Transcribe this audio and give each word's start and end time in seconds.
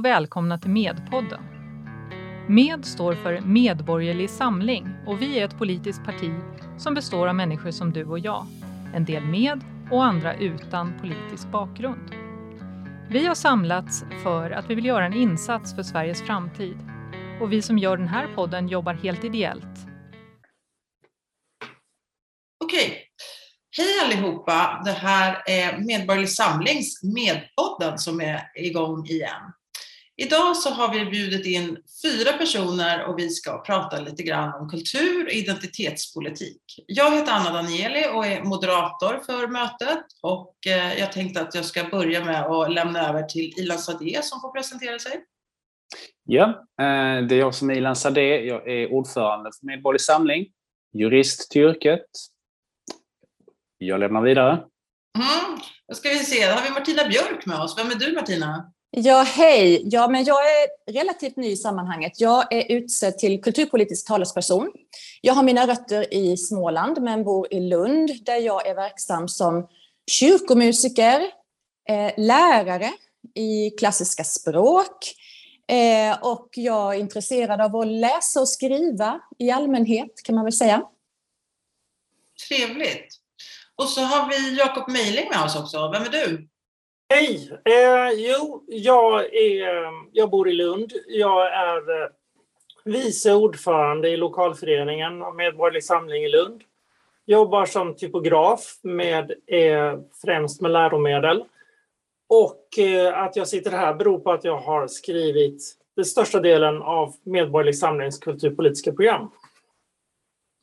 Och 0.00 0.04
välkomna 0.04 0.58
till 0.58 0.70
Medpodden. 0.70 1.40
Med 2.48 2.84
står 2.84 3.14
för 3.14 3.40
Medborgerlig 3.40 4.30
Samling 4.30 4.88
och 5.06 5.22
vi 5.22 5.38
är 5.38 5.44
ett 5.44 5.58
politiskt 5.58 6.04
parti 6.04 6.30
som 6.78 6.94
består 6.94 7.28
av 7.28 7.34
människor 7.34 7.70
som 7.70 7.92
du 7.92 8.04
och 8.04 8.18
jag. 8.18 8.46
En 8.94 9.04
del 9.04 9.24
med 9.24 9.60
och 9.90 10.04
andra 10.04 10.34
utan 10.34 10.98
politisk 11.00 11.48
bakgrund. 11.48 12.10
Vi 13.10 13.26
har 13.26 13.34
samlats 13.34 14.04
för 14.22 14.50
att 14.50 14.70
vi 14.70 14.74
vill 14.74 14.84
göra 14.84 15.06
en 15.06 15.14
insats 15.14 15.74
för 15.74 15.82
Sveriges 15.82 16.22
framtid. 16.22 16.76
Och 17.40 17.52
vi 17.52 17.62
som 17.62 17.78
gör 17.78 17.96
den 17.96 18.08
här 18.08 18.34
podden 18.34 18.68
jobbar 18.68 18.94
helt 18.94 19.24
ideellt. 19.24 19.78
Okej. 22.64 23.06
Hej 23.76 24.00
allihopa! 24.04 24.82
Det 24.84 24.92
här 24.92 25.42
är 25.46 25.78
Medborgerlig 25.78 26.30
Samlings 26.30 27.02
Medpodden 27.02 27.98
som 27.98 28.20
är 28.20 28.42
igång 28.54 29.06
igen. 29.06 29.52
Idag 30.22 30.56
så 30.56 30.70
har 30.70 30.92
vi 30.92 31.04
bjudit 31.04 31.46
in 31.46 31.78
fyra 32.02 32.32
personer 32.32 33.04
och 33.04 33.18
vi 33.18 33.30
ska 33.30 33.62
prata 33.62 34.00
lite 34.00 34.22
grann 34.22 34.60
om 34.60 34.68
kultur 34.68 35.24
och 35.24 35.32
identitetspolitik. 35.32 36.62
Jag 36.86 37.16
heter 37.16 37.32
Anna 37.32 37.52
Danieli 37.52 38.04
och 38.12 38.26
är 38.26 38.42
moderator 38.42 39.20
för 39.26 39.48
mötet 39.48 40.04
och 40.22 40.54
eh, 40.66 40.98
jag 40.98 41.12
tänkte 41.12 41.40
att 41.40 41.54
jag 41.54 41.64
ska 41.64 41.84
börja 41.84 42.24
med 42.24 42.42
att 42.42 42.72
lämna 42.72 43.08
över 43.08 43.22
till 43.22 43.58
Ilan 43.58 43.78
Sadeh 43.78 44.20
som 44.22 44.40
får 44.40 44.52
presentera 44.52 44.98
sig. 44.98 45.24
Ja, 46.24 46.48
eh, 46.80 47.26
det 47.26 47.34
är 47.34 47.38
jag 47.38 47.54
som 47.54 47.70
är 47.70 47.74
Ilan 47.74 47.96
Sadeh. 47.96 48.40
Jag 48.40 48.68
är 48.68 48.92
ordförande 48.92 49.50
för 49.60 49.66
Medborgerlig 49.66 50.00
Samling, 50.00 50.46
jurist 50.92 51.50
till 51.50 51.62
yrket. 51.62 52.06
Jag 53.78 54.00
lämnar 54.00 54.22
vidare. 54.22 54.52
Mm, 54.52 55.60
då 55.88 55.94
ska 55.94 56.08
vi 56.08 56.18
se, 56.18 56.46
då 56.46 56.52
har 56.52 56.62
vi 56.62 56.70
Martina 56.70 57.08
Björk 57.08 57.46
med 57.46 57.60
oss. 57.60 57.78
Vem 57.78 57.90
är 57.90 57.94
du 57.94 58.12
Martina? 58.12 58.72
Ja, 58.92 59.22
hej. 59.22 59.82
Ja, 59.84 60.08
men 60.08 60.24
jag 60.24 60.38
är 60.38 60.92
relativt 60.92 61.36
ny 61.36 61.46
i 61.46 61.56
sammanhanget. 61.56 62.20
Jag 62.20 62.52
är 62.52 62.72
utsedd 62.72 63.18
till 63.18 63.42
kulturpolitisk 63.42 64.06
talesperson. 64.06 64.72
Jag 65.20 65.34
har 65.34 65.42
mina 65.42 65.66
rötter 65.66 66.14
i 66.14 66.36
Småland, 66.36 67.02
men 67.02 67.24
bor 67.24 67.54
i 67.54 67.60
Lund 67.60 68.10
där 68.24 68.36
jag 68.36 68.66
är 68.66 68.74
verksam 68.74 69.28
som 69.28 69.68
kyrkomusiker, 70.10 71.20
eh, 71.88 72.12
lärare 72.16 72.92
i 73.34 73.70
klassiska 73.70 74.24
språk 74.24 75.14
eh, 75.68 76.18
och 76.22 76.48
jag 76.54 76.94
är 76.94 76.98
intresserad 76.98 77.60
av 77.60 77.76
att 77.76 77.86
läsa 77.86 78.40
och 78.40 78.48
skriva 78.48 79.20
i 79.38 79.50
allmänhet, 79.50 80.22
kan 80.24 80.34
man 80.34 80.44
väl 80.44 80.52
säga. 80.52 80.82
Trevligt. 82.48 83.16
Och 83.76 83.88
så 83.88 84.00
har 84.00 84.28
vi 84.28 84.58
Jakob 84.58 84.90
Mejling 84.90 85.28
med 85.28 85.44
oss 85.44 85.56
också. 85.56 85.90
Vem 85.92 86.02
är 86.02 86.08
du? 86.08 86.49
Hej! 87.12 87.50
Eh, 87.64 88.10
jo, 88.16 88.64
jag, 88.66 89.34
är, 89.34 89.92
jag 90.12 90.30
bor 90.30 90.48
i 90.48 90.52
Lund. 90.52 90.92
Jag 91.08 91.54
är 91.54 92.02
eh, 92.02 92.08
vice 92.84 93.34
ordförande 93.34 94.08
i 94.08 94.16
lokalföreningen 94.16 95.18
Medborgerlig 95.36 95.84
Samling 95.84 96.24
i 96.24 96.28
Lund. 96.28 96.62
Jobbar 97.26 97.66
som 97.66 97.96
typograf 97.96 98.78
med 98.82 99.30
eh, 99.46 99.98
främst 100.24 100.60
med 100.60 100.70
läromedel. 100.70 101.44
Och 102.28 102.78
eh, 102.78 103.18
att 103.18 103.36
jag 103.36 103.48
sitter 103.48 103.70
här 103.70 103.94
beror 103.94 104.18
på 104.18 104.32
att 104.32 104.44
jag 104.44 104.58
har 104.58 104.86
skrivit 104.86 105.76
den 105.96 106.04
största 106.04 106.40
delen 106.40 106.82
av 106.82 107.14
Medborgerlig 107.22 107.78
Samlings 107.78 108.18
kulturpolitiska 108.18 108.92
program. 108.92 109.30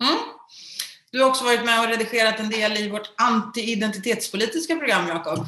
Mm. 0.04 0.18
Du 1.12 1.22
har 1.22 1.30
också 1.30 1.46
varit 1.46 1.66
med 1.66 1.80
och 1.80 1.90
redigerat 1.90 2.40
en 2.40 2.50
del 2.50 2.72
i 2.78 2.90
vårt 2.90 3.12
anti-identitetspolitiska 3.18 4.76
program, 4.76 5.08
Jakob. 5.08 5.40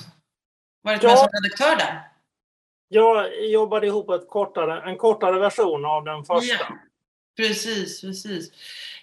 Varit 0.82 1.04
med 1.04 1.12
Ja. 1.12 1.18
som 1.18 1.28
redaktör 1.34 1.76
där. 1.76 2.02
Jag 2.88 3.46
jobbade 3.50 3.88
ihop 3.88 4.10
ett 4.10 4.30
kortare, 4.30 4.90
en 4.90 4.98
kortare 4.98 5.40
version 5.40 5.86
av 5.86 6.04
den 6.06 6.26
första. 6.26 6.54
Ja. 6.54 6.78
Precis, 7.38 8.02
precis. 8.02 8.52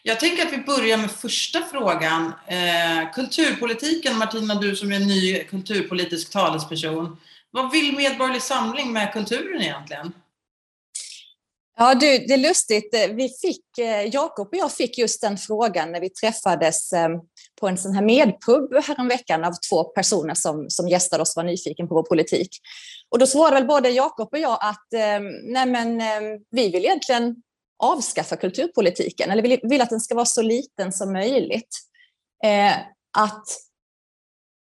Jag 0.02 0.20
tänker 0.20 0.46
att 0.46 0.52
vi 0.52 0.58
börjar 0.58 0.96
med 0.98 1.10
första 1.10 1.62
frågan. 1.62 2.32
Eh, 2.46 3.12
kulturpolitiken, 3.12 4.18
Martina, 4.18 4.54
du 4.54 4.76
som 4.76 4.92
är 4.92 4.98
ny 4.98 5.44
kulturpolitisk 5.44 6.32
talesperson. 6.32 7.16
Vad 7.50 7.72
vill 7.72 7.96
Medborgerlig 7.96 8.42
Samling 8.42 8.92
med 8.92 9.12
kulturen 9.12 9.62
egentligen? 9.62 10.12
Ja, 11.78 11.94
du, 11.94 12.06
det 12.18 12.32
är 12.34 12.48
lustigt. 12.48 12.94
Vi 13.10 13.28
fick, 13.42 13.78
eh, 13.78 14.14
Jakob 14.14 14.48
och 14.48 14.56
jag 14.56 14.72
fick 14.72 14.98
just 14.98 15.20
den 15.20 15.38
frågan 15.38 15.92
när 15.92 16.00
vi 16.00 16.10
träffades 16.10 16.92
eh, 16.92 17.08
på 17.60 17.68
en 17.68 17.78
sån 17.78 17.94
här 17.94 18.02
medpub 18.02 18.74
häromveckan 18.84 19.44
av 19.44 19.52
två 19.70 19.84
personer 19.84 20.34
som, 20.34 20.66
som 20.70 20.88
gästade 20.88 21.22
oss 21.22 21.36
och 21.36 21.42
var 21.42 21.50
nyfiken 21.50 21.88
på 21.88 21.94
vår 21.94 22.02
politik. 22.02 22.50
Och 23.08 23.18
då 23.18 23.26
svarade 23.26 23.56
väl 23.56 23.66
både 23.66 23.90
Jakob 23.90 24.28
och 24.32 24.38
jag 24.38 24.58
att 24.60 24.92
eh, 24.94 25.20
nej 25.42 25.66
men, 25.66 26.00
eh, 26.00 26.40
vi 26.50 26.70
vill 26.70 26.84
egentligen 26.84 27.36
avskaffa 27.78 28.36
kulturpolitiken, 28.36 29.30
eller 29.30 29.42
vill, 29.42 29.60
vill 29.62 29.80
att 29.80 29.90
den 29.90 30.00
ska 30.00 30.14
vara 30.14 30.24
så 30.24 30.42
liten 30.42 30.92
som 30.92 31.12
möjligt. 31.12 31.68
Eh, 32.44 32.72
att, 33.18 33.46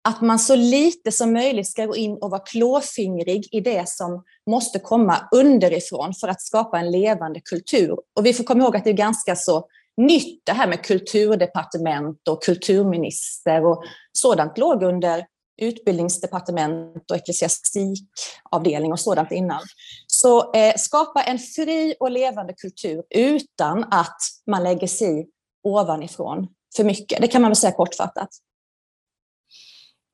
att 0.09 0.21
man 0.21 0.39
så 0.39 0.55
lite 0.55 1.11
som 1.11 1.33
möjligt 1.33 1.67
ska 1.67 1.85
gå 1.85 1.95
in 1.95 2.17
och 2.21 2.29
vara 2.29 2.41
klåfingrig 2.41 3.47
i 3.51 3.59
det 3.59 3.89
som 3.89 4.23
måste 4.49 4.79
komma 4.79 5.27
underifrån 5.31 6.13
för 6.13 6.27
att 6.27 6.41
skapa 6.41 6.79
en 6.79 6.91
levande 6.91 7.41
kultur. 7.41 7.97
Och 8.15 8.25
vi 8.25 8.33
får 8.33 8.43
komma 8.43 8.63
ihåg 8.63 8.75
att 8.75 8.83
det 8.83 8.89
är 8.89 8.93
ganska 8.93 9.35
så 9.35 9.67
nytt 10.07 10.41
det 10.45 10.51
här 10.51 10.67
med 10.67 10.85
kulturdepartement 10.85 12.27
och 12.27 12.43
kulturminister 12.43 13.65
och 13.65 13.83
sådant 14.11 14.57
låg 14.57 14.83
under 14.83 15.25
utbildningsdepartement 15.61 17.11
och 17.11 17.17
ecklesiastikavdelning 17.17 18.91
och 18.91 18.99
sådant 18.99 19.31
innan. 19.31 19.61
Så 20.07 20.53
eh, 20.53 20.73
skapa 20.77 21.23
en 21.23 21.39
fri 21.39 21.95
och 21.99 22.11
levande 22.11 22.53
kultur 22.53 23.03
utan 23.09 23.83
att 23.83 24.17
man 24.51 24.63
lägger 24.63 24.87
sig 24.87 25.27
ovanifrån 25.63 26.47
för 26.75 26.83
mycket. 26.83 27.21
Det 27.21 27.27
kan 27.27 27.41
man 27.41 27.51
väl 27.51 27.55
säga 27.55 27.71
kortfattat. 27.71 28.29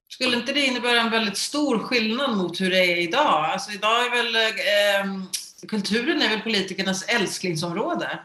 Skulle 0.09 0.37
inte 0.37 0.53
det 0.53 0.65
innebära 0.65 1.01
en 1.01 1.11
väldigt 1.11 1.37
stor 1.37 1.79
skillnad 1.79 2.37
mot 2.37 2.61
hur 2.61 2.69
det 2.69 2.85
är 2.85 2.97
idag? 2.97 3.45
Alltså 3.45 3.71
idag 3.71 4.05
är 4.05 4.09
väl 4.09 4.35
eh, 4.35 5.01
ehm, 5.01 5.25
kulturen 5.67 6.21
är 6.21 6.29
väl 6.29 6.41
politikernas 6.41 7.03
älsklingsområde? 7.03 8.19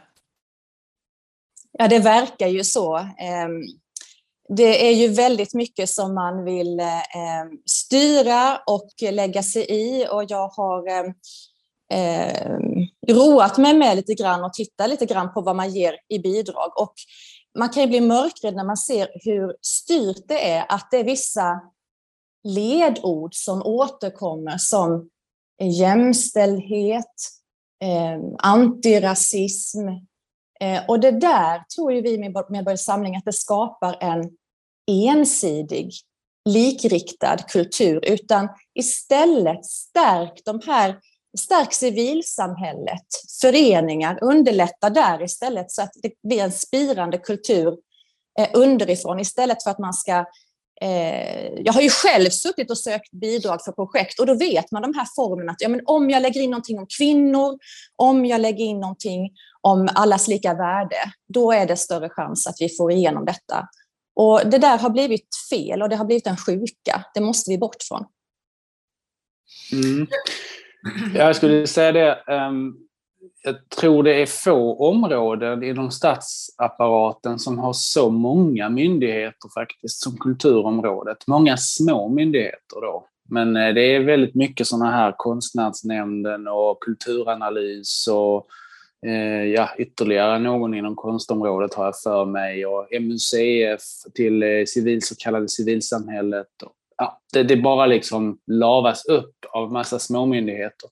Ja, 1.78 1.88
det 1.88 1.98
verkar 1.98 2.48
ju 2.48 2.64
så. 2.64 2.96
Ehm, 2.96 3.62
det 4.48 4.88
är 4.88 4.92
ju 4.92 5.08
väldigt 5.08 5.54
mycket 5.54 5.88
som 5.88 6.14
man 6.14 6.44
vill 6.44 6.80
ehm, 6.80 7.58
styra 7.66 8.58
och 8.66 8.90
lägga 9.12 9.42
sig 9.42 9.66
i 9.68 10.06
och 10.10 10.24
jag 10.28 10.48
har 10.48 10.88
ehm, 11.92 12.86
roat 13.08 13.58
mig 13.58 13.74
med 13.74 13.96
lite 13.96 14.14
grann 14.14 14.44
och 14.44 14.52
titta 14.52 14.86
lite 14.86 15.06
grann 15.06 15.32
på 15.32 15.40
vad 15.40 15.56
man 15.56 15.70
ger 15.70 15.96
i 16.08 16.18
bidrag. 16.18 16.80
Och 16.80 16.94
man 17.58 17.68
kan 17.68 17.82
ju 17.82 17.88
bli 17.88 18.00
mörkrädd 18.00 18.54
när 18.54 18.64
man 18.64 18.76
ser 18.76 19.08
hur 19.24 19.56
styrt 19.62 20.28
det 20.28 20.50
är, 20.50 20.64
att 20.68 20.88
det 20.90 20.96
är 20.96 21.04
vissa 21.04 21.60
ledord 22.44 23.34
som 23.34 23.62
återkommer 23.62 24.58
som 24.58 25.08
jämställdhet, 25.62 27.14
eh, 27.82 28.20
antirasism, 28.38 29.88
Eh, 30.62 30.82
och 30.88 31.00
det 31.00 31.10
där 31.10 31.64
tror 31.76 31.92
ju 31.92 32.00
vi 32.00 32.18
med 32.18 32.32
Medborgerlig 32.32 32.80
Samling 32.80 33.16
att 33.16 33.24
det 33.24 33.32
skapar 33.32 33.96
en 34.00 34.30
ensidig, 34.90 35.92
likriktad 36.48 37.36
kultur, 37.36 38.00
utan 38.04 38.48
istället 38.74 39.64
stärk 39.64 40.42
de 40.44 40.60
här 40.66 40.96
Stärk 41.38 41.72
civilsamhället, 41.72 43.06
föreningar, 43.40 44.19
underlätta 44.22 44.90
där 44.90 45.22
istället 45.22 45.70
så 45.70 45.82
att 45.82 45.92
det 46.02 46.12
blir 46.28 46.40
en 46.40 46.52
spirande 46.52 47.19
kultur 47.19 47.78
eh, 48.38 48.48
underifrån 48.54 49.20
istället 49.20 49.62
för 49.62 49.70
att 49.70 49.78
man 49.78 49.92
ska 49.92 50.25
eh, 50.81 51.52
jag 51.64 51.72
har 51.72 51.81
ju 51.81 51.90
själv 51.90 52.31
suttit 52.31 52.70
och 52.70 52.78
sökt 52.78 53.10
bidrag 53.10 53.64
för 53.64 53.72
projekt 53.72 54.20
och 54.20 54.26
då 54.26 54.34
vet 54.34 54.70
man 54.70 54.82
de 54.82 54.94
här 54.94 55.06
formerna 55.16 55.52
att 55.52 55.60
ja, 55.60 55.69
men 55.69 55.81
om 55.84 56.10
jag 56.10 56.22
lägger 56.22 56.40
in 56.40 56.50
någonting 56.50 56.78
om 56.78 56.87
kvinnor, 56.98 57.58
om 57.96 58.26
jag 58.26 58.40
lägger 58.40 58.64
in 58.64 58.81
någonting 58.81 59.31
om 59.62 59.88
allas 59.94 60.29
lika 60.29 60.55
värde, 60.55 60.97
då 61.29 61.53
är 61.53 61.67
det 61.67 61.76
större 61.76 62.09
chans 62.09 62.47
att 62.47 62.56
vi 62.61 62.69
får 62.69 62.93
igenom 62.93 63.25
detta. 63.25 63.69
Och 64.14 64.41
det 64.44 64.59
där 64.59 64.79
har 64.79 64.91
blivit 64.91 65.29
fel 65.50 65.82
och 65.82 65.88
det 65.88 65.97
har 65.97 66.05
blivit 66.05 66.26
en 66.26 66.37
sjuka. 66.37 67.05
Det 67.14 67.20
måste 67.20 67.50
vi 67.50 67.59
bort 67.59 67.82
från. 67.88 68.05
Mm. 69.73 70.06
Jag 71.14 71.37
skulle 71.37 71.67
säga 71.67 71.93
det. 71.93 72.12
Ehm, 72.12 72.75
jag 73.44 73.69
tror 73.69 74.03
det 74.03 74.23
är 74.23 74.26
få 74.26 74.88
områden 74.88 75.62
inom 75.62 75.91
statsapparaten 75.91 77.38
som 77.38 77.59
har 77.59 77.73
så 77.73 78.11
många 78.11 78.69
myndigheter 78.69 79.49
faktiskt 79.55 80.03
som 80.03 80.17
kulturområdet. 80.17 81.26
Många 81.26 81.56
små 81.56 82.09
myndigheter 82.09 82.81
då. 82.81 83.06
Men 83.29 83.56
eh, 83.56 83.75
det 83.75 83.81
är 83.81 84.00
väldigt 84.00 84.35
mycket 84.35 84.67
sådana 84.67 84.91
här 84.91 85.14
konstnärsnämnden 85.17 86.49
och 86.49 86.82
kulturanalys 86.82 88.09
och 88.09 88.47
Eh, 89.06 89.44
ja, 89.44 89.70
ytterligare 89.78 90.38
någon 90.38 90.75
inom 90.75 90.96
konstområdet 90.96 91.75
har 91.75 91.84
jag 91.84 92.00
för 92.00 92.25
mig 92.25 92.66
och 92.66 92.88
MUCF 93.00 93.82
till 94.14 94.43
eh, 94.43 94.64
civil, 94.66 95.02
så 95.02 95.16
kallade 95.16 95.49
civilsamhället. 95.49 96.62
Och, 96.64 96.72
ja, 96.96 97.20
det, 97.32 97.43
det 97.43 97.56
bara 97.56 97.87
liksom 97.87 98.38
lavas 98.46 99.06
upp 99.06 99.34
av 99.52 99.72
massa 99.72 99.99
småmyndigheter. 99.99 100.90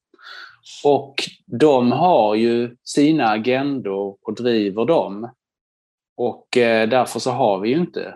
Och 0.85 1.15
de 1.47 1.93
har 1.93 2.35
ju 2.35 2.77
sina 2.85 3.29
agendor 3.29 4.17
och 4.23 4.35
driver 4.35 4.85
dem. 4.85 5.31
Och 6.17 6.57
eh, 6.57 6.89
därför 6.89 7.21
så 7.21 7.31
har 7.31 7.61
vi 7.61 7.69
ju 7.69 7.77
inte 7.77 8.15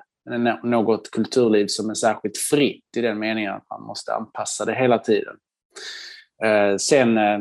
något 0.62 1.10
kulturliv 1.10 1.66
som 1.66 1.90
är 1.90 1.94
särskilt 1.94 2.36
fritt 2.36 2.96
i 2.96 3.00
den 3.00 3.18
meningen 3.18 3.52
att 3.52 3.70
man 3.70 3.82
måste 3.82 4.14
anpassa 4.14 4.64
det 4.64 4.74
hela 4.74 4.98
tiden. 4.98 5.36
Eh, 6.44 6.76
sen 6.76 7.18
eh, 7.18 7.38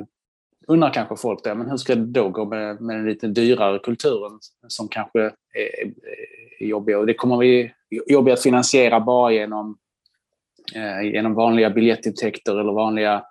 undrar 0.68 0.94
kanske 0.94 1.16
folk 1.16 1.44
det, 1.44 1.56
men 1.56 1.70
hur 1.70 1.78
ska 1.78 1.96
det 1.96 2.06
då 2.06 2.30
gå 2.30 2.46
med, 2.46 2.82
med 2.82 2.96
den 2.96 3.06
lite 3.06 3.28
dyrare 3.28 3.80
kulturen 3.80 4.40
som 4.68 4.88
kanske 4.88 5.22
är, 5.22 5.32
är 6.60 6.66
jobbig? 6.66 6.98
Och 6.98 7.06
det 7.06 7.14
kommer 7.14 7.38
vi 7.38 7.74
jobbiga 8.08 8.34
att 8.34 8.42
finansiera 8.42 9.00
bara 9.00 9.32
genom, 9.32 9.78
eh, 10.76 11.14
genom 11.14 11.34
vanliga 11.34 11.70
biljettintäkter 11.70 12.60
eller 12.60 12.74
vanliga 12.74 13.26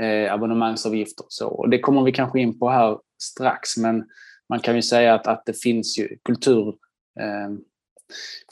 eh, 0.00 0.32
abonnemangsavgifter. 0.32 1.24
Och 1.24 1.32
så. 1.32 1.48
Och 1.48 1.68
det 1.68 1.78
kommer 1.78 2.02
vi 2.02 2.12
kanske 2.12 2.40
in 2.40 2.58
på 2.58 2.68
här 2.68 2.98
strax, 3.22 3.76
men 3.76 4.04
man 4.48 4.60
kan 4.60 4.76
ju 4.76 4.82
säga 4.82 5.14
att, 5.14 5.26
att 5.26 5.42
det 5.46 5.62
finns 5.62 5.98
ju 5.98 6.08
kultur 6.24 6.68
eh, 7.20 7.56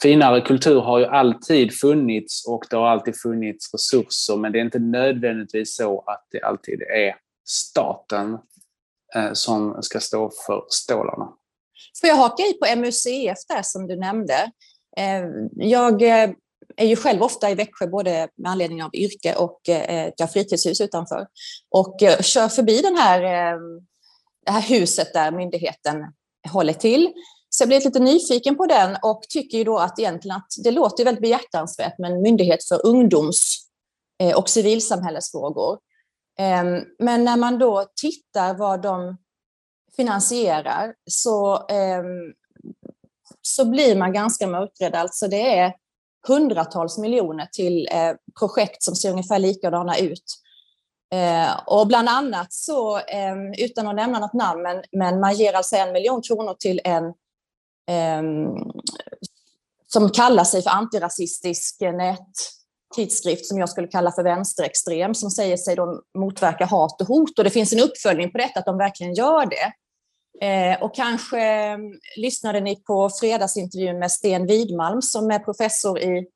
Finare 0.01 0.41
kultur 0.41 0.79
har 0.79 0.99
ju 0.99 1.05
alltid 1.05 1.73
funnits 1.73 2.47
och 2.47 2.65
det 2.69 2.75
har 2.75 2.87
alltid 2.87 3.15
funnits 3.17 3.73
resurser 3.73 4.37
men 4.37 4.51
det 4.51 4.59
är 4.59 4.63
inte 4.63 4.79
nödvändigtvis 4.79 5.75
så 5.75 5.99
att 5.99 6.27
det 6.31 6.41
alltid 6.41 6.81
är 6.81 7.15
staten 7.51 8.37
eh, 9.15 9.33
som 9.33 9.83
ska 9.83 9.99
stå 9.99 10.31
för 10.45 10.65
stålarna. 10.69 11.29
Får 12.01 12.09
jag 12.09 12.15
haka 12.15 12.43
i 12.43 12.53
på 12.53 12.75
MUCF 12.75 13.37
där 13.47 13.61
som 13.63 13.87
du 13.87 13.95
nämnde? 13.95 14.51
Eh, 14.97 15.23
jag 15.53 16.01
eh, 16.01 16.29
är 16.77 16.85
ju 16.85 16.95
själv 16.95 17.23
ofta 17.23 17.51
i 17.51 17.55
Växjö 17.55 17.87
både 17.87 18.27
med 18.37 18.51
anledning 18.51 18.83
av 18.83 18.95
yrke 18.95 19.35
och 19.35 19.69
eh, 19.69 20.05
ett 20.05 20.19
har 20.19 20.27
fritidshus 20.27 20.81
utanför. 20.81 21.27
Och 21.69 22.03
eh, 22.03 22.21
kör 22.21 22.47
förbi 22.47 22.81
den 22.81 22.95
här, 22.95 23.21
det 24.45 24.51
här 24.51 24.61
huset 24.61 25.13
där 25.13 25.31
myndigheten 25.31 25.97
håller 26.51 26.73
till. 26.73 27.13
Så 27.49 27.61
jag 27.61 27.67
blev 27.67 27.83
lite 27.83 27.99
nyfiken 27.99 28.55
på 28.57 28.65
den 28.65 28.97
och 29.03 29.21
tycker 29.29 29.57
ju 29.57 29.63
då 29.63 29.77
att 29.77 29.99
egentligen 29.99 30.37
att 30.37 30.63
det 30.63 30.71
låter 30.71 31.05
väldigt 31.05 31.21
behjärtansvärt 31.21 31.99
med 31.99 32.11
en 32.11 32.21
myndighet 32.21 32.63
för 32.63 32.85
ungdoms 32.85 33.57
och 34.35 34.49
civilsamhällesfrågor. 34.49 35.79
Ehm, 36.41 36.85
men 36.99 37.23
när 37.23 37.37
man 37.37 37.59
då 37.59 37.85
tittar 37.95 38.53
vad 38.53 38.81
de 38.81 39.17
finansierar 39.95 40.93
så, 41.09 41.67
ehm, 41.67 42.33
så 43.41 43.65
blir 43.65 43.95
man 43.95 44.13
ganska 44.13 44.47
mörkrädd. 44.47 44.95
Alltså 44.95 45.27
det 45.27 45.57
är 45.57 45.73
hundratals 46.27 46.97
miljoner 46.97 47.45
till 47.51 47.87
eh, 47.91 48.13
projekt 48.39 48.83
som 48.83 48.95
ser 48.95 49.11
ungefär 49.11 49.39
likadana 49.39 49.97
ut. 49.97 50.23
Eh, 51.13 51.59
och 51.65 51.87
bland 51.87 52.09
annat 52.09 52.53
så, 52.53 52.97
ehm, 52.97 53.53
utan 53.57 53.87
att 53.87 53.95
nämna 53.95 54.19
något 54.19 54.33
namn, 54.33 54.61
men, 54.61 54.83
men 54.91 55.19
man 55.19 55.33
ger 55.33 55.53
alltså 55.53 55.75
en 55.75 55.93
miljon 55.93 56.21
kronor 56.21 56.55
till 56.59 56.81
en 56.83 57.13
som 59.87 60.09
kallar 60.09 60.43
sig 60.43 60.61
för 60.61 60.69
antirasistisk 60.69 61.81
eh, 61.81 61.93
nät 61.93 62.60
tidskrift 62.95 63.45
som 63.45 63.57
jag 63.57 63.69
skulle 63.69 63.87
kalla 63.87 64.11
för 64.11 64.23
vänsterextrem 64.23 65.15
som 65.15 65.29
säger 65.29 65.57
sig 65.57 65.75
då 65.75 66.01
motverka 66.17 66.65
hat 66.65 67.01
och 67.01 67.07
hot. 67.07 67.37
Och 67.37 67.43
det 67.43 67.49
finns 67.49 67.73
en 67.73 67.79
uppföljning 67.79 68.31
på 68.31 68.37
detta, 68.37 68.59
att 68.59 68.65
de 68.65 68.77
verkligen 68.77 69.13
gör 69.13 69.45
det. 69.45 69.73
Eh, 70.45 70.83
och 70.83 70.95
kanske 70.95 71.41
mm, 71.41 71.99
lyssnade 72.17 72.61
ni 72.61 72.75
på 72.75 73.09
fredagsintervjun 73.19 73.99
med 73.99 74.11
Sten 74.11 74.47
Widmalm 74.47 75.01
som 75.01 75.31
är 75.31 75.39
professor 75.39 75.99
i 75.99 76.27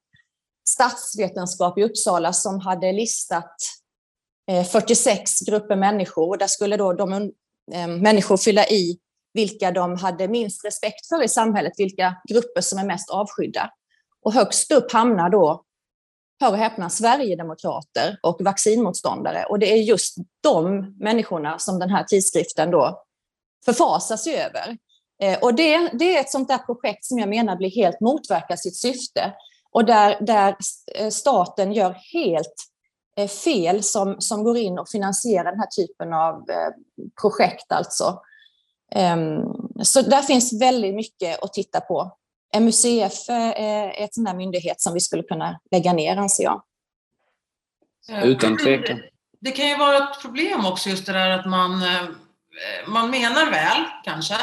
statsvetenskap 0.70 1.78
i 1.78 1.84
Uppsala 1.84 2.34
som 2.34 2.60
hade 2.60 2.92
listat 2.92 3.56
eh, 4.52 4.64
46 4.64 5.40
grupper 5.40 5.76
människor. 5.76 6.30
Och 6.30 6.38
där 6.38 6.48
skulle 6.48 6.78
då 6.78 6.94
de 6.94 7.14
eh, 7.74 7.88
människor 7.88 8.38
fylla 8.38 8.68
i 8.68 9.00
vilka 9.34 9.72
de 9.72 9.96
hade 9.96 10.28
minst 10.28 10.66
respekt 10.66 11.08
för 11.08 11.24
i 11.24 11.28
samhället, 11.28 11.74
vilka 11.78 12.16
grupper 12.30 12.62
som 12.62 12.80
är 12.80 12.86
mest 12.86 13.10
avskydda. 13.10 13.70
Och 14.22 14.34
högst 14.34 14.72
upp 14.72 14.92
hamnar 14.92 15.30
då 15.30 15.65
hör 16.40 16.52
och 16.52 16.58
häpna, 16.58 16.90
Sverigedemokrater 16.90 18.20
och 18.24 18.42
vaccinmotståndare. 18.42 19.46
Och 19.46 19.60
det 19.60 19.74
är 19.74 19.78
just 19.78 20.16
de 20.44 20.94
människorna 21.00 21.60
som 21.60 21.80
den 21.80 21.90
här 21.90 22.04
tidskriften 22.04 22.72
då 22.72 23.04
sig 24.18 24.36
över. 24.36 24.78
Eh, 25.22 25.40
och 25.40 25.56
det, 25.56 25.90
det 25.94 26.18
är 26.18 26.22
ett 26.22 26.32
sånt 26.32 26.48
där 26.48 26.58
projekt 26.58 27.06
som 27.06 27.20
jag 27.20 27.30
menar 27.30 27.56
blir 27.56 27.76
helt 27.76 28.00
motverkar 28.00 28.56
sitt 28.56 28.78
syfte 28.78 29.34
och 29.72 29.86
där, 29.86 30.18
där 30.22 30.56
eh, 30.96 31.10
staten 31.10 31.74
gör 31.74 31.98
helt 32.14 32.56
eh, 33.18 33.28
fel 33.28 33.84
som, 33.84 34.16
som 34.20 34.44
går 34.44 34.58
in 34.58 34.80
och 34.80 34.90
finansierar 34.90 35.52
den 35.52 35.60
här 35.60 35.68
typen 35.68 36.14
av 36.14 36.44
projekt. 37.22 37.72
Alltså. 37.72 38.22
Ehm, 38.92 39.42
så 39.84 40.02
där 40.02 40.22
finns 40.22 40.62
väldigt 40.62 40.96
mycket 40.96 41.44
att 41.44 41.54
titta 41.54 41.82
på. 41.82 42.18
MUCF 42.60 43.30
är 43.30 44.04
ett 44.04 44.14
sån 44.14 44.24
där 44.24 44.34
myndighet 44.34 44.82
som 44.82 44.94
vi 44.94 45.00
skulle 45.00 45.24
kunna 45.24 45.60
lägga 45.72 45.94
ner, 45.94 46.18
anser 46.18 46.44
jag. 46.44 46.64
Utan 48.24 48.58
tvekan. 48.58 49.00
Det 49.40 49.52
kan 49.52 49.68
ju 49.68 49.78
vara 49.78 49.98
ett 49.98 50.22
problem 50.22 50.66
också 50.66 50.90
just 50.90 51.06
det 51.06 51.14
där 51.14 51.30
att 51.30 51.46
man, 51.46 51.84
eh, 51.84 52.04
man 52.88 53.10
menar 53.10 53.52
väl, 53.52 53.84
kanske, 54.04 54.38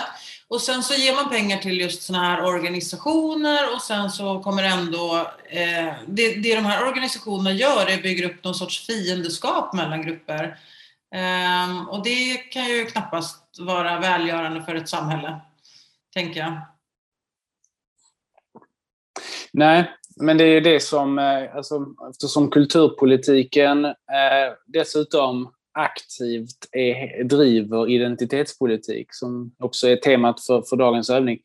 och 0.53 0.61
sen 0.61 0.83
så 0.83 0.95
ger 0.95 1.15
man 1.15 1.31
pengar 1.31 1.59
till 1.59 1.81
just 1.81 2.03
sådana 2.03 2.25
här 2.25 2.45
organisationer 2.45 3.75
och 3.75 3.83
sen 3.83 4.11
så 4.11 4.41
kommer 4.41 4.63
ändå... 4.63 5.31
Eh, 5.51 5.95
det, 6.07 6.35
det 6.35 6.55
de 6.55 6.65
här 6.65 6.89
organisationerna 6.89 7.53
gör 7.53 7.87
är 7.87 7.95
att 7.95 8.03
bygga 8.03 8.27
upp 8.27 8.45
någon 8.45 8.55
sorts 8.55 8.87
fiendeskap 8.87 9.73
mellan 9.73 10.03
grupper. 10.03 10.59
Eh, 11.15 11.89
och 11.89 12.05
det 12.05 12.37
kan 12.37 12.65
ju 12.65 12.87
knappast 12.87 13.59
vara 13.59 14.01
välgörande 14.01 14.63
för 14.63 14.75
ett 14.75 14.89
samhälle, 14.89 15.41
tänker 16.15 16.41
jag. 16.41 16.61
Nej, 19.53 19.91
men 20.17 20.39
det 20.39 20.45
är 20.45 20.61
det 20.61 20.81
som, 20.81 21.19
eh, 21.19 21.57
alltså, 21.57 21.87
eftersom 22.11 22.51
kulturpolitiken 22.51 23.85
eh, 23.85 23.93
dessutom 24.67 25.53
aktivt 25.73 26.69
är, 26.73 27.25
driver 27.25 27.91
identitetspolitik, 27.91 29.07
som 29.11 29.55
också 29.59 29.89
är 29.89 29.97
temat 29.97 30.41
för, 30.45 30.63
för 30.63 30.77
dagens 30.77 31.11
övning, 31.11 31.39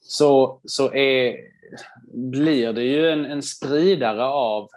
så, 0.00 0.60
så 0.64 0.92
är, 0.94 1.36
blir 2.14 2.72
det 2.72 2.84
ju 2.84 3.10
en, 3.10 3.24
en 3.24 3.42
spridare 3.42 4.24
av, 4.24 4.68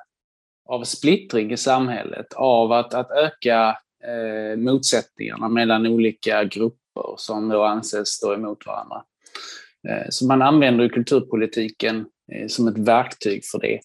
av 0.69 0.83
splittring 0.83 1.51
i 1.51 1.57
samhället, 1.57 2.33
av 2.33 2.71
att, 2.71 2.93
att 2.93 3.11
öka 3.11 3.77
eh, 4.03 4.57
motsättningarna 4.57 5.49
mellan 5.49 5.87
olika 5.87 6.43
grupper 6.43 7.15
som 7.17 7.49
då 7.49 7.63
anses 7.63 8.07
stå 8.07 8.33
emot 8.33 8.65
varandra. 8.65 9.03
Eh, 9.87 10.05
så 10.09 10.25
man 10.25 10.41
använder 10.41 10.89
kulturpolitiken 10.89 12.05
Eh, 12.31 12.47
som 12.47 12.67
ett 12.67 12.77
verktyg 12.77 13.45
för 13.45 13.59
det. 13.59 13.79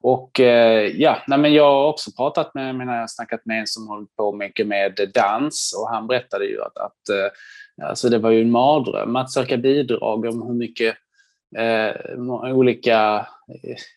Och 0.00 0.40
eh, 0.40 0.86
ja, 0.86 1.22
nej, 1.26 1.38
men 1.38 1.52
jag 1.52 1.72
har 1.72 1.88
också 1.88 2.10
pratat 2.16 2.54
med, 2.54 2.74
menar 2.74 3.00
jag 3.00 3.10
snackat 3.10 3.40
med 3.44 3.60
en 3.60 3.66
som 3.66 3.88
håller 3.88 4.06
på 4.16 4.32
mycket 4.32 4.66
med 4.66 5.10
dans 5.14 5.74
och 5.78 5.90
han 5.90 6.06
berättade 6.06 6.44
ju 6.44 6.62
att, 6.62 6.78
att 6.78 7.08
eh, 7.08 7.86
alltså 7.88 8.08
det 8.08 8.18
var 8.18 8.30
ju 8.30 8.42
en 8.42 8.50
mardröm 8.50 9.16
att 9.16 9.30
söka 9.30 9.56
bidrag 9.56 10.24
om 10.24 10.42
hur 10.42 10.54
mycket 10.54 10.96
eh, 11.56 12.54
olika 12.54 13.26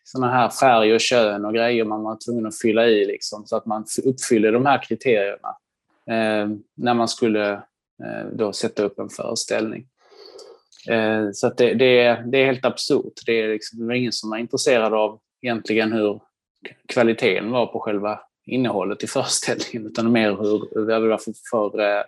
sådana 0.04 0.34
här 0.34 0.50
färg 0.50 0.94
och 0.94 1.02
kön 1.02 1.46
och 1.46 1.54
grejer 1.54 1.86
man 1.86 2.04
var 2.04 2.18
tvungen 2.26 2.46
att 2.46 2.60
fylla 2.60 2.88
i 2.88 3.06
liksom, 3.06 3.46
så 3.46 3.56
att 3.58 3.66
man 3.66 3.86
uppfyller 4.06 4.52
de 4.52 4.66
här 4.66 4.82
kriterierna 4.84 5.50
eh, 6.10 6.50
när 6.78 6.94
man 6.94 7.08
skulle 7.08 7.54
eh, 8.04 8.26
då 8.34 8.54
sätta 8.54 8.84
upp 8.84 9.00
en 9.00 9.10
föreställning. 9.10 9.88
Eh, 10.90 11.30
så 11.34 11.50
det, 11.50 11.74
det, 11.74 12.00
är, 12.00 12.22
det 12.22 12.38
är 12.38 12.46
helt 12.46 12.66
absurt. 12.66 13.14
Det 13.26 13.42
är 13.42 13.48
liksom 13.48 13.92
ingen 13.92 14.12
som 14.12 14.34
är 14.34 14.38
intresserad 14.38 14.94
av 14.94 15.20
egentligen 15.42 15.92
hur 15.94 16.22
kvaliteten 16.88 17.52
var 17.52 17.66
på 17.68 17.80
själva 17.80 18.20
innehållet 18.46 19.04
i 19.04 19.08
föreställningen 19.08 19.88
utan 19.88 20.12
mer 20.12 20.30
hur 20.30 20.86
det 20.86 21.08
var 21.08 21.18
för, 21.18 21.34
för, 21.52 21.80
eh, 21.80 22.04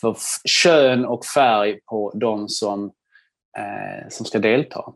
för 0.00 0.16
kön 0.44 1.04
och 1.04 1.24
färg 1.24 1.80
på 1.80 2.12
de 2.14 2.48
som, 2.48 2.84
eh, 3.58 4.08
som 4.08 4.26
ska 4.26 4.38
delta. 4.38 4.92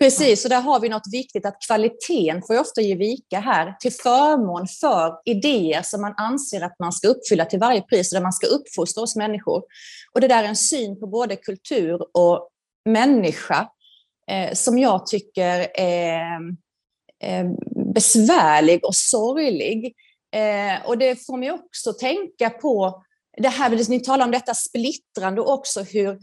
Precis, 0.00 0.44
och 0.44 0.50
där 0.50 0.60
har 0.60 0.80
vi 0.80 0.88
något 0.88 1.12
viktigt 1.12 1.46
att 1.46 1.56
kvaliteten 1.66 2.42
får 2.46 2.56
ju 2.56 2.60
ofta 2.60 2.80
ge 2.80 2.94
vika 2.94 3.40
här 3.40 3.76
till 3.80 3.92
förmån 3.92 4.66
för 4.66 5.12
idéer 5.24 5.82
som 5.82 6.00
man 6.00 6.14
anser 6.16 6.60
att 6.60 6.78
man 6.78 6.92
ska 6.92 7.08
uppfylla 7.08 7.44
till 7.44 7.58
varje 7.58 7.82
pris 7.82 8.12
och 8.12 8.16
där 8.16 8.22
man 8.22 8.32
ska 8.32 8.46
uppfostra 8.46 9.02
oss 9.02 9.16
människor. 9.16 9.62
Och 10.14 10.20
det 10.20 10.28
där 10.28 10.44
är 10.44 10.48
en 10.48 10.56
syn 10.56 11.00
på 11.00 11.06
både 11.06 11.36
kultur 11.36 12.00
och 12.14 12.48
människa 12.84 13.68
eh, 14.30 14.52
som 14.52 14.78
jag 14.78 15.06
tycker 15.06 15.66
är 15.80 16.40
eh, 17.22 17.46
besvärlig 17.94 18.84
och 18.84 18.94
sorglig. 18.94 19.94
Eh, 20.34 20.86
och 20.86 20.98
det 20.98 21.26
får 21.26 21.36
mig 21.36 21.50
också 21.50 21.92
tänka 21.92 22.50
på 22.50 23.02
det 23.36 23.48
här, 23.48 23.90
ni 23.90 24.00
talar 24.00 24.24
om 24.24 24.30
detta 24.30 24.54
splittrande 24.54 25.40
och 25.40 25.52
också 25.52 25.82
hur 25.82 26.18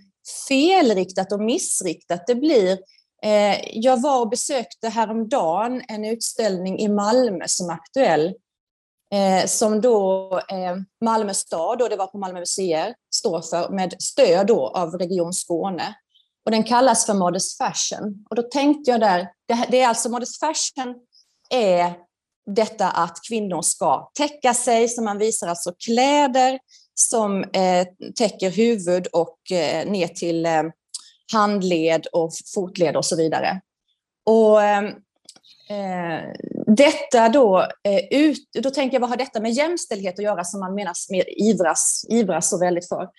felriktat 0.48 1.32
och 1.32 1.42
missriktat 1.42 2.28
det 2.28 2.36
blir 2.36 2.72
Eh, 2.72 2.78
Eh, 3.24 3.78
jag 3.78 4.02
var 4.02 4.22
och 4.22 4.30
besökte 4.30 4.90
häromdagen 4.90 5.82
en 5.88 6.06
utställning 6.06 6.80
i 6.80 6.88
Malmö 6.88 7.44
som 7.48 7.70
är 7.70 7.74
aktuell 7.74 8.34
eh, 9.14 9.46
som 9.46 9.82
då 9.82 10.30
eh, 10.52 10.76
Malmö 11.06 11.34
stad, 11.34 11.82
och 11.82 11.90
det 11.90 11.96
var 11.96 12.08
på 12.08 12.18
Malmö 12.18 12.40
museer, 12.40 12.96
står 13.16 13.42
för 13.42 13.70
med 13.70 13.96
stöd 14.02 14.48
då 14.48 14.68
av 14.68 14.94
Region 14.94 15.34
Skåne. 15.34 15.96
Och 16.46 16.52
den 16.52 16.64
kallas 16.64 17.06
för 17.06 17.14
Modest 17.14 17.58
Fashion. 17.58 18.26
Och 18.30 18.36
då 18.36 18.42
tänkte 18.42 18.92
jag 18.92 19.00
där, 19.00 19.28
det, 19.70 19.82
är 19.82 19.88
alltså 19.88 20.10
Modest 20.10 20.40
Fashion 20.40 20.96
är 21.50 21.94
detta 22.56 22.90
att 22.90 23.18
kvinnor 23.30 23.62
ska 23.62 24.12
täcka 24.14 24.54
sig, 24.54 24.90
så 24.90 25.04
man 25.04 25.18
visar 25.18 25.48
alltså 25.48 25.74
kläder 25.86 26.60
som 26.94 27.46
täcker 28.16 28.52
huvud 28.52 29.08
och 29.08 29.38
ner 29.86 30.08
till 30.08 30.48
handled 31.34 32.08
och 32.12 32.32
fotled 32.56 32.96
och 32.98 33.06
så 33.06 33.16
vidare. 33.16 33.62
Och 34.26 34.64
ehm, 34.64 34.86
eh, 35.70 36.24
detta 36.68 37.30
då, 37.30 37.60
eh, 37.84 38.20
ut, 38.20 38.50
då 38.54 38.70
tänker 38.70 38.96
jag, 38.96 39.02
vad 39.02 39.10
har 39.10 39.18
detta 39.18 39.40
med 39.40 39.52
jämställdhet 39.52 40.20
att 40.20 40.26
göra 40.26 40.44
som 40.44 40.60
man 40.60 40.76
menar 40.76 40.94
med 41.12 41.26
ivras, 41.28 42.06
ivras 42.10 42.50
så 42.50 42.60
väldigt 42.60 42.88
för? 42.88 43.10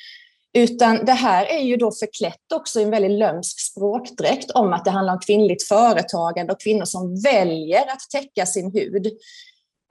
Utan 0.52 1.04
det 1.04 1.12
här 1.12 1.46
är 1.46 1.60
ju 1.60 1.76
då 1.76 1.92
förklätt 1.92 2.52
också 2.54 2.80
i 2.80 2.82
en 2.82 2.90
väldigt 2.90 3.18
lömsk 3.18 3.60
språkdräkt 3.60 4.50
om 4.50 4.72
att 4.72 4.84
det 4.84 4.90
handlar 4.90 5.12
om 5.12 5.20
kvinnligt 5.20 5.68
företagande 5.68 6.52
och 6.52 6.60
kvinnor 6.60 6.84
som 6.84 7.20
väljer 7.20 7.82
att 7.82 8.10
täcka 8.12 8.46
sin 8.46 8.72
hud. 8.72 9.06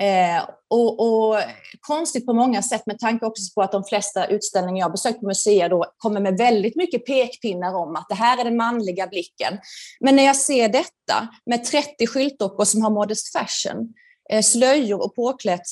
Eh, 0.01 0.49
och, 0.69 0.99
och, 0.99 1.35
konstigt 1.79 2.25
på 2.25 2.33
många 2.33 2.61
sätt 2.61 2.85
med 2.85 2.99
tanke 2.99 3.25
också 3.25 3.53
på 3.55 3.61
att 3.61 3.71
de 3.71 3.83
flesta 3.83 4.27
utställningar 4.27 4.79
jag 4.79 4.91
besökt 4.91 5.19
på 5.19 5.25
museer 5.25 5.69
då 5.69 5.85
kommer 5.97 6.21
med 6.21 6.37
väldigt 6.37 6.75
mycket 6.75 7.05
pekpinnar 7.05 7.75
om 7.75 7.95
att 7.95 8.05
det 8.09 8.15
här 8.15 8.37
är 8.39 8.43
den 8.43 8.57
manliga 8.57 9.07
blicken. 9.07 9.59
Men 9.99 10.15
när 10.15 10.23
jag 10.23 10.35
ser 10.35 10.69
detta 10.69 11.27
med 11.45 11.63
30 11.63 12.07
skyltdockor 12.07 12.65
som 12.65 12.81
har 12.81 12.89
modest 12.89 13.37
fashion, 13.37 13.93
eh, 14.29 14.41
slöjor 14.41 15.05
och 15.05 15.15
påklätt, 15.15 15.67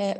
eh, 0.00 0.16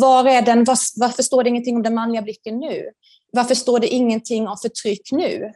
var 0.00 0.28
är 0.28 0.42
den, 0.42 0.64
var, 0.64 0.78
varför 0.96 1.22
står 1.22 1.42
det 1.42 1.48
ingenting 1.48 1.76
om 1.76 1.82
den 1.82 1.94
manliga 1.94 2.22
blicken 2.22 2.58
nu? 2.58 2.90
Varför 3.32 3.54
står 3.54 3.80
det 3.80 3.88
ingenting 3.88 4.48
om 4.48 4.56
förtryck 4.62 5.12
nu? 5.12 5.52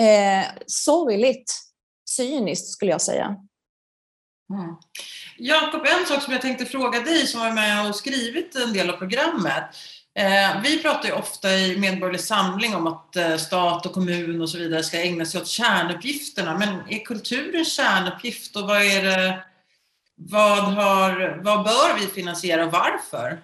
Eh, 0.00 0.44
sorgligt, 0.66 1.52
cyniskt 2.10 2.68
skulle 2.68 2.90
jag 2.90 3.02
säga. 3.02 3.36
Mm. 4.50 4.76
Jakob, 5.38 5.86
en 5.86 6.06
sak 6.06 6.22
som 6.22 6.32
jag 6.32 6.42
tänkte 6.42 6.64
fråga 6.64 7.00
dig 7.00 7.26
som 7.26 7.40
var 7.40 7.52
med 7.52 7.88
och 7.88 7.96
skrivit 7.96 8.56
en 8.56 8.72
del 8.72 8.90
av 8.90 8.96
programmet. 8.96 9.64
Eh, 10.14 10.62
vi 10.62 10.82
pratar 10.82 11.08
ju 11.08 11.14
ofta 11.14 11.50
i 11.52 11.78
Medborgerlig 11.78 12.20
Samling 12.20 12.74
om 12.74 12.86
att 12.86 13.16
eh, 13.16 13.36
stat 13.36 13.86
och 13.86 13.92
kommun 13.92 14.42
och 14.42 14.50
så 14.50 14.58
vidare 14.58 14.82
ska 14.82 15.00
ägna 15.00 15.24
sig 15.24 15.40
åt 15.40 15.46
kärnuppgifterna. 15.46 16.58
Men 16.58 16.68
är 16.88 17.04
kulturen 17.04 17.64
kärnuppgift 17.64 18.56
och 18.56 18.62
vad 18.62 18.82
är 18.82 19.02
det, 19.02 19.44
vad, 20.14 20.58
har, 20.58 21.40
vad 21.44 21.64
bör 21.64 22.00
vi 22.00 22.06
finansiera 22.06 22.66
och 22.66 22.72
varför? 22.72 23.42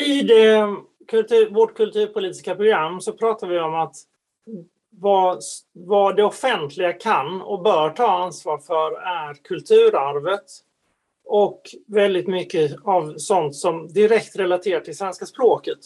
I 0.00 0.22
det 0.22 0.66
kultur, 1.08 1.50
vårt 1.50 1.76
kulturpolitiska 1.76 2.54
program 2.54 3.00
så 3.00 3.12
pratar 3.12 3.46
vi 3.46 3.58
om 3.58 3.74
att 3.74 3.96
vad, 5.00 5.42
vad 5.72 6.16
det 6.16 6.24
offentliga 6.24 6.92
kan 6.92 7.42
och 7.42 7.62
bör 7.62 7.90
ta 7.90 8.10
ansvar 8.10 8.58
för 8.58 8.92
är 8.92 9.34
kulturarvet 9.34 10.44
och 11.24 11.62
väldigt 11.86 12.26
mycket 12.26 12.76
av 12.84 13.14
sånt 13.16 13.56
som 13.56 13.88
direkt 13.88 14.36
relaterar 14.36 14.80
till 14.80 14.96
svenska 14.96 15.26
språket 15.26 15.78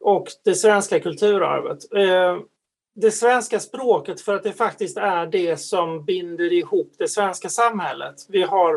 och 0.00 0.26
det 0.44 0.54
svenska 0.54 1.00
kulturarvet. 1.00 1.92
Eh, 1.94 2.38
det 2.94 3.10
svenska 3.10 3.60
språket 3.60 4.20
för 4.20 4.34
att 4.34 4.42
det 4.42 4.52
faktiskt 4.52 4.96
är 4.96 5.26
det 5.26 5.56
som 5.56 6.04
binder 6.04 6.52
ihop 6.52 6.92
det 6.98 7.08
svenska 7.08 7.48
samhället. 7.48 8.14
Vi 8.28 8.42
har, 8.42 8.74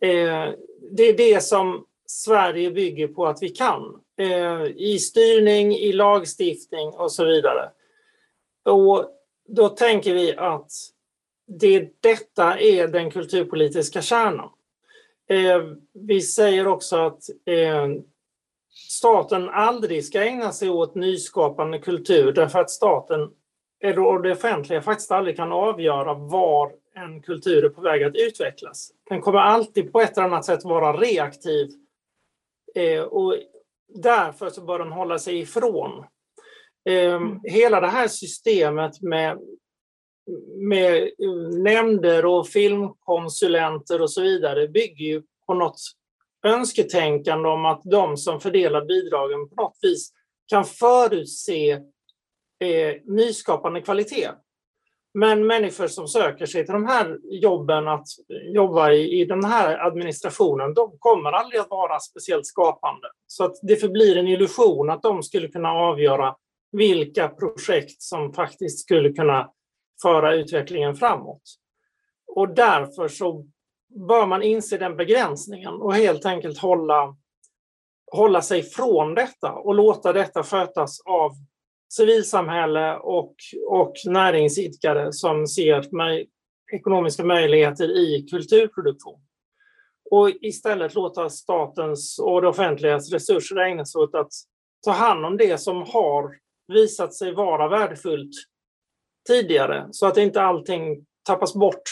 eh, 0.00 0.52
det 0.90 1.02
är 1.02 1.16
det 1.16 1.44
som 1.44 1.84
Sverige 2.06 2.70
bygger 2.70 3.08
på 3.08 3.26
att 3.26 3.42
vi 3.42 3.48
kan 3.48 4.00
eh, 4.18 4.64
i 4.76 4.98
styrning, 4.98 5.74
i 5.74 5.92
lagstiftning 5.92 6.88
och 6.88 7.12
så 7.12 7.24
vidare. 7.24 7.70
Och 8.68 9.10
då 9.48 9.68
tänker 9.68 10.14
vi 10.14 10.36
att 10.36 10.70
det, 11.46 11.92
detta 12.00 12.58
är 12.58 12.88
den 12.88 13.10
kulturpolitiska 13.10 14.02
kärnan. 14.02 14.50
Eh, 15.28 15.62
vi 15.92 16.20
säger 16.20 16.66
också 16.66 16.96
att 16.96 17.22
eh, 17.46 17.88
staten 18.88 19.48
aldrig 19.48 20.04
ska 20.04 20.22
ägna 20.22 20.52
sig 20.52 20.70
åt 20.70 20.94
nyskapande 20.94 21.78
kultur 21.78 22.32
därför 22.32 22.58
att 22.58 22.70
staten 22.70 23.30
och 23.96 24.22
det 24.22 24.32
offentliga 24.32 24.82
faktiskt 24.82 25.10
aldrig 25.10 25.36
kan 25.36 25.52
avgöra 25.52 26.14
var 26.14 26.72
en 26.94 27.22
kultur 27.22 27.64
är 27.64 27.68
på 27.68 27.80
väg 27.80 28.02
att 28.02 28.16
utvecklas. 28.16 28.92
Den 29.08 29.20
kommer 29.20 29.38
alltid 29.38 29.92
på 29.92 30.00
ett 30.00 30.18
eller 30.18 30.26
annat 30.26 30.44
sätt 30.44 30.64
vara 30.64 30.92
reaktiv 30.96 31.68
eh, 32.74 33.02
och 33.02 33.34
därför 33.94 34.50
så 34.50 34.60
bör 34.60 34.78
den 34.78 34.92
hålla 34.92 35.18
sig 35.18 35.38
ifrån 35.38 36.04
mm. 36.88 37.40
Hela 37.44 37.80
det 37.80 37.86
här 37.86 38.08
systemet 38.08 39.02
med, 39.02 39.38
med 40.56 41.02
eh, 41.02 41.60
nämnder 41.62 42.26
och 42.26 42.48
filmkonsulenter 42.48 44.02
och 44.02 44.10
så 44.10 44.22
vidare 44.22 44.68
bygger 44.68 45.04
ju 45.04 45.22
på 45.46 45.54
något 45.54 45.80
önsketänkande 46.46 47.48
om 47.48 47.64
att 47.64 47.80
de 47.84 48.16
som 48.16 48.40
fördelar 48.40 48.84
bidragen 48.84 49.48
på 49.48 49.54
något 49.62 49.78
vis 49.82 50.12
kan 50.46 50.64
förutse 50.64 51.70
eh, 52.60 52.94
nyskapande 53.04 53.80
kvalitet. 53.80 54.30
Men 55.14 55.46
människor 55.46 55.86
som 55.86 56.08
söker 56.08 56.46
sig 56.46 56.64
till 56.64 56.72
de 56.72 56.86
här 56.86 57.18
jobben, 57.24 57.88
att 57.88 58.06
jobba 58.54 58.92
i, 58.92 59.20
i 59.20 59.24
den 59.24 59.44
här 59.44 59.78
administrationen, 59.86 60.74
de 60.74 60.98
kommer 60.98 61.32
aldrig 61.32 61.60
att 61.60 61.70
vara 61.70 62.00
speciellt 62.00 62.46
skapande. 62.46 63.08
Så 63.26 63.44
att 63.44 63.54
det 63.62 63.76
förblir 63.76 64.16
en 64.16 64.28
illusion 64.28 64.90
att 64.90 65.02
de 65.02 65.22
skulle 65.22 65.48
kunna 65.48 65.72
avgöra 65.72 66.34
vilka 66.72 67.28
projekt 67.28 68.02
som 68.02 68.32
faktiskt 68.32 68.80
skulle 68.80 69.12
kunna 69.12 69.50
föra 70.02 70.34
utvecklingen 70.34 70.94
framåt. 70.94 71.42
Och 72.26 72.54
därför 72.54 73.08
så 73.08 73.46
bör 74.08 74.26
man 74.26 74.42
inse 74.42 74.78
den 74.78 74.96
begränsningen 74.96 75.74
och 75.74 75.94
helt 75.94 76.26
enkelt 76.26 76.58
hålla, 76.58 77.16
hålla 78.12 78.42
sig 78.42 78.62
från 78.62 79.14
detta 79.14 79.52
och 79.52 79.74
låta 79.74 80.12
detta 80.12 80.42
skötas 80.42 81.00
av 81.00 81.32
civilsamhälle 81.88 82.96
och, 82.96 83.34
och 83.68 83.92
näringsidkare 84.06 85.12
som 85.12 85.46
ser 85.46 85.96
möj, 85.96 86.28
ekonomiska 86.72 87.24
möjligheter 87.24 87.98
i 87.98 88.26
kulturproduktion. 88.30 89.20
Och 90.10 90.30
istället 90.30 90.94
låta 90.94 91.30
statens 91.30 92.18
och 92.18 92.42
det 92.42 92.48
offentligas 92.48 93.12
resurser 93.12 93.56
ägnas 93.56 93.94
åt 93.94 94.14
att 94.14 94.30
ta 94.84 94.90
hand 94.90 95.26
om 95.26 95.36
det 95.36 95.58
som 95.58 95.76
har 95.76 96.36
visat 96.68 97.14
sig 97.14 97.34
vara 97.34 97.68
värdefullt 97.68 98.34
tidigare 99.28 99.88
så 99.90 100.06
att 100.06 100.16
inte 100.16 100.42
allting 100.42 101.06
tappas 101.22 101.54
bort. 101.54 101.82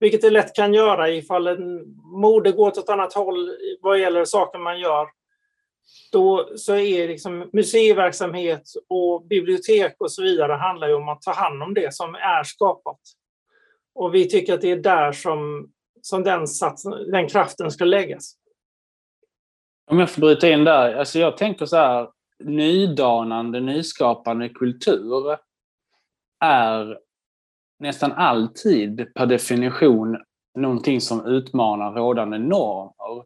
Vilket 0.00 0.22
det 0.22 0.30
lätt 0.30 0.54
kan 0.54 0.74
göra 0.74 1.10
ifall 1.10 1.46
en 1.46 1.96
mode 1.96 2.52
går 2.52 2.68
åt 2.68 2.78
ett 2.78 2.88
annat 2.88 3.12
håll 3.12 3.56
vad 3.80 4.00
gäller 4.00 4.24
saker 4.24 4.58
man 4.58 4.80
gör. 4.80 5.08
Då 6.12 6.50
så 6.56 6.76
är 6.76 7.08
liksom 7.08 7.50
museiverksamhet 7.52 8.62
och 8.88 9.26
bibliotek 9.26 9.96
och 9.98 10.12
så 10.12 10.22
vidare 10.22 10.52
handlar 10.52 10.88
ju 10.88 10.94
om 10.94 11.08
att 11.08 11.22
ta 11.22 11.32
hand 11.32 11.62
om 11.62 11.74
det 11.74 11.94
som 11.94 12.14
är 12.14 12.44
skapat. 12.44 13.00
Och 13.94 14.14
vi 14.14 14.28
tycker 14.28 14.54
att 14.54 14.60
det 14.60 14.70
är 14.70 14.76
där 14.76 15.12
som, 15.12 15.70
som 16.02 16.22
den, 16.22 16.46
sats, 16.46 16.82
den 17.12 17.28
kraften 17.28 17.70
ska 17.70 17.84
läggas. 17.84 18.34
Om 19.90 19.98
jag 19.98 20.10
får 20.10 20.20
bryta 20.20 20.48
in 20.48 20.64
där. 20.64 20.94
Alltså 20.94 21.18
jag 21.18 21.36
tänker 21.36 21.66
så 21.66 21.76
här, 21.76 22.08
nydanande, 22.44 23.60
nyskapande 23.60 24.48
kultur 24.48 25.36
är 26.44 26.98
nästan 27.78 28.12
alltid 28.12 29.14
per 29.14 29.26
definition 29.26 30.16
någonting 30.58 31.00
som 31.00 31.26
utmanar 31.26 31.92
rådande 31.92 32.38
normer 32.38 33.24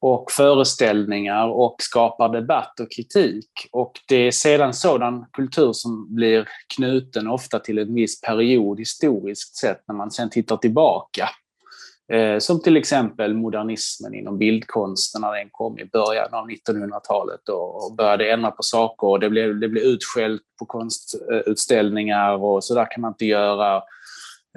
och 0.00 0.30
föreställningar 0.30 1.48
och 1.48 1.76
skapar 1.78 2.28
debatt 2.28 2.80
och 2.80 2.90
kritik. 2.96 3.50
Och 3.72 3.92
det 4.08 4.16
är 4.16 4.30
sedan 4.30 4.74
sådan 4.74 5.26
kultur 5.32 5.72
som 5.72 6.14
blir 6.14 6.48
knuten 6.76 7.28
ofta 7.28 7.58
till 7.58 7.78
en 7.78 7.94
viss 7.94 8.20
period 8.20 8.78
historiskt 8.78 9.56
sett 9.56 9.82
när 9.88 9.94
man 9.94 10.10
sedan 10.10 10.30
tittar 10.30 10.56
tillbaka 10.56 11.28
Eh, 12.12 12.38
som 12.38 12.62
till 12.62 12.76
exempel 12.76 13.34
modernismen 13.34 14.14
inom 14.14 14.38
bildkonsten 14.38 15.20
när 15.20 15.32
den 15.32 15.48
kom 15.50 15.78
i 15.78 15.84
början 15.84 16.34
av 16.34 16.48
1900-talet 16.48 17.48
och 17.48 17.94
började 17.96 18.32
ändra 18.32 18.50
på 18.50 18.62
saker. 18.62 19.06
Och 19.06 19.20
det, 19.20 19.30
blev, 19.30 19.60
det 19.60 19.68
blev 19.68 19.84
utskällt 19.84 20.42
på 20.58 20.66
konstutställningar 20.66 22.44
och 22.44 22.64
så 22.64 22.74
där 22.74 22.90
kan 22.90 23.00
man 23.00 23.12
inte 23.12 23.26
göra. 23.26 23.76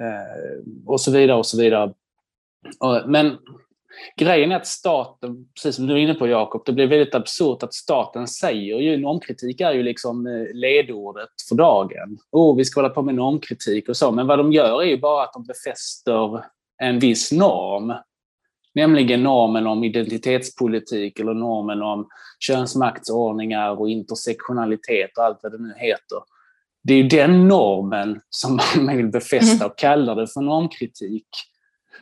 Eh, 0.00 0.64
och 0.86 1.00
så 1.00 1.10
vidare 1.10 1.38
och 1.38 1.46
så 1.46 1.58
vidare. 1.58 1.92
Men 3.06 3.38
grejen 4.16 4.52
är 4.52 4.56
att 4.56 4.66
staten, 4.66 5.46
precis 5.54 5.76
som 5.76 5.86
du 5.86 5.94
är 5.94 5.98
inne 5.98 6.14
på 6.14 6.28
Jakob, 6.28 6.62
det 6.66 6.72
blir 6.72 6.86
väldigt 6.86 7.14
absurt 7.14 7.62
att 7.62 7.74
staten 7.74 8.28
säger 8.28 8.78
ju, 8.78 8.96
normkritik 8.96 9.60
är 9.60 9.72
ju 9.72 9.82
liksom 9.82 10.26
eh, 10.26 10.54
ledordet 10.54 11.30
för 11.48 11.54
dagen. 11.54 12.18
Oh, 12.30 12.56
vi 12.56 12.64
ska 12.64 12.80
hålla 12.80 12.94
på 12.94 13.02
med 13.02 13.14
normkritik 13.14 13.88
och 13.88 13.96
så, 13.96 14.12
men 14.12 14.26
vad 14.26 14.38
de 14.38 14.52
gör 14.52 14.82
är 14.82 14.86
ju 14.86 15.00
bara 15.00 15.24
att 15.24 15.32
de 15.32 15.44
befäster 15.44 16.42
en 16.82 16.98
viss 16.98 17.32
norm 17.32 17.92
Nämligen 18.74 19.22
normen 19.22 19.66
om 19.66 19.84
identitetspolitik 19.84 21.20
eller 21.20 21.34
normen 21.34 21.82
om 21.82 22.08
könsmaktsordningar 22.40 23.80
och 23.80 23.88
intersektionalitet 23.88 25.18
och 25.18 25.24
allt 25.24 25.38
vad 25.42 25.52
det 25.52 25.58
nu 25.58 25.74
heter. 25.76 26.18
Det 26.84 26.94
är 26.94 27.02
ju 27.02 27.08
den 27.08 27.48
normen 27.48 28.20
som 28.30 28.60
man 28.76 28.96
vill 28.96 29.08
befästa 29.08 29.66
och 29.66 29.78
kallar 29.78 30.16
det 30.16 30.26
för 30.26 30.40
normkritik. 30.40 31.28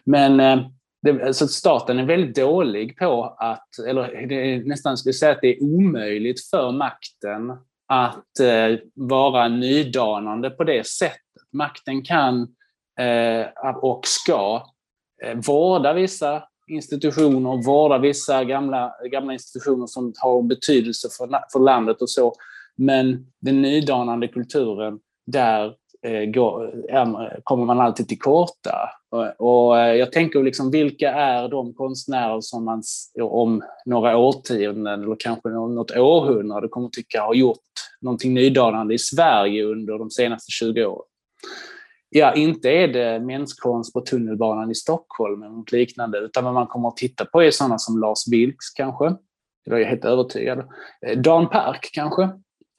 Men 0.04 0.40
eh, 0.40 0.66
det, 1.02 1.34
så 1.34 1.48
staten 1.48 1.98
är 1.98 2.06
väldigt 2.06 2.36
dålig 2.36 2.98
på 2.98 3.36
att, 3.38 3.78
eller 3.88 4.26
det 4.28 4.34
är 4.34 4.64
nästan 4.64 4.96
skulle 4.96 5.12
säga 5.12 5.32
att 5.32 5.40
det 5.42 5.56
är 5.56 5.62
omöjligt 5.62 6.48
för 6.48 6.72
makten 6.72 7.50
att 7.86 8.40
eh, 8.40 8.78
vara 8.94 9.48
nydanande 9.48 10.50
på 10.50 10.64
det 10.64 10.86
sättet. 10.86 11.20
Makten 11.52 12.02
kan 12.02 12.54
Eh, 12.98 13.76
och 13.82 14.06
ska 14.06 14.62
eh, 15.24 15.38
vårda 15.46 15.92
vissa 15.92 16.42
institutioner, 16.68 17.66
vårda 17.66 17.98
vissa 17.98 18.44
gamla, 18.44 18.92
gamla 19.12 19.32
institutioner 19.32 19.86
som 19.86 20.12
har 20.16 20.42
betydelse 20.42 21.08
för, 21.18 21.40
för 21.52 21.60
landet 21.60 22.02
och 22.02 22.10
så. 22.10 22.34
Men 22.76 23.26
den 23.40 23.62
nydanande 23.62 24.28
kulturen, 24.28 24.98
där 25.26 25.74
eh, 26.06 26.24
går, 26.24 27.40
kommer 27.42 27.64
man 27.64 27.80
alltid 27.80 28.08
till 28.08 28.18
korta. 28.18 28.90
Och, 29.10 29.40
och 29.40 29.78
eh, 29.78 29.94
jag 29.94 30.12
tänker 30.12 30.42
liksom, 30.42 30.70
vilka 30.70 31.12
är 31.12 31.48
de 31.48 31.74
konstnärer 31.74 32.40
som 32.40 32.64
man 32.64 32.82
om 33.20 33.62
några 33.86 34.16
årtionden 34.16 35.02
eller 35.02 35.16
kanske 35.18 35.48
något 35.48 35.96
århundrade 35.96 36.68
kommer 36.68 36.88
tycka 36.88 37.22
har 37.22 37.34
gjort 37.34 37.58
någonting 38.00 38.34
nydanande 38.34 38.94
i 38.94 38.98
Sverige 38.98 39.64
under 39.64 39.98
de 39.98 40.10
senaste 40.10 40.50
20 40.50 40.84
åren? 40.84 41.06
Ja, 42.12 42.34
inte 42.34 42.68
är 42.68 42.88
det 42.88 43.20
menskonst 43.20 43.92
på 43.92 44.00
tunnelbanan 44.00 44.70
i 44.70 44.74
Stockholm 44.74 45.42
eller 45.42 45.52
något 45.52 45.72
liknande, 45.72 46.18
utan 46.18 46.44
vad 46.44 46.54
man 46.54 46.66
kommer 46.66 46.88
att 46.88 46.96
titta 46.96 47.24
på 47.24 47.42
är 47.42 47.50
sådana 47.50 47.78
som 47.78 47.98
Lars 47.98 48.28
Vilks 48.30 48.70
kanske. 48.70 49.14
Det 49.64 49.70
är 49.70 49.78
jag 49.78 49.88
helt 49.88 50.04
övertygad. 50.04 50.58
Eh, 51.06 51.18
Dan 51.18 51.48
Park 51.48 51.90
kanske. 51.92 52.22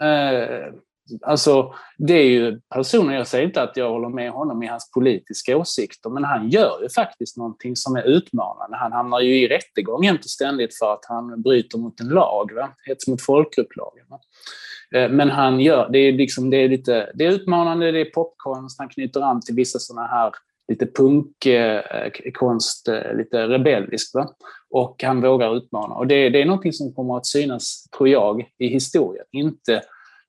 Eh, 0.02 0.74
alltså, 1.22 1.74
det 1.98 2.14
är 2.14 2.26
ju 2.26 2.62
personer, 2.74 3.16
jag 3.16 3.28
säger 3.28 3.48
inte 3.48 3.62
att 3.62 3.78
jag 3.78 3.90
håller 3.90 4.10
med 4.10 4.32
honom 4.32 4.64
i 4.64 4.68
hans 4.68 4.92
politiska 4.92 5.58
åsikter, 5.58 6.10
men 6.10 6.24
han 6.24 6.50
gör 6.50 6.82
ju 6.82 6.90
faktiskt 6.90 7.38
någonting 7.38 7.76
som 7.76 7.96
är 7.96 8.04
utmanande. 8.04 8.78
Han 8.78 8.92
hamnar 8.92 9.20
ju 9.20 9.44
i 9.44 9.48
rättegång 9.48 10.04
jämt 10.04 10.24
och 10.24 10.30
ständigt 10.30 10.78
för 10.78 10.94
att 10.94 11.06
han 11.08 11.42
bryter 11.42 11.78
mot 11.78 12.00
en 12.00 12.08
lag, 12.08 12.52
va? 12.56 12.70
hets 12.88 13.08
mot 13.08 13.22
folkgrupplagen. 13.22 14.06
Eh, 14.96 15.10
men 15.10 15.30
han 15.30 15.60
gör, 15.60 15.90
det 15.90 16.00
är, 16.00 16.12
liksom, 16.12 16.50
det 16.50 16.58
är 16.58 16.70
lite, 16.70 17.12
det 17.16 17.26
är 17.26 17.32
utmanande, 17.32 17.92
det 17.92 18.02
är 18.02 18.06
popkonst, 18.06 18.80
han 18.80 18.90
knyter 18.90 19.22
an 19.22 19.42
till 19.42 19.56
vissa 19.56 19.80
sådana 19.80 20.08
här 20.08 20.32
lite 20.72 20.86
punkkonst, 20.86 22.88
eh, 22.88 22.96
eh, 22.96 23.16
lite 23.16 23.48
rebelliskt. 23.48 24.16
Va? 24.16 24.36
Och 24.70 25.04
han 25.04 25.22
vågar 25.22 25.58
utmana. 25.58 25.96
Och 25.96 26.08
det, 26.08 26.30
det 26.30 26.42
är 26.42 26.46
någonting 26.46 26.74
som 26.74 26.94
kommer 26.94 27.18
att 27.18 27.26
synas, 27.26 27.88
tror 27.98 28.10
jag, 28.10 28.50
i 28.58 28.68
historien. 28.68 29.26
Inte 29.32 29.82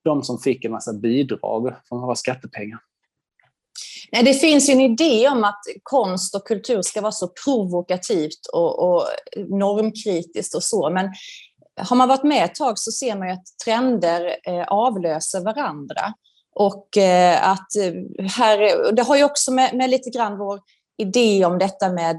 de 0.05 0.23
som 0.23 0.39
fick 0.39 0.65
en 0.65 0.73
massa 0.73 0.93
bidrag 0.93 1.75
från 1.89 2.01
våra 2.01 2.15
skattepengar. 2.15 2.79
Nej, 4.13 4.23
det 4.23 4.35
finns 4.35 4.69
ju 4.69 4.73
en 4.73 4.81
idé 4.81 5.29
om 5.29 5.45
att 5.45 5.61
konst 5.83 6.35
och 6.35 6.47
kultur 6.47 6.83
ska 6.83 7.01
vara 7.01 7.13
så 7.13 7.29
provokativt 7.45 8.47
och, 8.53 8.89
och 8.89 9.05
normkritiskt 9.49 10.55
och 10.55 10.63
så, 10.63 10.91
men 10.91 11.11
har 11.81 11.97
man 11.97 12.09
varit 12.09 12.25
med 12.25 12.45
ett 12.45 12.55
tag 12.55 12.79
så 12.79 12.93
ser 12.93 13.17
man 13.17 13.29
ju 13.29 13.35
att 13.35 13.47
trender 13.65 14.37
eh, 14.47 14.65
avlöser 14.69 15.41
varandra. 15.41 16.15
Och 16.55 16.97
eh, 16.97 17.49
att 17.49 17.77
eh, 17.77 17.93
här, 18.31 18.93
det 18.93 19.03
har 19.03 19.17
ju 19.17 19.25
också 19.25 19.53
med, 19.53 19.75
med 19.75 19.91
lite 19.91 20.11
grann 20.11 20.39
vår 20.39 20.61
idé 20.99 21.45
om 21.45 21.59
detta 21.59 21.93
med 21.93 22.19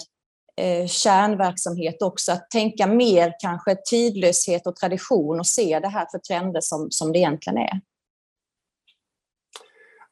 kärnverksamhet 0.89 2.01
också, 2.01 2.31
att 2.31 2.49
tänka 2.49 2.87
mer 2.87 3.33
kanske 3.39 3.75
tidlöshet 3.85 4.67
och 4.67 4.75
tradition 4.75 5.39
och 5.39 5.47
se 5.47 5.79
det 5.79 5.87
här 5.87 6.07
för 6.11 6.17
trender 6.17 6.61
som, 6.61 6.87
som 6.91 7.11
det 7.11 7.19
egentligen 7.19 7.57
är. 7.57 7.81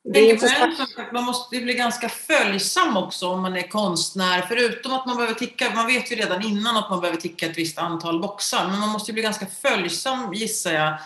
Det 0.04 0.20
är 0.20 0.34
intressant. 0.34 0.80
Man 1.14 1.24
måste 1.24 1.62
bli 1.62 1.74
ganska 1.74 2.10
följsam 2.10 2.98
också 2.98 3.28
om 3.28 3.42
man 3.42 3.58
är 3.58 3.68
konstnär. 3.68 4.46
Förutom 4.48 4.94
att 4.94 5.06
man 5.06 5.16
behöver 5.16 5.36
ticka, 5.36 5.72
man 5.76 5.88
vet 5.88 6.12
ju 6.12 6.16
redan 6.16 6.46
innan 6.46 6.78
att 6.78 6.90
man 6.90 7.02
behöver 7.02 7.22
ticka 7.22 7.46
ett 7.46 7.58
visst 7.58 7.78
antal 7.78 8.22
boxar. 8.22 8.68
Men 8.68 8.80
man 8.80 8.90
måste 8.90 9.14
bli 9.14 9.22
ganska 9.22 9.46
följsam 9.62 10.34
gissar 10.34 10.74
jag. 10.74 10.98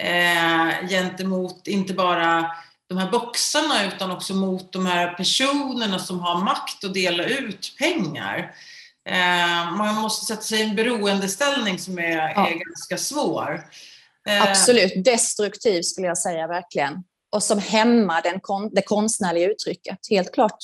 Eh, 0.00 0.88
gentemot 0.88 1.66
inte 1.66 1.94
bara 1.94 2.50
de 2.88 2.98
här 2.98 3.10
boxarna 3.10 3.86
utan 3.86 4.10
också 4.10 4.34
mot 4.34 4.72
de 4.72 4.86
här 4.86 5.14
personerna 5.14 5.98
som 5.98 6.20
har 6.20 6.44
makt 6.44 6.84
att 6.84 6.94
dela 6.94 7.24
ut 7.24 7.74
pengar. 7.78 8.54
Eh, 9.08 9.76
man 9.76 9.94
måste 9.94 10.24
sätta 10.24 10.42
sig 10.42 10.60
i 10.60 10.62
en 10.62 10.76
beroendeställning 10.76 11.78
som 11.78 11.98
är, 11.98 12.16
ja. 12.16 12.48
är 12.48 12.54
ganska 12.54 12.98
svår. 12.98 13.64
Eh, 14.28 14.42
Absolut, 14.42 15.04
destruktiv 15.04 15.82
skulle 15.82 16.06
jag 16.06 16.18
säga 16.18 16.46
verkligen 16.46 17.04
och 17.30 17.42
som 17.42 17.58
hämmar 17.58 18.22
den 18.22 18.40
kon 18.40 18.70
det 18.74 18.82
konstnärliga 18.82 19.50
uttrycket, 19.50 19.98
helt 20.10 20.34
klart. 20.34 20.56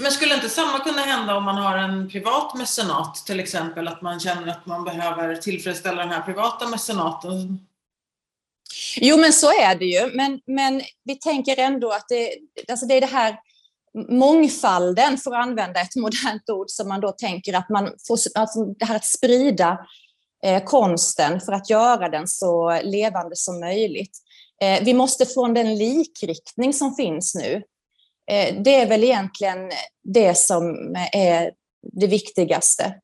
Men 0.00 0.12
skulle 0.12 0.34
inte 0.34 0.48
samma 0.48 0.78
kunna 0.78 1.02
hända 1.02 1.36
om 1.36 1.44
man 1.44 1.56
har 1.56 1.78
en 1.78 2.08
privat 2.08 2.54
mecenat 2.54 3.14
till 3.26 3.40
exempel, 3.40 3.88
att 3.88 4.02
man 4.02 4.20
känner 4.20 4.48
att 4.48 4.66
man 4.66 4.84
behöver 4.84 5.36
tillfredsställa 5.36 6.02
den 6.02 6.12
här 6.12 6.22
privata 6.22 6.68
mecenaten? 6.68 7.60
Jo, 8.96 9.16
men 9.16 9.32
så 9.32 9.46
är 9.46 9.74
det 9.74 9.84
ju. 9.84 10.16
Men, 10.16 10.40
men 10.46 10.82
vi 11.04 11.14
tänker 11.14 11.60
ändå 11.60 11.90
att 11.92 12.08
det, 12.08 12.34
alltså 12.68 12.86
det 12.86 12.94
är 12.94 13.00
det 13.00 13.06
här 13.06 13.38
mångfalden, 14.08 15.18
för 15.18 15.30
att 15.30 15.46
använda 15.46 15.80
ett 15.80 15.96
modernt 15.96 16.50
ord, 16.50 16.70
som 16.70 16.88
man 16.88 17.00
då 17.00 17.12
tänker 17.12 17.54
att 17.54 17.70
man 17.70 17.84
får, 18.08 18.18
alltså 18.34 18.64
det 18.64 18.84
här 18.84 18.96
att 18.96 19.04
sprida 19.04 19.78
eh, 20.44 20.64
konsten 20.64 21.40
för 21.40 21.52
att 21.52 21.70
göra 21.70 22.08
den 22.08 22.28
så 22.28 22.80
levande 22.82 23.36
som 23.36 23.60
möjligt. 23.60 24.18
Eh, 24.62 24.84
vi 24.84 24.94
måste 24.94 25.26
få 25.26 25.48
den 25.48 25.78
likriktning 25.78 26.72
som 26.72 26.94
finns 26.94 27.34
nu. 27.34 27.62
Eh, 28.30 28.62
det 28.62 28.74
är 28.74 28.88
väl 28.88 29.04
egentligen 29.04 29.70
det 30.04 30.38
som 30.38 30.94
är 31.12 31.50
det 31.92 32.06
viktigaste. 32.06 32.94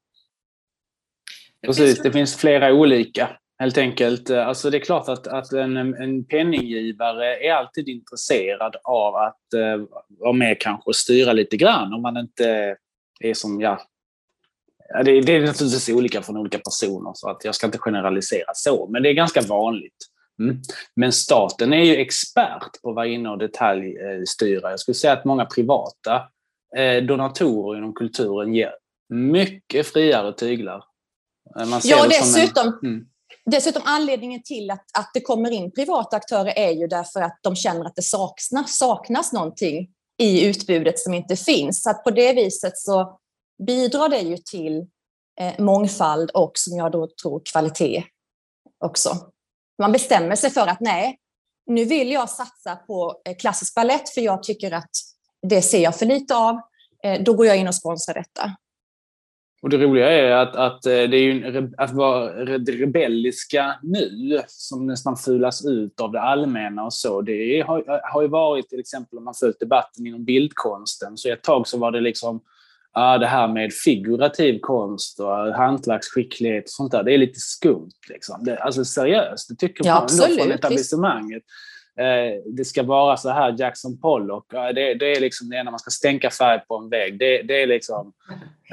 Precis, 1.66 1.98
det 1.98 2.12
finns 2.12 2.36
flera 2.36 2.72
olika 2.72 3.30
helt 3.58 3.78
enkelt. 3.78 4.30
Alltså 4.30 4.70
det 4.70 4.76
är 4.76 4.84
klart 4.84 5.08
att, 5.08 5.26
att 5.26 5.52
en, 5.52 5.76
en 5.76 6.24
penninggivare 6.24 7.36
är 7.36 7.52
alltid 7.52 7.88
intresserad 7.88 8.76
av 8.84 9.14
att 9.16 9.46
uh, 9.54 9.86
vara 10.08 10.32
med 10.32 10.60
kanske 10.60 10.88
och 10.88 10.96
styra 10.96 11.32
lite 11.32 11.56
grann 11.56 11.92
om 11.92 12.02
man 12.02 12.16
inte 12.16 12.76
är 13.20 13.34
som, 13.34 13.60
ja, 13.60 13.82
det, 15.04 15.20
det 15.20 15.32
är 15.32 15.40
naturligtvis 15.40 15.88
olika 15.88 16.22
från 16.22 16.36
olika 16.36 16.58
personer 16.58 17.12
så 17.14 17.30
att 17.30 17.44
jag 17.44 17.54
ska 17.54 17.66
inte 17.66 17.78
generalisera 17.78 18.50
så, 18.54 18.88
men 18.88 19.02
det 19.02 19.08
är 19.08 19.14
ganska 19.14 19.40
vanligt. 19.40 20.11
Mm. 20.40 20.62
Men 20.96 21.12
staten 21.12 21.72
är 21.72 21.84
ju 21.84 21.96
expert 21.96 22.82
på 22.82 22.90
att 22.90 22.96
vara 22.96 23.06
inne 23.06 23.28
och 23.28 23.38
detaljstyra. 23.38 24.70
Jag 24.70 24.80
skulle 24.80 24.94
säga 24.94 25.12
att 25.12 25.24
många 25.24 25.44
privata 25.44 26.22
eh, 26.76 27.02
donatorer 27.02 27.78
inom 27.78 27.94
kulturen 27.94 28.54
ger 28.54 28.72
mycket 29.08 29.86
friare 29.86 30.32
tyglar. 30.32 30.84
Eh, 31.60 31.66
man 31.66 31.80
ja, 31.84 32.06
dessutom, 32.08 32.78
en, 32.82 32.90
mm. 32.90 33.06
dessutom 33.44 33.82
anledningen 33.84 34.42
till 34.42 34.70
att, 34.70 34.84
att 34.98 35.10
det 35.14 35.20
kommer 35.20 35.50
in 35.50 35.72
privata 35.72 36.16
aktörer 36.16 36.52
är 36.56 36.70
ju 36.70 36.86
därför 36.86 37.20
att 37.20 37.38
de 37.42 37.56
känner 37.56 37.84
att 37.84 37.96
det 37.96 38.02
saknas, 38.02 38.76
saknas 38.76 39.32
någonting 39.32 39.88
i 40.18 40.46
utbudet 40.46 40.98
som 40.98 41.14
inte 41.14 41.36
finns. 41.36 41.82
Så 41.82 41.90
att 41.90 42.04
på 42.04 42.10
det 42.10 42.32
viset 42.32 42.78
så 42.78 43.18
bidrar 43.66 44.08
det 44.08 44.20
ju 44.20 44.36
till 44.36 44.86
eh, 45.40 45.64
mångfald 45.64 46.30
och 46.30 46.52
som 46.54 46.76
jag 46.76 46.92
då 46.92 47.08
tror 47.22 47.42
kvalitet 47.52 48.04
också. 48.84 49.31
Man 49.82 49.92
bestämmer 49.92 50.36
sig 50.36 50.50
för 50.50 50.66
att 50.66 50.80
nej, 50.80 51.18
nu 51.66 51.84
vill 51.84 52.10
jag 52.10 52.28
satsa 52.28 52.76
på 52.76 53.20
eh, 53.28 53.36
klassisk 53.36 53.74
ballett 53.74 54.08
för 54.08 54.20
jag 54.20 54.42
tycker 54.42 54.72
att 54.72 54.90
det 55.48 55.62
ser 55.62 55.82
jag 55.82 55.98
för 55.98 56.06
lite 56.06 56.36
av. 56.36 56.60
Eh, 57.04 57.22
då 57.22 57.34
går 57.34 57.46
jag 57.46 57.56
in 57.56 57.68
och 57.68 57.74
sponsrar 57.74 58.14
detta. 58.14 58.56
Och 59.62 59.70
det 59.70 59.76
roliga 59.76 60.10
är 60.10 60.30
att, 60.30 60.56
att 60.56 60.86
eh, 60.86 60.92
det 60.92 61.16
är 61.16 61.22
ju 61.22 61.70
att 61.78 61.90
vara 61.90 62.44
rebelliska 62.56 63.78
nu 63.82 64.42
som 64.46 64.86
nästan 64.86 65.16
fulas 65.16 65.64
ut 65.66 66.00
av 66.00 66.12
det 66.12 66.20
allmänna 66.20 66.84
och 66.84 66.94
så. 66.94 67.20
Det 67.20 67.60
har, 67.60 68.00
har 68.12 68.22
ju 68.22 68.28
varit 68.28 68.68
till 68.68 68.80
exempel 68.80 69.18
om 69.18 69.24
man 69.24 69.34
följt 69.34 69.60
debatten 69.60 70.06
inom 70.06 70.24
bildkonsten 70.24 71.16
så 71.16 71.28
ett 71.28 71.42
tag 71.42 71.68
så 71.68 71.78
var 71.78 71.90
det 71.90 72.00
liksom 72.00 72.40
ja, 72.94 73.18
det 73.18 73.26
här 73.26 73.48
med 73.48 73.72
figurativ 73.72 74.58
konst 74.60 75.20
och 75.20 75.54
hantverksskicklighet 75.54 76.64
och 76.64 76.70
sånt 76.70 76.92
där, 76.92 77.02
det 77.02 77.14
är 77.14 77.18
lite 77.18 77.40
skumt. 77.40 77.90
Liksom. 78.08 78.44
Det, 78.44 78.56
alltså 78.56 78.84
seriöst, 78.84 79.48
det 79.48 79.54
tycker 79.54 79.86
ja, 79.86 79.94
man 79.94 80.02
absolut. 80.02 80.38
från 80.38 80.52
etablissemanget. 80.52 81.42
Eh, 81.98 82.42
det 82.56 82.64
ska 82.64 82.82
vara 82.82 83.16
så 83.16 83.30
här 83.30 83.54
Jackson 83.58 84.00
Pollock. 84.00 84.46
Det, 84.50 84.94
det 84.94 85.16
är 85.16 85.20
liksom 85.20 85.48
det 85.48 85.62
när 85.62 85.70
man 85.70 85.78
ska 85.78 85.90
stänka 85.90 86.30
färg 86.30 86.60
på 86.68 86.76
en 86.76 86.88
vägg. 86.88 87.18
Det, 87.18 87.42
det 87.42 87.62
är 87.62 87.66
liksom, 87.66 88.12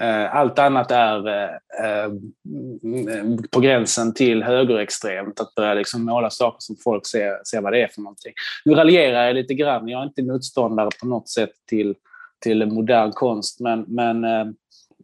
eh, 0.01 0.36
allt 0.36 0.60
annat 0.60 0.91
är 0.91 1.27
eh, 1.27 1.49
eh 1.84 2.10
på 3.51 3.60
gränsen 3.60 4.13
till 4.13 4.43
högerextremt. 4.43 5.39
Att 5.39 5.55
börja 5.55 5.73
liksom 5.73 6.05
måla 6.05 6.29
saker 6.29 6.58
som 6.60 6.75
folk 6.84 7.08
ser, 7.08 7.43
ser 7.43 7.62
vad 7.62 7.73
det 7.73 7.82
är 7.82 7.88
för 7.88 8.01
någonting. 8.01 8.34
Nu 8.65 8.73
raljerar 8.73 9.25
jag 9.25 9.36
lite 9.36 9.53
grann. 9.53 9.88
Jag 9.88 10.01
är 10.01 10.05
inte 10.05 10.23
motståndare 10.23 10.89
på 10.99 11.08
något 11.08 11.29
sätt 11.29 11.51
till 11.69 11.95
till 12.39 12.65
modern 12.65 13.12
konst. 13.12 13.60
Men, 13.60 13.86
men 13.88 14.23
eh, 14.23 14.45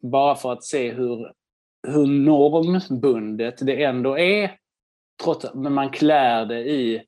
bara 0.02 0.36
för 0.36 0.54
att 0.54 0.64
se 0.64 0.92
hur 0.92 1.32
hur 1.88 2.06
normbundet 2.08 3.58
det 3.62 3.84
ändå 3.84 4.20
är, 4.20 4.52
trots 5.24 5.46
att 5.46 5.56
man 5.56 5.92
klär 5.92 6.46
det 6.46 6.60
i 6.60 7.04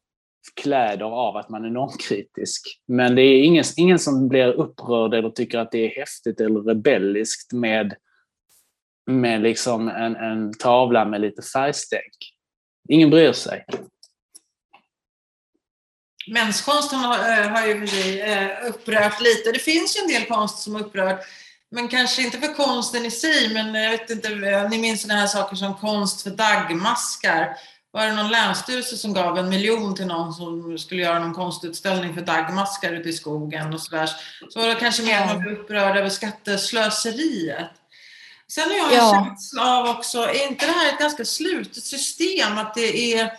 kläder 0.62 1.06
av 1.06 1.38
att 1.38 1.50
man 1.50 1.66
är 1.66 1.70
normkritisk. 1.70 2.82
Men 2.88 3.16
det 3.16 3.22
är 3.22 3.44
ingen, 3.44 3.64
ingen 3.78 4.00
som 4.00 4.28
blir 4.28 4.54
upprörd 4.54 5.14
eller 5.14 5.30
tycker 5.30 5.60
att 5.60 5.72
det 5.72 5.78
är 5.86 6.00
häftigt 6.00 6.42
eller 6.42 6.60
rebelliskt 6.60 7.54
med, 7.54 7.96
med 9.06 9.42
liksom 9.42 9.90
en, 9.90 10.16
en 10.16 10.54
tavla 10.54 11.06
med 11.06 11.22
lite 11.22 11.42
färgstänk. 11.42 12.34
Ingen 12.90 13.10
bryr 13.10 13.32
sig. 13.32 13.66
Menskonsten 16.28 17.00
har, 17.00 17.18
eh, 17.18 17.48
har 17.48 17.68
ju 17.68 17.80
för 17.80 17.88
sig 17.88 18.22
eh, 18.22 18.50
upprört 18.70 19.22
lite. 19.22 19.52
Det 19.52 19.60
finns 19.60 19.98
ju 19.98 20.02
en 20.02 20.08
del 20.08 20.26
konst 20.26 20.60
som 20.60 20.76
upprört, 20.76 21.20
men 21.72 21.88
kanske 21.88 22.22
inte 22.22 22.40
för 22.40 22.54
konsten 22.54 23.06
i 23.06 23.12
sig, 23.12 23.54
men 23.54 23.76
jag 23.76 23.92
vet 23.92 24.10
inte, 24.10 24.30
ni 24.70 24.78
minns 24.78 25.02
sådana 25.02 25.20
här 25.20 25.28
saker 25.28 25.56
som 25.56 25.76
konst 25.76 26.22
för 26.22 26.30
dagmaskar. 26.30 27.58
Var 27.92 28.06
det 28.06 28.14
någon 28.14 28.32
länsstyrelse 28.32 28.98
som 28.98 29.14
gav 29.14 29.38
en 29.38 29.50
miljon 29.50 29.96
till 29.96 30.08
någon 30.08 30.34
som 30.34 30.78
skulle 30.78 31.02
göra 31.02 31.20
någon 31.20 31.34
konstutställning 31.34 32.14
för 32.14 32.22
dagmaskar 32.22 32.94
ute 32.94 33.10
i 33.10 33.14
skogen 33.14 33.74
och 33.74 33.82
sådär. 33.82 34.10
Så 34.50 34.60
var 34.60 34.68
det 34.68 34.76
kanske 34.76 35.04
mer 35.04 35.22
att 35.22 35.28
man 35.28 35.42
blev 35.42 35.54
upprörd 35.54 35.98
över 35.98 36.10
skatteslöseriet. 36.10 37.72
Sen 38.50 38.70
har 38.70 38.78
jag 38.78 38.94
en 38.94 38.98
ja. 38.98 39.26
känsla 39.26 39.78
av 39.78 39.88
också, 39.98 40.18
är 40.18 40.48
inte 40.48 40.66
det 40.66 40.72
här 40.72 40.94
ett 40.94 41.00
ganska 41.00 41.26
slutet 41.26 41.84
system? 41.84 42.58
Att 42.58 42.74
det 42.76 43.14
är 43.14 43.32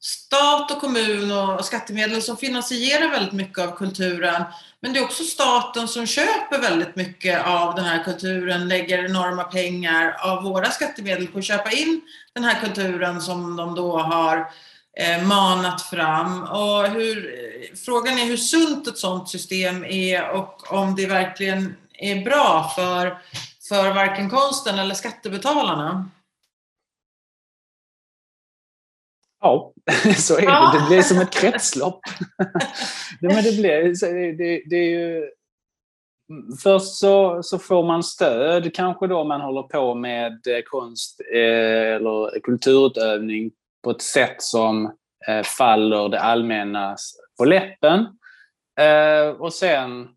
stat 0.00 0.70
och 0.70 0.80
kommun 0.80 1.32
och 1.32 1.64
skattemedel 1.64 2.22
som 2.22 2.36
finansierar 2.36 3.10
väldigt 3.10 3.32
mycket 3.32 3.58
av 3.58 3.76
kulturen. 3.76 4.42
Men 4.80 4.92
det 4.92 4.98
är 4.98 5.04
också 5.04 5.24
staten 5.24 5.88
som 5.88 6.06
köper 6.06 6.60
väldigt 6.60 6.96
mycket 6.96 7.46
av 7.46 7.74
den 7.74 7.84
här 7.84 8.04
kulturen, 8.04 8.68
lägger 8.68 9.04
enorma 9.04 9.44
pengar 9.44 10.16
av 10.20 10.42
våra 10.42 10.70
skattemedel 10.70 11.26
på 11.26 11.38
att 11.38 11.44
köpa 11.44 11.70
in 11.70 12.00
den 12.32 12.44
här 12.44 12.60
kulturen 12.60 13.20
som 13.20 13.56
de 13.56 13.74
då 13.74 13.98
har 13.98 14.50
eh, 15.00 15.22
manat 15.22 15.82
fram. 15.82 16.42
Och 16.42 16.88
hur, 16.88 17.30
frågan 17.84 18.18
är 18.18 18.24
hur 18.24 18.36
sunt 18.36 18.88
ett 18.88 18.98
sådant 18.98 19.28
system 19.28 19.84
är 19.84 20.30
och 20.30 20.72
om 20.72 20.96
det 20.96 21.06
verkligen 21.06 21.76
är 21.92 22.24
bra 22.24 22.72
för, 22.76 23.18
för 23.68 23.94
varken 23.94 24.30
konsten 24.30 24.78
eller 24.78 24.94
skattebetalarna. 24.94 26.10
Ja, 29.40 29.72
så 30.16 30.38
är 30.38 30.72
det. 30.72 30.78
Det 30.78 30.86
blir 30.88 31.02
som 31.02 31.20
ett 31.20 31.30
kretslopp. 31.30 32.00
Men 33.20 33.44
det, 33.44 33.56
blir, 33.56 33.82
det, 34.36 34.62
det 34.66 34.76
är 34.76 34.90
ju... 34.90 35.30
Först 36.62 36.94
så, 36.94 37.42
så 37.42 37.58
får 37.58 37.82
man 37.86 38.02
stöd 38.02 38.74
kanske 38.74 39.06
då 39.06 39.24
man 39.24 39.40
håller 39.40 39.62
på 39.62 39.94
med 39.94 40.40
konst 40.66 41.20
eh, 41.34 41.94
eller 41.94 42.40
kulturutövning 42.40 43.50
på 43.84 43.90
ett 43.90 44.02
sätt 44.02 44.42
som 44.42 44.92
eh, 45.28 45.42
faller 45.42 46.08
det 46.08 46.20
allmänna 46.20 46.96
på 47.38 47.44
läppen. 47.44 48.00
Eh, 48.80 49.28
och 49.28 49.52
sen, 49.52 50.08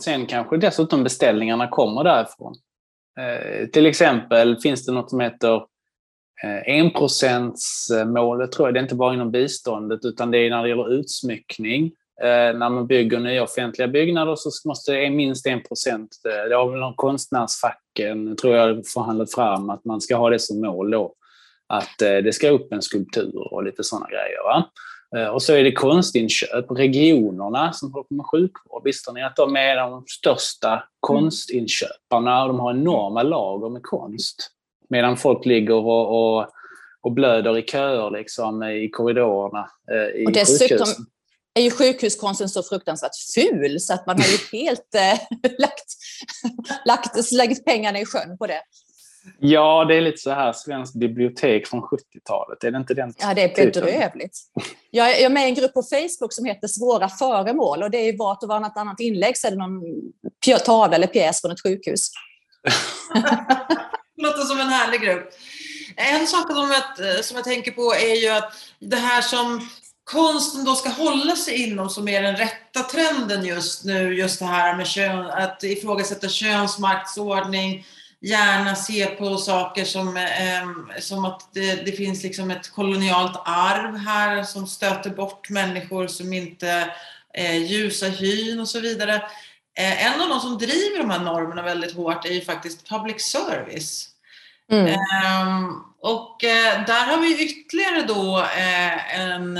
sen 0.00 0.26
kanske 0.26 0.56
dessutom 0.56 1.04
beställningarna 1.04 1.68
kommer 1.68 2.04
därifrån. 2.04 2.54
Till 3.72 3.86
exempel 3.86 4.60
finns 4.60 4.86
det 4.86 4.92
något 4.92 5.10
som 5.10 5.20
heter 5.20 5.54
Eh, 5.56 5.62
Eh, 6.44 6.78
enprocentsmålet 6.78 8.52
tror 8.52 8.68
jag, 8.68 8.74
det 8.74 8.80
är 8.80 8.82
inte 8.82 8.94
bara 8.94 9.14
inom 9.14 9.30
biståndet 9.30 10.04
utan 10.04 10.30
det 10.30 10.38
är 10.38 10.50
när 10.50 10.62
det 10.62 10.68
gäller 10.68 10.92
utsmyckning. 10.92 11.84
Eh, 12.22 12.58
när 12.58 12.70
man 12.70 12.86
bygger 12.86 13.20
nya 13.20 13.42
offentliga 13.42 13.88
byggnader 13.88 14.36
så 14.36 14.68
måste 14.68 14.92
det 14.92 15.10
minst 15.10 15.46
en 15.46 15.62
procent, 15.62 16.10
eh, 16.28 16.48
det 16.48 16.54
har 16.54 16.70
väl 16.70 16.94
konstnärsfacken 16.96 18.36
tror 18.36 18.56
jag 18.56 18.86
förhandlat 18.86 19.34
fram 19.34 19.70
att 19.70 19.84
man 19.84 20.00
ska 20.00 20.16
ha 20.16 20.30
det 20.30 20.38
som 20.38 20.60
mål 20.60 20.90
då. 20.90 21.14
Att 21.70 21.98
det 21.98 22.34
ska 22.34 22.48
upp 22.50 22.72
en 22.72 22.82
skulptur 22.82 23.52
och 23.52 23.64
lite 23.64 23.84
sådana 23.84 24.06
grejer. 24.08 24.42
Va? 24.44 24.70
Och 25.32 25.42
så 25.42 25.52
är 25.52 25.64
det 25.64 25.72
konstinköp. 25.72 26.70
Regionerna 26.70 27.72
som 27.72 27.92
håller 27.92 28.04
på 28.04 28.14
med 28.14 28.26
sjukvård, 28.26 28.84
visste 28.84 29.12
ni 29.12 29.22
att 29.22 29.36
de 29.36 29.56
är 29.56 29.76
de 29.76 30.04
största 30.06 30.82
konstinköparna 31.00 32.42
och 32.42 32.48
de 32.48 32.60
har 32.60 32.70
enorma 32.70 33.22
lager 33.22 33.68
med 33.68 33.82
konst? 33.82 34.57
Medan 34.88 35.16
folk 35.16 35.46
ligger 35.46 35.74
och, 35.74 36.38
och, 36.38 36.46
och 37.00 37.12
blöder 37.12 37.58
i 37.58 37.62
köer 37.62 38.10
liksom, 38.10 38.62
i 38.62 38.90
korridorerna 38.90 39.70
eh, 39.92 40.22
i 40.22 40.26
och 40.26 40.32
dessutom 40.32 40.68
sjukhusen. 40.68 41.06
är 41.54 41.62
ju 41.62 41.70
sjukhuskonsten 41.70 42.48
så 42.48 42.62
fruktansvärt 42.62 43.16
ful 43.34 43.80
så 43.80 43.94
att 43.94 44.06
man 44.06 44.16
har 44.16 44.26
ju 44.26 44.38
helt 44.58 44.94
äh, 44.94 45.20
lagt, 45.58 45.86
lagt, 46.86 47.32
lagt 47.32 47.64
pengarna 47.64 48.00
i 48.00 48.04
sjön 48.04 48.38
på 48.38 48.46
det. 48.46 48.60
Ja, 49.38 49.84
det 49.84 49.94
är 49.94 50.00
lite 50.00 50.18
så 50.18 50.30
här 50.30 50.52
svenskt 50.52 50.94
bibliotek 50.94 51.66
från 51.66 51.80
70-talet. 51.80 52.64
Är 52.64 52.70
det 52.70 52.78
inte 52.78 52.94
den 52.94 53.14
Ja, 53.18 53.34
det 53.34 53.42
är 53.42 53.64
bedrövligt. 53.64 54.38
Jag 54.90 55.20
är 55.20 55.28
med 55.28 55.42
i 55.42 55.48
en 55.48 55.54
grupp 55.54 55.74
på 55.74 55.82
Facebook 55.82 56.32
som 56.32 56.44
heter 56.44 56.68
Svåra 56.68 57.08
föremål 57.08 57.82
och 57.82 57.90
det 57.90 57.98
är 57.98 58.18
vart 58.18 58.42
och 58.42 58.48
varannat 58.48 58.76
annat 58.76 59.00
inlägg 59.00 59.38
så 59.38 59.46
är 59.46 59.50
det 59.50 59.56
någon 59.56 59.82
tavla 60.64 60.96
eller 60.96 61.06
pjäs 61.06 61.40
från 61.40 61.50
ett 61.50 61.62
sjukhus. 61.62 62.10
låter 64.18 64.42
som 64.42 64.60
en 64.60 64.68
härlig 64.68 65.00
grupp. 65.00 65.30
En 65.96 66.26
sak 66.26 66.52
som 66.52 66.70
jag, 66.70 67.24
som 67.24 67.36
jag 67.36 67.44
tänker 67.44 67.70
på 67.70 67.94
är 67.94 68.14
ju 68.22 68.28
att 68.28 68.52
det 68.80 68.96
här 68.96 69.22
som 69.22 69.68
konsten 70.04 70.64
då 70.64 70.74
ska 70.74 70.88
hålla 70.88 71.36
sig 71.36 71.62
inom 71.62 71.90
som 71.90 72.08
är 72.08 72.22
den 72.22 72.36
rätta 72.36 72.82
trenden 72.82 73.44
just 73.44 73.84
nu, 73.84 74.14
just 74.14 74.38
det 74.38 74.46
här 74.46 74.76
med 74.76 74.86
kön, 74.86 75.26
att 75.26 75.64
ifrågasätta 75.64 76.28
könsmaktsordning, 76.28 77.86
gärna 78.20 78.74
se 78.74 79.06
på 79.06 79.36
saker 79.36 79.84
som, 79.84 80.16
eh, 80.16 81.00
som 81.00 81.24
att 81.24 81.48
det, 81.54 81.74
det, 81.74 81.92
finns 81.92 82.22
liksom 82.22 82.50
ett 82.50 82.70
kolonialt 82.70 83.42
arv 83.44 83.96
här 83.96 84.42
som 84.42 84.66
stöter 84.66 85.10
bort 85.10 85.50
människor 85.50 86.06
som 86.06 86.32
inte 86.32 86.90
är 87.34 87.52
ljusa 87.52 88.06
hyn 88.06 88.60
och 88.60 88.68
så 88.68 88.80
vidare. 88.80 89.22
Eh, 89.78 90.06
en 90.06 90.20
av 90.20 90.28
de 90.28 90.40
som 90.40 90.58
driver 90.58 90.98
de 90.98 91.10
här 91.10 91.18
normerna 91.18 91.62
väldigt 91.62 91.94
hårt 91.94 92.24
är 92.24 92.32
ju 92.32 92.40
faktiskt 92.40 92.88
public 92.88 93.22
service. 93.22 94.08
Mm. 94.72 94.86
Um, 94.86 95.84
och 96.00 96.44
uh, 96.44 96.84
där 96.86 97.06
har 97.06 97.20
vi 97.20 97.44
ytterligare 97.44 98.02
då 98.02 98.38
uh, 98.38 99.20
en, 99.20 99.56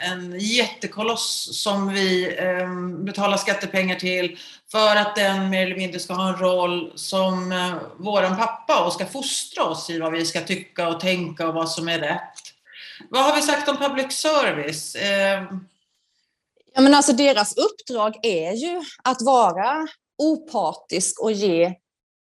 en 0.00 0.40
jättekoloss 0.40 1.48
som 1.62 1.92
vi 1.92 2.38
um, 2.38 3.04
betalar 3.04 3.36
skattepengar 3.36 3.96
till 3.96 4.38
för 4.72 4.96
att 4.96 5.16
den 5.16 5.50
mer 5.50 5.66
eller 5.66 5.76
mindre 5.76 6.00
ska 6.00 6.14
ha 6.14 6.28
en 6.28 6.36
roll 6.36 6.92
som 6.94 7.54
våran 7.96 8.36
pappa 8.36 8.84
och 8.84 8.92
ska 8.92 9.06
fostra 9.06 9.64
oss 9.64 9.90
i 9.90 9.98
vad 9.98 10.12
vi 10.12 10.24
ska 10.26 10.40
tycka 10.40 10.88
och 10.88 11.00
tänka 11.00 11.48
och 11.48 11.54
vad 11.54 11.70
som 11.70 11.88
är 11.88 11.98
rätt. 11.98 12.38
Vad 13.08 13.24
har 13.24 13.36
vi 13.36 13.42
sagt 13.42 13.68
om 13.68 13.76
public 13.76 14.12
service? 14.12 14.96
Ja, 16.74 16.80
men 16.80 16.94
alltså 16.94 17.12
deras 17.12 17.56
uppdrag 17.56 18.14
är 18.22 18.52
ju 18.52 18.82
att 19.04 19.22
vara 19.22 19.88
opartisk 20.18 21.20
och 21.20 21.32
ge 21.32 21.74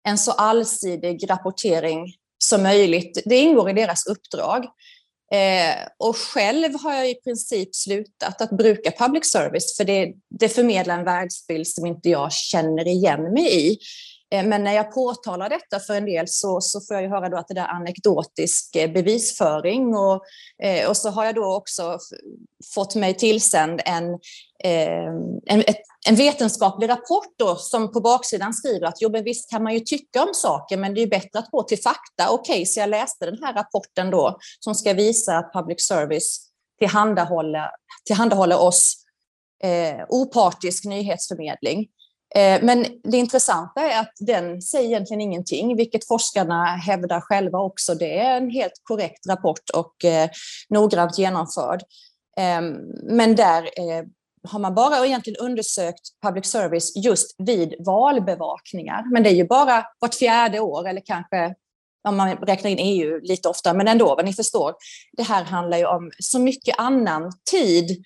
en 0.08 0.18
så 0.18 0.32
allsidig 0.32 1.30
rapportering 1.30 2.14
som 2.38 2.62
möjligt. 2.62 3.22
Det 3.24 3.36
ingår 3.36 3.70
i 3.70 3.72
deras 3.72 4.06
uppdrag. 4.06 4.64
Eh, 5.32 5.86
och 5.98 6.16
själv 6.16 6.80
har 6.82 6.94
jag 6.94 7.10
i 7.10 7.14
princip 7.14 7.74
slutat 7.74 8.42
att 8.42 8.50
bruka 8.50 8.90
public 8.98 9.30
service 9.30 9.76
för 9.76 9.84
det, 9.84 10.12
det 10.40 10.48
förmedlar 10.48 10.98
en 10.98 11.04
världsbild 11.04 11.66
som 11.66 11.86
inte 11.86 12.08
jag 12.08 12.32
känner 12.32 12.88
igen 12.88 13.22
mig 13.22 13.72
i. 13.72 13.78
Eh, 14.30 14.46
men 14.46 14.64
när 14.64 14.72
jag 14.72 14.92
påtalar 14.92 15.48
detta 15.48 15.80
för 15.80 15.94
en 15.94 16.04
del 16.04 16.28
så, 16.28 16.60
så 16.60 16.80
får 16.80 16.96
jag 16.96 17.10
höra 17.10 17.28
då 17.28 17.36
att 17.36 17.48
det 17.48 17.60
är 17.60 17.66
anekdotisk 17.66 18.76
eh, 18.76 18.92
bevisföring 18.92 19.94
och, 19.96 20.24
eh, 20.62 20.88
och 20.88 20.96
så 20.96 21.10
har 21.10 21.24
jag 21.24 21.34
då 21.34 21.54
också 21.54 21.98
fått 22.74 22.94
mig 22.94 23.14
tillsänd 23.14 23.80
en, 23.84 24.18
en, 24.64 25.64
en 26.08 26.14
vetenskaplig 26.14 26.88
rapport 26.88 27.34
då, 27.38 27.56
som 27.56 27.92
på 27.92 28.00
baksidan 28.00 28.54
skriver 28.54 28.86
att 28.86 29.00
jo, 29.00 29.10
men 29.10 29.24
visst 29.24 29.50
kan 29.50 29.62
man 29.62 29.74
ju 29.74 29.80
tycka 29.80 30.22
om 30.22 30.34
saker, 30.34 30.76
men 30.76 30.94
det 30.94 31.02
är 31.02 31.06
bättre 31.06 31.38
att 31.38 31.50
gå 31.50 31.62
till 31.62 31.82
fakta. 31.82 32.30
Okej, 32.30 32.52
okay, 32.52 32.66
så 32.66 32.80
jag 32.80 32.90
läste 32.90 33.26
den 33.26 33.38
här 33.42 33.54
rapporten 33.54 34.10
då 34.10 34.38
som 34.60 34.74
ska 34.74 34.92
visa 34.92 35.38
att 35.38 35.52
public 35.52 35.86
service 35.86 36.48
tillhandahåller, 36.78 37.70
tillhandahåller 38.04 38.62
oss 38.62 38.94
eh, 39.62 40.04
opartisk 40.08 40.84
nyhetsförmedling. 40.84 41.86
Eh, 42.34 42.62
men 42.62 42.86
det 43.02 43.16
intressanta 43.16 43.80
är 43.80 44.00
att 44.00 44.12
den 44.20 44.62
säger 44.62 44.88
egentligen 44.88 45.20
ingenting, 45.20 45.76
vilket 45.76 46.08
forskarna 46.08 46.64
hävdar 46.64 47.20
själva 47.20 47.58
också. 47.58 47.94
Det 47.94 48.18
är 48.18 48.36
en 48.36 48.50
helt 48.50 48.80
korrekt 48.82 49.26
rapport 49.28 49.70
och 49.74 50.04
eh, 50.04 50.30
noggrant 50.68 51.18
genomförd. 51.18 51.82
Ehm, 52.36 52.76
men 53.02 53.36
där 53.36 53.62
eh, 53.62 54.04
har 54.48 54.58
man 54.58 54.74
bara 54.74 55.06
egentligen 55.06 55.36
undersökt 55.36 56.00
public 56.22 56.46
service 56.46 56.96
just 56.96 57.34
vid 57.38 57.74
valbevakningar. 57.78 59.12
Men 59.12 59.22
det 59.22 59.30
är 59.30 59.34
ju 59.34 59.46
bara 59.46 59.84
vart 59.98 60.14
fjärde 60.14 60.60
år 60.60 60.88
eller 60.88 61.02
kanske 61.04 61.54
om 62.08 62.16
man 62.16 62.36
räknar 62.36 62.70
in 62.70 62.78
EU 62.78 63.20
lite 63.22 63.48
ofta, 63.48 63.74
men 63.74 63.88
ändå, 63.88 64.14
vad 64.14 64.24
ni 64.24 64.32
förstår. 64.32 64.74
Det 65.12 65.22
här 65.22 65.44
handlar 65.44 65.78
ju 65.78 65.86
om 65.86 66.10
så 66.18 66.38
mycket 66.38 66.78
annan 66.78 67.32
tid 67.50 68.04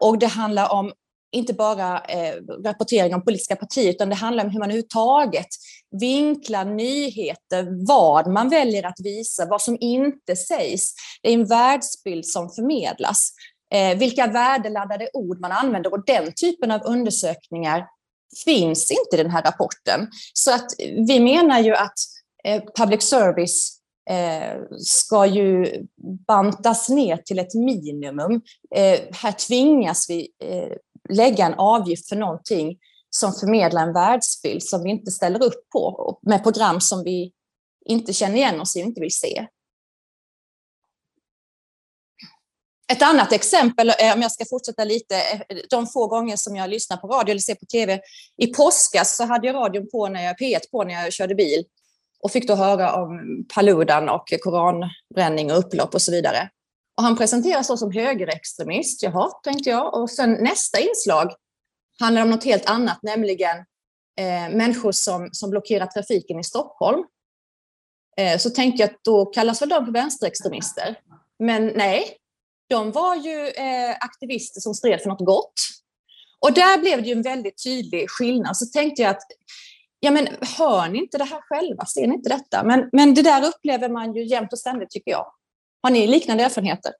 och 0.00 0.18
det 0.18 0.26
handlar 0.26 0.72
om 0.72 0.92
inte 1.32 1.54
bara 1.54 2.00
eh, 2.00 2.34
rapportering 2.64 3.14
om 3.14 3.24
politiska 3.24 3.56
partier, 3.56 3.90
utan 3.90 4.08
det 4.08 4.14
handlar 4.14 4.44
om 4.44 4.50
hur 4.50 4.58
man 4.58 4.70
överhuvudtaget 4.70 5.48
vinklar 6.00 6.64
nyheter, 6.64 7.86
vad 7.86 8.26
man 8.26 8.48
väljer 8.48 8.86
att 8.86 9.00
visa, 9.04 9.46
vad 9.46 9.62
som 9.62 9.76
inte 9.80 10.36
sägs. 10.36 10.94
Det 11.22 11.28
är 11.28 11.34
en 11.34 11.44
världsbild 11.44 12.26
som 12.26 12.50
förmedlas. 12.50 13.32
Eh, 13.74 13.98
vilka 13.98 14.26
värdeladdade 14.26 15.08
ord 15.12 15.40
man 15.40 15.52
använder 15.52 15.92
och 15.92 16.04
den 16.04 16.32
typen 16.32 16.70
av 16.70 16.80
undersökningar 16.84 17.86
finns 18.44 18.90
inte 18.90 19.20
i 19.20 19.22
den 19.22 19.30
här 19.30 19.42
rapporten. 19.42 20.08
Så 20.32 20.54
att 20.54 20.66
vi 21.06 21.20
menar 21.20 21.60
ju 21.60 21.74
att 21.74 21.94
eh, 22.44 22.62
public 22.76 23.02
service 23.02 23.78
eh, 24.10 24.60
ska 24.78 25.26
ju 25.26 25.66
bantas 26.26 26.88
ner 26.88 27.16
till 27.16 27.38
ett 27.38 27.54
minimum. 27.54 28.40
Eh, 28.74 29.00
här 29.12 29.32
tvingas 29.32 30.10
vi 30.10 30.28
eh, 30.44 30.76
lägga 31.12 31.46
en 31.46 31.54
avgift 31.54 32.08
för 32.08 32.16
någonting 32.16 32.78
som 33.10 33.32
förmedlar 33.32 33.82
en 33.82 33.92
världsbild 33.92 34.62
som 34.62 34.82
vi 34.82 34.90
inte 34.90 35.10
ställer 35.10 35.44
upp 35.44 35.70
på, 35.72 36.18
med 36.22 36.42
program 36.42 36.80
som 36.80 37.04
vi 37.04 37.32
inte 37.84 38.12
känner 38.12 38.36
igen 38.36 38.60
oss 38.60 38.76
i 38.76 38.82
och 38.82 38.86
inte 38.86 39.00
vill 39.00 39.14
se. 39.14 39.46
Ett 42.92 43.02
annat 43.02 43.32
exempel, 43.32 43.88
eh, 43.88 44.14
om 44.14 44.22
jag 44.22 44.32
ska 44.32 44.44
fortsätta 44.44 44.84
lite, 44.84 45.16
eh, 45.48 45.56
de 45.70 45.86
få 45.86 46.06
gånger 46.06 46.36
som 46.36 46.56
jag 46.56 46.70
lyssnar 46.70 46.96
på 46.96 47.06
radio 47.06 47.30
eller 47.30 47.40
ser 47.40 47.54
på 47.54 47.66
tv. 47.66 48.00
I 48.36 48.46
påskas 48.46 49.16
så 49.16 49.24
hade 49.24 49.46
jag 49.46 49.56
radion 49.56 49.88
på 49.90 50.08
när 50.08 50.24
jag, 50.24 50.38
P1 50.38 50.60
på 50.70 50.84
när 50.84 50.94
jag 50.94 51.12
körde 51.12 51.34
bil 51.34 51.64
och 52.22 52.30
fick 52.30 52.48
då 52.48 52.54
höra 52.54 52.94
om 52.94 53.44
Paludan 53.54 54.08
och 54.08 54.32
koranbränning 54.40 55.52
och 55.52 55.58
upplopp 55.58 55.94
och 55.94 56.02
så 56.02 56.12
vidare. 56.12 56.50
Och 56.96 57.02
han 57.02 57.16
presenteras 57.16 57.68
då 57.68 57.76
som 57.76 57.92
högerextremist. 57.92 59.02
Jaha, 59.02 59.30
tänkte 59.42 59.70
jag. 59.70 59.94
Och 59.94 60.10
sen 60.10 60.32
nästa 60.32 60.80
inslag 60.80 61.32
handlar 62.00 62.22
om 62.22 62.30
något 62.30 62.44
helt 62.44 62.70
annat, 62.70 62.98
nämligen 63.02 63.56
eh, 64.18 64.56
människor 64.56 64.92
som, 64.92 65.28
som 65.32 65.50
blockerar 65.50 65.86
trafiken 65.86 66.40
i 66.40 66.44
Stockholm. 66.44 67.04
Eh, 68.16 68.38
så 68.38 68.50
tänkte 68.50 68.82
jag 68.82 68.90
att 68.90 69.04
då 69.04 69.26
kallas 69.26 69.62
väl 69.62 69.68
de 69.68 69.84
för 69.84 69.92
vänsterextremister. 69.92 70.98
Men 71.38 71.66
nej, 71.66 72.16
de 72.68 72.92
var 72.92 73.16
ju 73.16 73.48
eh, 73.48 73.96
aktivister 74.00 74.60
som 74.60 74.74
stred 74.74 75.00
för 75.00 75.08
något 75.08 75.26
gott. 75.26 75.54
Och 76.40 76.52
där 76.52 76.78
blev 76.78 77.02
det 77.02 77.08
ju 77.08 77.12
en 77.12 77.22
väldigt 77.22 77.62
tydlig 77.64 78.10
skillnad. 78.10 78.56
Så 78.56 78.66
tänkte 78.66 79.02
jag 79.02 79.10
att, 79.10 79.22
ja 80.00 80.10
men 80.10 80.28
hör 80.58 80.88
ni 80.88 80.98
inte 80.98 81.18
det 81.18 81.24
här 81.24 81.40
själva? 81.40 81.86
Ser 81.86 82.06
ni 82.06 82.14
inte 82.14 82.28
detta? 82.28 82.64
Men, 82.64 82.88
men 82.92 83.14
det 83.14 83.22
där 83.22 83.44
upplever 83.44 83.88
man 83.88 84.14
ju 84.14 84.26
jämt 84.26 84.52
och 84.52 84.58
ständigt 84.58 84.90
tycker 84.90 85.10
jag. 85.10 85.26
Har 85.82 85.90
ni 85.90 86.06
liknande 86.06 86.44
erfarenheter? 86.44 86.92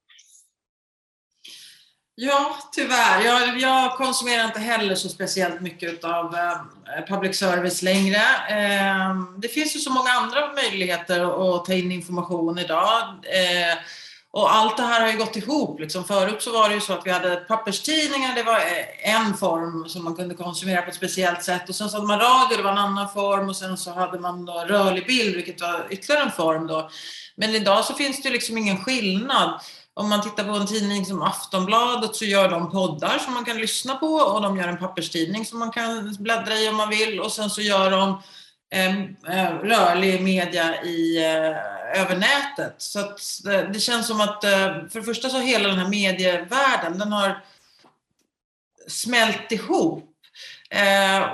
Ja, 2.14 2.56
tyvärr. 2.72 3.24
Jag, 3.24 3.58
jag 3.58 3.96
konsumerar 3.96 4.44
inte 4.44 4.60
heller 4.60 4.94
så 4.94 5.08
speciellt 5.08 5.60
mycket 5.60 6.04
av 6.04 6.34
eh, 6.34 7.04
public 7.08 7.38
service 7.38 7.82
längre. 7.82 8.22
Eh, 8.48 9.16
det 9.38 9.48
finns 9.48 9.76
ju 9.76 9.80
så 9.80 9.90
många 9.92 10.10
andra 10.10 10.52
möjligheter 10.52 11.20
att 11.56 11.64
ta 11.64 11.72
in 11.72 11.92
information 11.92 12.58
idag. 12.58 13.02
Eh, 13.22 13.78
och 14.34 14.54
allt 14.54 14.76
det 14.76 14.82
här 14.82 15.00
har 15.00 15.08
ju 15.08 15.18
gått 15.18 15.36
ihop. 15.36 15.80
Liksom. 15.80 16.04
Förut 16.04 16.42
så 16.42 16.52
var 16.52 16.68
det 16.68 16.74
ju 16.74 16.80
så 16.80 16.92
att 16.92 17.06
vi 17.06 17.10
hade 17.10 17.36
papperstidningar, 17.36 18.34
det 18.34 18.42
var 18.42 18.56
eh, 18.56 19.14
en 19.14 19.34
form 19.34 19.88
som 19.88 20.04
man 20.04 20.14
kunde 20.14 20.34
konsumera 20.34 20.82
på 20.82 20.88
ett 20.88 20.96
speciellt 20.96 21.42
sätt. 21.42 21.68
Och 21.68 21.74
sen 21.74 21.90
så 21.90 21.96
hade 21.96 22.06
man 22.06 22.18
radio, 22.18 22.56
det 22.56 22.62
var 22.62 22.72
en 22.72 22.78
annan 22.78 23.08
form. 23.08 23.48
Och 23.48 23.56
sen 23.56 23.76
så 23.76 23.90
hade 23.90 24.18
man 24.18 24.44
då 24.44 24.52
rörlig 24.52 25.06
bild, 25.06 25.36
vilket 25.36 25.60
var 25.60 25.86
ytterligare 25.90 26.24
en 26.24 26.32
form 26.32 26.66
då. 26.66 26.90
Men 27.36 27.54
idag 27.54 27.84
så 27.84 27.94
finns 27.94 28.22
det 28.22 28.30
liksom 28.30 28.58
ingen 28.58 28.84
skillnad. 28.84 29.60
Om 29.94 30.08
man 30.08 30.22
tittar 30.22 30.44
på 30.44 30.50
en 30.50 30.66
tidning 30.66 31.06
som 31.06 31.22
Aftonbladet 31.22 32.16
så 32.16 32.24
gör 32.24 32.48
de 32.48 32.70
poddar 32.70 33.18
som 33.18 33.34
man 33.34 33.44
kan 33.44 33.58
lyssna 33.58 33.94
på 33.94 34.06
och 34.06 34.42
de 34.42 34.56
gör 34.56 34.68
en 34.68 34.78
papperstidning 34.78 35.46
som 35.46 35.58
man 35.58 35.70
kan 35.70 36.16
bläddra 36.18 36.54
i 36.54 36.68
om 36.68 36.76
man 36.76 36.88
vill 36.88 37.20
och 37.20 37.32
sen 37.32 37.50
så 37.50 37.60
gör 37.60 37.90
de 37.90 38.22
Ehm, 38.74 39.16
eh, 39.28 39.52
rörlig 39.52 40.22
media 40.22 40.82
i, 40.82 41.24
eh, 41.24 42.00
över 42.00 42.16
nätet. 42.16 42.74
Så 42.78 43.00
att 43.00 43.20
eh, 43.46 43.70
det, 43.70 43.80
känns 43.80 44.06
som 44.06 44.20
att 44.20 44.40
för 44.92 44.98
det 44.98 45.02
första 45.02 45.28
så 45.28 45.38
hela 45.38 45.68
den 45.68 45.78
här 45.78 45.88
medievärlden 45.88 46.98
den 46.98 47.12
har 47.12 47.44
smält 48.88 49.52
ihop 49.52 50.08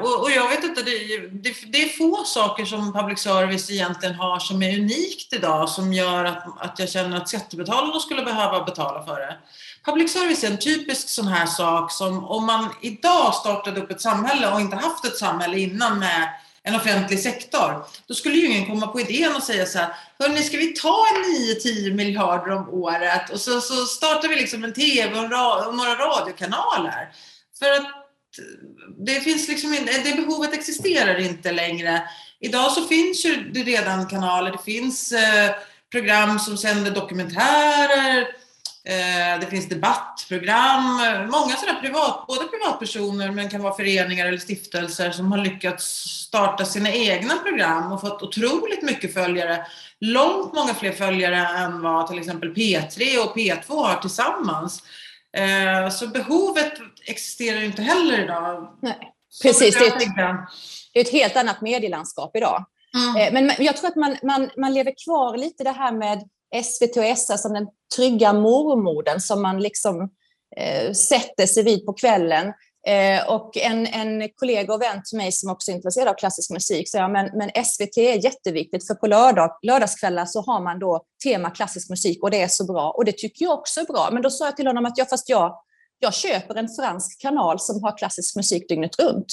och, 0.03 0.21
och, 0.23 0.31
jag 0.31 0.49
vet 0.49 0.65
inte, 0.65 0.83
det, 0.83 1.19
det, 1.19 1.55
det, 1.73 1.83
är 1.83 1.89
få 1.89 2.25
saker 2.25 2.65
som 2.65 2.93
public 2.93 3.19
service 3.19 3.71
egentligen 3.71 4.15
har 4.15 4.39
som 4.39 4.63
är 4.63 4.79
unikt 4.79 5.33
idag 5.33 5.69
som 5.69 5.93
gör 5.93 6.25
att, 6.25 6.45
att 6.59 6.79
jag 6.79 6.89
känner 6.89 7.17
att 7.17 7.29
skattebetalarna 7.29 8.01
skulle 8.01 8.23
behöva 8.23 8.65
betala 8.65 9.05
för 9.05 9.21
det. 9.21 9.37
Public 9.85 10.13
service 10.13 10.45
är 10.45 10.51
en 10.51 10.59
typisk 10.59 11.09
sån 11.09 11.29
här 11.29 11.47
sak 11.47 11.93
som 11.93 12.25
om 12.25 12.47
man 12.47 12.69
idag 12.83 13.35
startade 13.35 13.81
upp 13.81 13.91
ett 13.91 14.01
samhälle 14.01 14.53
och 14.53 14.61
inte 14.61 14.77
haft 14.77 15.05
ett 15.05 15.17
samhälle 15.17 15.59
innan 15.59 15.99
med 15.99 16.29
en 16.69 16.75
offentlig 16.75 17.21
sektor, 17.21 17.85
då 18.07 18.15
skulle 18.15 18.37
ju 18.37 18.47
ingen 18.47 18.67
komma 18.67 18.87
på 18.87 19.01
idén 19.01 19.37
och 19.37 19.43
säga 19.43 19.67
så 19.67 19.79
här, 19.79 19.95
hörni, 20.19 20.43
ska 20.43 20.57
vi 20.57 20.67
ta 20.67 21.07
9-10 21.65 21.95
miljarder 21.95 22.51
om 22.51 22.69
året 22.69 23.31
och 23.31 23.41
så, 23.41 23.61
så 23.61 23.87
startar 23.87 24.29
vi 24.29 24.37
liksom 24.37 24.65
en 24.65 24.73
TV 24.73 25.19
och, 25.19 25.67
och 25.67 25.75
några 25.75 25.95
radiokanaler. 25.95 27.09
För 27.59 27.71
att 27.71 27.85
eh, 27.85 28.45
det 28.99 29.21
finns 29.21 29.49
liksom 29.49 29.75
inte, 29.75 29.93
det 29.99 30.17
behovet 30.17 30.55
existerar 30.55 31.19
inte 31.21 31.53
längre. 31.53 32.03
Idag 32.41 32.73
så 32.73 32.85
finns 32.85 33.25
ju 33.25 33.51
det 33.53 33.63
redan 33.63 34.07
kanaler, 34.07 34.53
det 34.53 34.73
finns 34.73 35.13
eh, 35.13 35.51
program 35.93 36.39
som 36.39 36.57
sänder 36.57 36.91
dokumentärer, 36.91 38.27
det 39.41 39.47
finns 39.51 39.69
debattprogram, 39.69 41.01
många 41.31 41.57
sådana 41.57 41.81
privat, 41.81 42.27
både 42.27 42.45
privatpersoner 42.45 43.31
men 43.31 43.49
kan 43.49 43.63
vara 43.63 43.75
föreningar 43.75 44.27
eller 44.27 44.39
stiftelser 44.39 45.11
som 45.11 45.33
har 45.33 45.39
lyckats 45.39 45.85
starta 46.29 46.65
sina 46.65 46.93
egna 46.93 47.37
program 47.37 47.93
och 47.93 48.01
fått 48.01 48.23
otroligt 48.23 48.83
mycket 48.83 49.15
följare. 49.15 49.67
Långt 50.01 50.53
många 50.53 50.75
fler 50.75 50.93
följare 50.93 51.37
än 51.37 51.83
vad 51.83 52.07
till 52.07 52.19
exempel 52.19 52.55
P3 52.55 53.19
och 53.25 53.37
P2 53.37 53.87
har 53.87 54.01
tillsammans. 54.01 54.83
Eh, 55.37 55.91
så 55.91 56.07
behovet 56.07 56.73
existerar 57.07 57.63
inte 57.63 57.83
heller 57.83 58.23
idag. 58.25 58.79
Nej, 58.83 59.13
precis. 59.43 59.79
Det 59.79 59.87
är, 59.87 59.97
ett, 59.97 60.09
det 60.93 61.01
är 61.01 61.05
ett 61.05 61.13
helt 61.13 61.37
annat 61.37 61.61
medielandskap 61.61 62.37
idag. 62.37 62.65
Mm. 62.95 63.35
Men 63.35 63.65
jag 63.65 63.77
tror 63.77 63.89
att 63.89 63.97
man, 63.97 64.17
man, 64.23 64.51
man 64.57 64.75
lever 64.75 64.95
kvar 65.05 65.37
lite 65.37 65.65
det 65.65 65.73
här 65.73 65.93
med 65.93 66.29
SVT 66.65 66.97
och 66.97 67.19
SR 67.19 67.37
som 67.37 67.53
den 67.53 67.67
trygga 67.97 68.33
mormoden 68.33 69.21
som 69.21 69.43
man 69.43 69.61
liksom 69.61 70.11
eh, 70.57 70.93
sätter 70.93 71.47
sig 71.47 71.63
vid 71.63 71.87
på 71.87 71.93
kvällen. 71.93 72.53
Eh, 72.87 73.29
och 73.29 73.57
en, 73.57 73.87
en 73.87 74.29
kollega 74.35 74.75
och 74.75 74.83
vän 74.83 75.03
till 75.05 75.17
mig 75.17 75.33
som 75.33 75.51
också 75.51 75.71
är 75.71 75.75
intresserad 75.75 76.09
av 76.09 76.15
klassisk 76.15 76.51
musik 76.51 76.91
sa 76.91 77.09
men, 77.09 77.31
men 77.39 77.65
SVT 77.65 77.99
är 77.99 78.25
jätteviktigt 78.25 78.87
för 78.87 78.95
på 78.95 79.07
lördag, 79.07 79.59
lördagskvällar 79.63 80.27
så 80.27 80.41
har 80.41 80.61
man 80.61 80.79
då 80.79 81.05
tema 81.25 81.51
klassisk 81.51 81.91
musik 81.91 82.23
och 82.23 82.31
det 82.31 82.41
är 82.41 82.49
så 82.49 82.65
bra 82.65 82.91
och 82.91 83.05
det 83.05 83.19
tycker 83.19 83.45
jag 83.45 83.59
också 83.59 83.81
är 83.81 83.85
bra. 83.85 84.09
Men 84.13 84.23
då 84.23 84.31
sa 84.31 84.45
jag 84.45 84.57
till 84.57 84.67
honom 84.67 84.85
att 84.85 84.99
ja, 84.99 85.05
fast 85.05 85.29
jag, 85.29 85.63
jag 85.99 86.15
köper 86.15 86.55
en 86.55 86.69
fransk 86.69 87.21
kanal 87.21 87.61
som 87.61 87.83
har 87.83 87.99
klassisk 87.99 88.37
musik 88.37 88.69
dygnet 88.69 88.99
runt. 88.99 89.27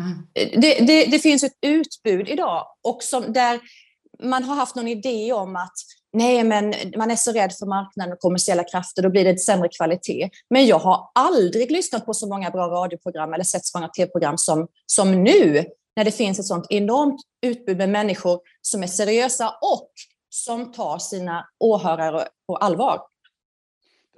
Mm. 0.00 0.26
Det, 0.60 0.86
det, 0.86 1.04
det, 1.04 1.18
finns 1.18 1.42
ett 1.42 1.56
utbud 1.62 2.28
idag 2.28 2.66
och 2.82 3.02
som, 3.02 3.32
där 3.32 3.60
man 4.22 4.44
har 4.44 4.54
haft 4.54 4.76
någon 4.76 4.88
idé 4.88 5.32
om 5.32 5.56
att 5.56 5.74
nej, 6.12 6.44
men 6.44 6.74
man 6.96 7.10
är 7.10 7.16
så 7.16 7.32
rädd 7.32 7.52
för 7.52 7.66
marknaden 7.66 8.12
och 8.12 8.18
kommersiella 8.18 8.64
krafter, 8.64 9.02
då 9.02 9.10
blir 9.10 9.24
det 9.24 9.38
sämre 9.38 9.68
kvalitet. 9.68 10.30
Men 10.50 10.66
jag 10.66 10.78
har 10.78 11.10
aldrig 11.14 11.70
lyssnat 11.70 12.06
på 12.06 12.14
så 12.14 12.28
många 12.28 12.50
bra 12.50 12.66
radioprogram 12.66 13.34
eller 13.34 13.44
sett 13.44 13.64
så 13.64 13.78
många 13.78 13.88
tv-program 13.88 14.38
som, 14.38 14.68
som 14.86 15.24
nu, 15.24 15.64
när 15.96 16.04
det 16.04 16.10
finns 16.10 16.38
ett 16.38 16.46
sånt 16.46 16.66
enormt 16.70 17.20
utbud 17.46 17.76
med 17.76 17.88
människor 17.88 18.40
som 18.62 18.82
är 18.82 18.86
seriösa 18.86 19.48
och 19.48 19.90
som 20.30 20.72
tar 20.72 20.98
sina 20.98 21.48
åhörare 21.60 22.24
på 22.46 22.56
allvar. 22.56 23.00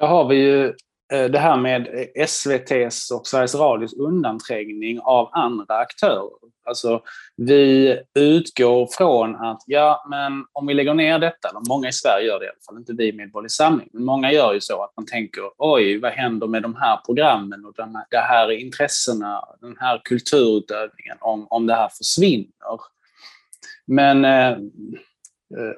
Där 0.01 0.07
har 0.07 0.29
vi 0.29 0.37
ju 0.37 0.67
eh, 1.13 1.25
det 1.31 1.39
här 1.39 1.57
med 1.57 2.09
SVTs 2.15 3.11
och 3.11 3.27
Sveriges 3.27 3.55
Radios 3.55 3.93
undanträngning 3.93 5.01
av 5.01 5.29
andra 5.33 5.79
aktörer. 5.79 6.52
Alltså, 6.65 7.03
vi 7.37 7.99
utgår 8.15 8.89
från 8.97 9.37
att, 9.37 9.63
ja, 9.67 10.07
men 10.11 10.45
om 10.53 10.67
vi 10.67 10.75
lägger 10.75 10.95
ner 10.95 11.19
detta, 11.19 11.49
eller 11.49 11.69
många 11.69 11.89
i 11.89 11.93
Sverige 11.93 12.27
gör 12.27 12.39
det 12.39 12.45
i 12.45 12.49
alla 12.49 12.63
fall, 12.67 12.79
inte 12.79 12.93
vi 12.93 13.09
i 13.09 13.13
Medborgerlig 13.13 13.51
Samling, 13.51 13.89
men 13.93 14.05
många 14.05 14.33
gör 14.33 14.53
ju 14.53 14.61
så 14.61 14.83
att 14.83 14.93
man 14.97 15.07
tänker, 15.07 15.43
oj, 15.59 15.99
vad 15.99 16.13
händer 16.13 16.47
med 16.47 16.63
de 16.63 16.75
här 16.75 17.01
programmen 17.07 17.65
och 17.65 17.73
de 17.77 17.95
här, 17.95 18.23
här 18.23 18.51
intressena, 18.51 19.45
den 19.61 19.77
här 19.81 20.01
kulturutövningen, 20.05 21.17
om, 21.21 21.47
om 21.51 21.67
det 21.67 21.75
här 21.75 21.89
försvinner? 21.89 22.81
Men, 23.87 24.25
eh, 24.25 24.59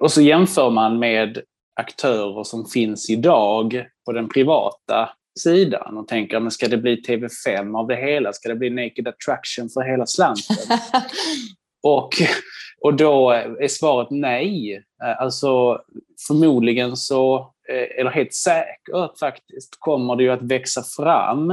och 0.00 0.12
så 0.12 0.20
jämför 0.20 0.70
man 0.70 0.98
med 0.98 1.42
aktörer 1.74 2.44
som 2.44 2.66
finns 2.66 3.10
idag 3.10 3.86
på 4.06 4.12
den 4.12 4.28
privata 4.28 5.10
sidan 5.40 5.96
och 5.96 6.08
tänker, 6.08 6.40
men 6.40 6.50
ska 6.50 6.68
det 6.68 6.76
bli 6.76 7.02
TV5 7.02 7.78
av 7.78 7.86
det 7.86 7.96
hela? 7.96 8.32
Ska 8.32 8.48
det 8.48 8.54
bli 8.54 8.70
Naked 8.70 9.08
Attraction 9.08 9.68
för 9.68 9.80
hela 9.80 10.06
slanten? 10.06 10.56
och, 11.82 12.10
och 12.80 12.94
då 12.94 13.30
är 13.30 13.68
svaret 13.68 14.08
nej. 14.10 14.84
Alltså 15.18 15.80
förmodligen 16.26 16.96
så, 16.96 17.36
eh, 17.68 18.00
eller 18.00 18.10
helt 18.10 18.34
säkert 18.34 19.18
faktiskt, 19.20 19.76
kommer 19.78 20.16
det 20.16 20.22
ju 20.22 20.30
att 20.30 20.42
växa 20.42 20.82
fram 20.82 21.50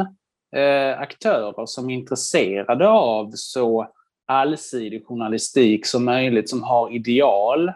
eh, 0.56 1.00
aktörer 1.00 1.66
som 1.66 1.90
är 1.90 1.94
intresserade 1.94 2.88
av 2.90 3.32
så 3.34 3.88
allsidig 4.28 5.06
journalistik 5.06 5.86
som 5.86 6.06
möjligt, 6.06 6.50
som 6.50 6.64
har 6.64 6.96
ideal 6.96 7.68
eh, 7.68 7.76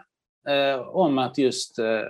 om 0.92 1.18
att 1.18 1.38
just 1.38 1.78
eh, 1.78 2.02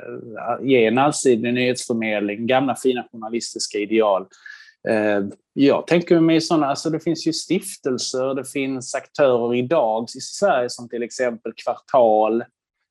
ge 0.62 0.86
en 0.86 0.98
allsidig 0.98 1.54
nyhetsförmedling, 1.54 2.46
gamla 2.46 2.76
fina 2.76 3.04
journalistiska 3.12 3.78
ideal. 3.78 4.26
Eh, 4.88 5.24
jag 5.52 5.86
tänker 5.86 6.20
mig 6.20 6.40
sådana, 6.40 6.66
alltså 6.66 6.90
det 6.90 7.00
finns 7.00 7.26
ju 7.26 7.32
stiftelser, 7.32 8.34
det 8.34 8.44
finns 8.44 8.94
aktörer 8.94 9.54
idag 9.54 10.06
i 10.16 10.20
Sverige 10.20 10.70
som 10.70 10.88
till 10.88 11.02
exempel 11.02 11.52
Kvartal, 11.64 12.44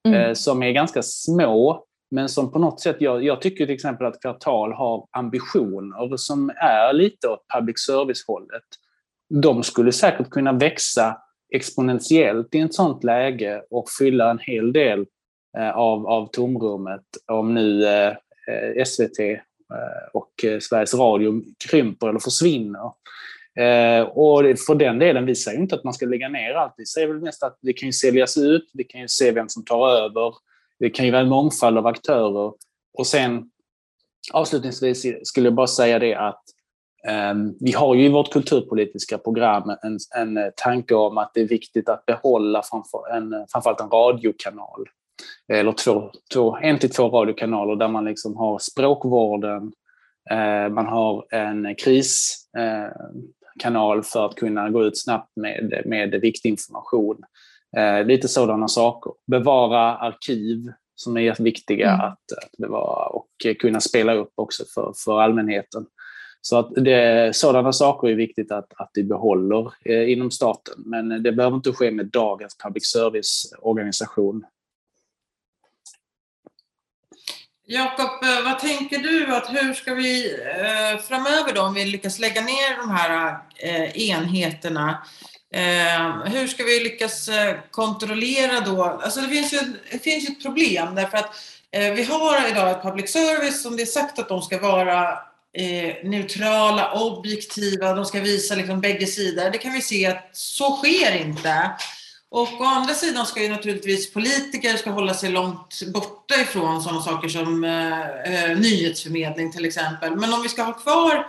mm. 0.07 0.21
Eh, 0.21 0.33
som 0.33 0.63
är 0.63 0.71
ganska 0.71 1.03
små, 1.03 1.83
men 2.11 2.29
som 2.29 2.51
på 2.51 2.59
något 2.59 2.81
sätt, 2.81 2.95
jag, 2.99 3.23
jag, 3.23 3.41
tycker 3.41 3.65
till 3.65 3.75
exempel 3.75 4.07
att 4.07 4.21
Kvartal 4.21 4.73
har 4.73 5.07
ambitioner 5.11 6.17
som 6.17 6.49
är 6.49 6.93
lite 6.93 7.27
åt 7.27 7.45
public 7.55 7.79
service-hållet. 7.79 8.63
De 9.29 9.63
skulle 9.63 9.91
säkert 9.91 10.29
kunna 10.29 10.51
växa 10.51 11.17
exponentiellt 11.53 12.55
i 12.55 12.59
ett 12.59 12.73
sådant 12.73 13.03
läge 13.03 13.61
och 13.69 13.89
fylla 13.99 14.31
en 14.31 14.39
hel 14.39 14.73
del 14.73 14.99
eh, 14.99 15.05
Eh, 15.57 15.77
av, 15.77 16.07
av 16.07 16.29
tomrummet 16.31 17.05
om 17.31 17.53
nu 17.53 17.85
eh, 17.85 18.07
eh 18.07 18.85
SVT 18.85 19.19
eh, 19.19 19.37
och 20.13 20.61
Sveriges 20.61 20.93
Radio 20.93 21.41
krymper 21.69 22.07
eller 22.07 22.19
försvinner. 22.19 22.91
Eh, 23.59 24.01
och 24.01 24.39
för 24.67 24.75
den 24.75 24.99
delen, 24.99 25.25
vi 25.25 25.35
säger 25.35 25.59
inte 25.59 25.75
att 25.75 25.83
man 25.83 25.93
ska 25.93 26.05
lägga 26.05 26.29
ner 26.29 26.53
allt. 26.53 26.73
Vi 26.77 26.85
säger 26.85 27.07
väl 27.07 27.21
mest 27.21 27.43
att 27.43 27.57
det 27.61 27.73
kan 27.73 27.87
ju 27.87 27.93
säljas 27.93 28.37
ut, 28.37 28.69
vi 28.73 28.83
kan 28.83 29.01
ju 29.01 29.07
se 29.07 29.31
vem 29.31 29.49
som 29.49 29.65
tar 29.65 29.89
över. 29.89 30.33
Det 30.79 30.89
kan 30.89 31.05
ju 31.05 31.11
vara 31.11 31.21
en 31.21 31.29
mångfald 31.29 31.77
av 31.77 31.87
aktörer. 31.87 32.53
Och 32.97 33.07
sen 33.07 33.49
avslutningsvis 34.33 35.05
skulle 35.23 35.47
jag 35.47 35.53
bara 35.53 35.67
säga 35.67 35.99
det 35.99 36.15
att 36.15 36.43
ehm, 37.07 37.53
vi 37.59 37.71
har 37.71 37.95
ju 37.95 38.05
i 38.05 38.09
vårt 38.09 38.33
kulturpolitiska 38.33 39.17
program 39.17 39.69
en, 39.69 39.99
en 40.15 40.51
tanke 40.55 40.95
om 40.95 41.17
att 41.17 41.31
det 41.33 41.41
är 41.41 41.47
viktigt 41.47 41.89
att 41.89 42.05
behålla 42.05 42.63
framför, 42.63 43.15
en, 43.15 43.45
framförallt 43.51 43.81
en 43.81 43.89
radiokanal 43.89 44.85
eller 45.53 45.71
två, 45.71 46.11
två, 46.33 46.57
en 46.61 46.79
till 46.79 46.89
två 46.89 47.09
radiokanaler 47.09 47.75
där 47.75 47.87
man 47.87 48.05
liksom 48.05 48.35
har 48.35 48.59
språkvården, 48.59 49.71
eh, 50.31 50.69
man 50.69 50.85
har 50.85 51.25
en 51.29 51.75
kriskanal 51.75 54.03
för 54.03 54.25
att 54.25 54.35
kunna 54.35 54.69
gå 54.69 54.85
ut 54.85 55.01
snabbt 55.01 55.31
med, 55.35 55.81
med 55.85 56.11
viktig 56.11 56.49
information. 56.49 57.17
Eh, 57.77 58.05
lite 58.05 58.27
sådana 58.27 58.67
saker. 58.67 59.13
Bevara 59.27 59.97
arkiv 59.97 60.71
som 60.95 61.17
är 61.17 61.43
viktiga 61.43 61.89
mm. 61.89 62.01
att, 62.01 62.31
att 62.43 62.51
bevara 62.57 63.05
och 63.05 63.27
kunna 63.59 63.79
spela 63.79 64.13
upp 64.13 64.31
också 64.35 64.63
för, 64.75 64.93
för 65.05 65.21
allmänheten. 65.21 65.85
Så 66.47 66.57
att 66.57 66.71
det, 66.75 67.35
sådana 67.35 67.73
saker 67.73 68.07
är 68.07 68.15
viktigt 68.15 68.51
att, 68.51 68.73
att 68.75 68.89
vi 68.93 69.03
behåller 69.03 69.73
eh, 69.85 70.11
inom 70.11 70.31
staten. 70.31 70.73
Men 70.77 71.23
det 71.23 71.31
behöver 71.31 71.55
inte 71.55 71.71
ske 71.71 71.91
med 71.91 72.05
dagens 72.05 72.57
public 72.63 72.91
service-organisation. 72.91 74.43
Jakob, 77.67 78.23
eh, 78.23 78.43
vad 78.43 78.59
tänker 78.59 78.97
du 78.97 79.35
att 79.35 79.49
hur 79.49 79.73
ska 79.73 79.93
vi 79.93 80.33
eh, 80.33 81.01
framöver 81.01 81.53
då, 81.53 81.61
om 81.61 81.73
vi 81.73 81.85
lyckas 81.85 82.19
lägga 82.19 82.41
ner 82.41 82.77
de 82.77 82.89
här 82.89 83.37
eh, 83.57 84.09
enheterna, 84.09 85.05
hur 86.25 86.47
ska 86.47 86.63
vi 86.63 86.79
lyckas 86.79 87.29
kontrollera 87.71 88.59
då? 88.59 88.83
Alltså 88.83 89.21
det 89.21 89.27
finns 89.27 89.53
ju, 89.53 89.59
det 89.91 89.99
finns 89.99 90.29
ju 90.29 90.33
ett 90.33 90.43
problem 90.43 90.95
därför 90.95 91.17
att 91.17 91.35
vi 91.71 92.03
har 92.03 92.49
idag 92.49 92.71
ett 92.71 92.81
public 92.81 93.11
service 93.11 93.61
som 93.61 93.75
det 93.77 93.81
är 93.81 93.85
sagt 93.85 94.19
att 94.19 94.29
de 94.29 94.41
ska 94.41 94.59
vara 94.59 95.17
neutrala, 96.03 96.93
objektiva, 96.93 97.93
de 97.93 98.05
ska 98.05 98.19
visa 98.19 98.55
liksom 98.55 98.81
bägge 98.81 99.07
sidor. 99.07 99.49
Det 99.49 99.57
kan 99.57 99.73
vi 99.73 99.81
se 99.81 100.05
att 100.05 100.29
så 100.31 100.77
sker 100.77 101.15
inte. 101.15 101.71
Och 102.31 102.61
å 102.61 102.63
andra 102.63 102.93
sidan 102.93 103.25
ska 103.25 103.43
ju 103.43 103.49
naturligtvis 103.49 104.13
politiker 104.13 104.77
ska 104.77 104.91
hålla 104.91 105.13
sig 105.13 105.29
långt 105.29 105.81
borta 105.93 106.41
ifrån 106.41 106.81
sådana 106.81 107.01
saker 107.01 107.27
som 107.27 107.63
eh, 107.63 108.09
eh, 108.09 108.57
nyhetsförmedling 108.57 109.51
till 109.51 109.65
exempel. 109.65 110.15
Men 110.15 110.33
om 110.33 110.41
vi 110.41 110.49
ska 110.49 110.63
ha 110.63 110.73
kvar 110.73 111.27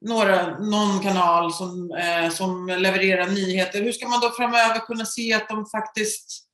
några, 0.00 0.58
någon 0.58 1.00
kanal 1.00 1.52
som, 1.52 1.90
eh, 1.90 2.30
som 2.30 2.66
levererar 2.66 3.26
nyheter, 3.26 3.82
hur 3.82 3.92
ska 3.92 4.08
man 4.08 4.20
då 4.20 4.30
framöver 4.30 4.78
kunna 4.78 5.06
se 5.06 5.34
att 5.34 5.48
de 5.48 5.66
faktiskt 5.66 6.46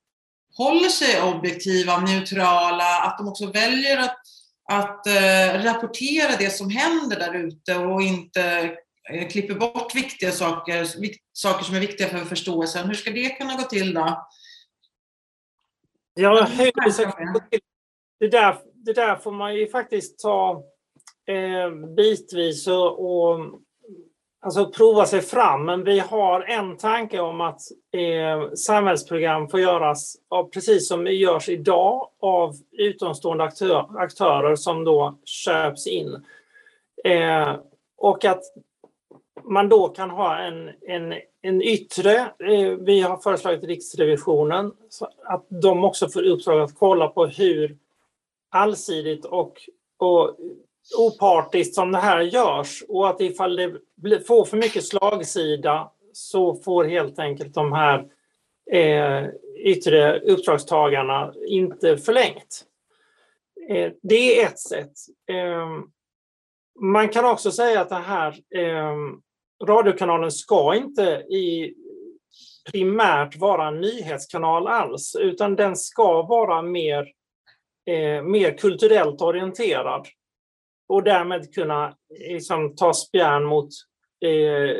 håller 0.57 0.89
sig 0.89 1.21
objektiva, 1.21 1.99
neutrala, 1.99 3.01
att 3.01 3.17
de 3.17 3.27
också 3.27 3.51
väljer 3.51 3.97
att, 3.97 4.17
att 4.71 5.07
eh, 5.07 5.63
rapportera 5.63 6.35
det 6.39 6.49
som 6.49 6.69
händer 6.69 7.19
där 7.19 7.33
ute 7.33 7.75
och 7.75 8.01
inte 8.01 8.71
klipper 9.29 9.55
bort 9.55 9.95
viktiga 9.95 10.31
saker, 10.31 10.85
saker 11.33 11.63
som 11.63 11.75
är 11.75 11.79
viktiga 11.79 12.07
för 12.07 12.17
förståelsen. 12.17 12.87
Hur 12.87 12.93
ska 12.93 13.11
det 13.11 13.29
kunna 13.29 13.55
gå 13.55 13.63
till 13.63 13.93
då? 13.93 14.27
Ja, 16.13 16.43
hur 16.43 16.85
det 16.85 16.91
ska 16.91 17.05
gå 17.05 17.39
till. 17.51 17.59
Det 18.19 18.27
där, 18.27 18.57
det 18.73 18.93
där 18.93 19.15
får 19.15 19.31
man 19.31 19.55
ju 19.55 19.67
faktiskt 19.67 20.19
ta 20.19 20.63
eh, 21.27 21.71
bitvis 21.95 22.67
och, 22.67 23.05
och 23.05 23.39
alltså 24.41 24.71
prova 24.71 25.05
sig 25.05 25.21
fram. 25.21 25.65
Men 25.65 25.83
vi 25.83 25.99
har 25.99 26.41
en 26.41 26.77
tanke 26.77 27.19
om 27.19 27.41
att 27.41 27.61
eh, 27.93 28.53
samhällsprogram 28.53 29.49
får 29.49 29.59
göras 29.59 30.15
av, 30.29 30.49
precis 30.49 30.87
som 30.87 31.03
det 31.03 31.11
görs 31.11 31.49
idag 31.49 32.09
av 32.21 32.53
utomstående 32.71 33.43
aktör, 33.43 33.89
aktörer 33.97 34.55
som 34.55 34.83
då 34.83 35.19
köps 35.25 35.87
in. 35.87 36.25
Eh, 37.05 37.55
och 37.97 38.25
att 38.25 38.41
man 39.47 39.69
då 39.69 39.87
kan 39.87 40.09
ha 40.09 40.37
en, 40.37 40.71
en, 40.81 41.13
en 41.41 41.61
yttre, 41.61 42.15
eh, 42.19 42.71
vi 42.79 43.01
har 43.01 43.17
föreslagit 43.17 43.63
Riksrevisionen, 43.63 44.71
att 45.23 45.45
de 45.49 45.83
också 45.83 46.09
får 46.09 46.23
uppdrag 46.23 46.61
att 46.61 46.75
kolla 46.75 47.07
på 47.07 47.25
hur 47.25 47.77
allsidigt 48.49 49.25
och, 49.25 49.53
och 49.97 50.37
opartiskt 50.97 51.75
som 51.75 51.91
det 51.91 51.97
här 51.97 52.21
görs 52.21 52.83
och 52.87 53.09
att 53.09 53.21
ifall 53.21 53.55
det 53.95 54.27
får 54.27 54.45
för 54.45 54.57
mycket 54.57 54.85
slagsida 54.85 55.91
så 56.13 56.55
får 56.55 56.83
helt 56.83 57.19
enkelt 57.19 57.53
de 57.53 57.73
här 57.73 58.07
eh, 58.71 59.29
yttre 59.57 60.19
uppdragstagarna 60.19 61.33
inte 61.47 61.97
förlängt. 61.97 62.65
Eh, 63.69 63.91
det 64.01 64.41
är 64.41 64.45
ett 64.45 64.59
sätt. 64.59 64.93
Eh, 65.29 65.67
man 66.79 67.09
kan 67.09 67.25
också 67.25 67.51
säga 67.51 67.81
att 67.81 67.89
det 67.89 67.95
här 67.95 68.35
eh, 68.55 68.95
radiokanalen 69.63 70.31
ska 70.31 70.75
inte 70.75 71.01
i 71.29 71.73
primärt 72.71 73.35
vara 73.35 73.67
en 73.67 73.81
nyhetskanal 73.81 74.67
alls, 74.67 75.15
utan 75.19 75.55
den 75.55 75.75
ska 75.75 76.21
vara 76.21 76.61
mer, 76.61 77.11
eh, 77.85 78.23
mer 78.23 78.57
kulturellt 78.57 79.21
orienterad 79.21 80.07
och 80.89 81.03
därmed 81.03 81.53
kunna 81.53 81.95
liksom, 82.29 82.75
ta 82.75 82.93
spjärn 82.93 83.43
mot 83.43 83.69
eh, 84.25 84.77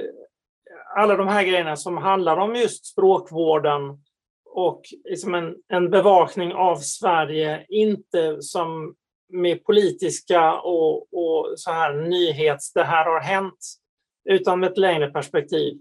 alla 0.95 1.15
de 1.15 1.27
här 1.27 1.43
grejerna 1.43 1.75
som 1.75 1.97
handlar 1.97 2.37
om 2.37 2.55
just 2.55 2.85
språkvården 2.85 3.81
och 4.45 4.81
liksom 5.03 5.35
en, 5.35 5.55
en 5.67 5.89
bevakning 5.89 6.53
av 6.53 6.75
Sverige, 6.75 7.65
inte 7.69 8.41
som 8.41 8.95
med 9.29 9.63
politiska 9.63 10.53
och, 10.53 10.97
och 11.01 11.53
så 11.55 11.71
här 11.71 11.93
nyhets, 11.93 12.73
det 12.73 12.83
här 12.83 13.05
har 13.05 13.19
hänt 13.19 13.59
utan 14.29 14.59
med 14.59 14.71
ett 14.71 14.77
längre 14.77 15.11
perspektiv. 15.11 15.77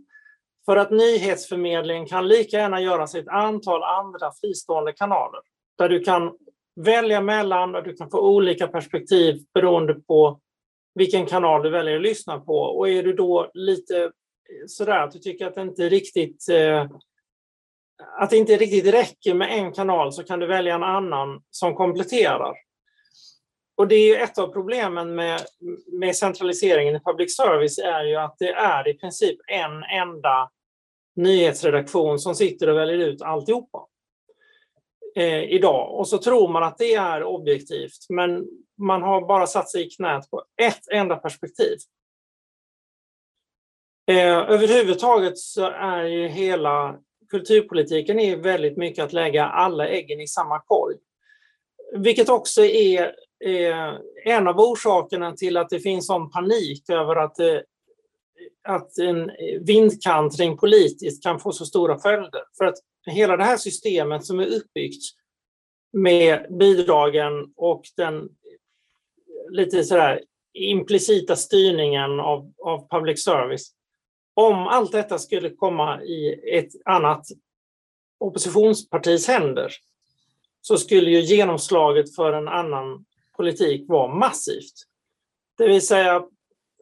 För 0.64 0.76
att 0.76 0.90
nyhetsförmedling 0.90 2.06
kan 2.06 2.28
lika 2.28 2.56
gärna 2.56 2.80
göras 2.80 3.14
i 3.14 3.18
ett 3.18 3.28
antal 3.28 3.82
andra 3.82 4.32
fristående 4.40 4.92
kanaler 4.92 5.40
där 5.78 5.88
du 5.88 6.00
kan 6.00 6.32
välja 6.80 7.20
mellan 7.20 7.74
och 7.74 7.82
du 7.82 7.96
kan 7.96 8.10
få 8.10 8.20
olika 8.20 8.68
perspektiv 8.68 9.44
beroende 9.54 9.94
på 9.94 10.40
vilken 10.94 11.26
kanal 11.26 11.62
du 11.62 11.70
väljer 11.70 11.96
att 11.96 12.02
lyssna 12.02 12.40
på. 12.40 12.58
Och 12.58 12.88
är 12.88 13.02
du 13.02 13.12
då 13.12 13.50
lite 13.54 14.10
sådär 14.66 14.98
att 14.98 15.12
du 15.12 15.18
tycker 15.18 15.46
att 15.46 15.54
det 15.54 15.62
inte 15.62 15.88
riktigt 15.88 16.48
eh, 16.48 16.86
att 18.18 18.30
det 18.30 18.36
inte 18.36 18.56
riktigt 18.56 18.94
räcker 18.94 19.34
med 19.34 19.58
en 19.58 19.72
kanal 19.72 20.12
så 20.12 20.24
kan 20.24 20.40
du 20.40 20.46
välja 20.46 20.74
en 20.74 20.82
annan 20.82 21.42
som 21.50 21.74
kompletterar. 21.74 22.54
Och 23.76 23.88
det 23.88 23.94
är 23.94 24.24
ett 24.24 24.38
av 24.38 24.46
problemen 24.46 25.14
med, 25.14 25.40
med 25.92 26.16
centraliseringen 26.16 26.96
i 26.96 27.00
public 27.00 27.36
service 27.36 27.78
är 27.78 28.04
ju 28.04 28.16
att 28.16 28.36
det 28.38 28.52
är 28.52 28.88
i 28.88 28.94
princip 28.94 29.38
en 29.46 29.82
enda 29.82 30.50
nyhetsredaktion 31.16 32.18
som 32.18 32.34
sitter 32.34 32.68
och 32.68 32.76
väljer 32.76 32.98
ut 32.98 33.22
alltihopa 33.22 33.86
eh, 35.16 35.42
idag. 35.42 35.98
Och 35.98 36.08
så 36.08 36.18
tror 36.18 36.48
man 36.48 36.62
att 36.62 36.78
det 36.78 36.94
är 36.94 37.24
objektivt, 37.24 38.06
men 38.08 38.46
man 38.78 39.02
har 39.02 39.26
bara 39.26 39.46
satt 39.46 39.70
sig 39.70 39.86
i 39.86 39.90
knät 39.90 40.30
på 40.30 40.44
ett 40.62 40.88
enda 40.92 41.16
perspektiv. 41.16 41.76
Eh, 44.10 44.36
överhuvudtaget 44.36 45.38
så 45.38 45.66
är 45.66 46.04
ju 46.04 46.28
hela 46.28 46.98
kulturpolitiken 47.30 48.18
är 48.18 48.36
väldigt 48.36 48.76
mycket 48.76 49.04
att 49.04 49.12
lägga 49.12 49.46
alla 49.46 49.88
äggen 49.88 50.20
i 50.20 50.26
samma 50.26 50.60
korg. 50.60 50.96
Vilket 51.92 52.28
också 52.28 52.64
är 52.64 53.14
Eh, 53.44 53.94
en 54.24 54.48
av 54.48 54.60
orsakerna 54.60 55.32
till 55.32 55.56
att 55.56 55.70
det 55.70 55.80
finns 55.80 56.06
sån 56.06 56.30
panik 56.30 56.90
över 56.90 57.16
att 57.16 57.38
eh, 57.40 57.58
att 58.68 58.98
en 58.98 59.30
vindkantring 59.60 60.56
politiskt 60.56 61.22
kan 61.22 61.40
få 61.40 61.52
så 61.52 61.66
stora 61.66 61.98
följder. 61.98 62.42
För 62.58 62.64
att 62.64 62.74
hela 63.06 63.36
det 63.36 63.44
här 63.44 63.56
systemet 63.56 64.24
som 64.24 64.40
är 64.40 64.46
uppbyggt 64.46 65.02
med 65.92 66.46
bidragen 66.58 67.32
och 67.56 67.82
den 67.96 68.28
lite 69.50 69.84
sådär 69.84 70.20
implicita 70.52 71.36
styrningen 71.36 72.20
av, 72.20 72.52
av 72.58 72.88
public 72.88 73.24
service. 73.24 73.72
Om 74.34 74.66
allt 74.66 74.92
detta 74.92 75.18
skulle 75.18 75.50
komma 75.50 76.02
i 76.02 76.40
ett 76.58 76.70
annat 76.84 77.26
oppositionspartis 78.18 79.28
händer 79.28 79.72
så 80.60 80.76
skulle 80.76 81.10
ju 81.10 81.20
genomslaget 81.20 82.14
för 82.14 82.32
en 82.32 82.48
annan 82.48 83.04
politik 83.36 83.88
vara 83.88 84.14
massivt. 84.14 84.72
Det 85.58 85.68
vill 85.68 85.86
säga 85.86 86.24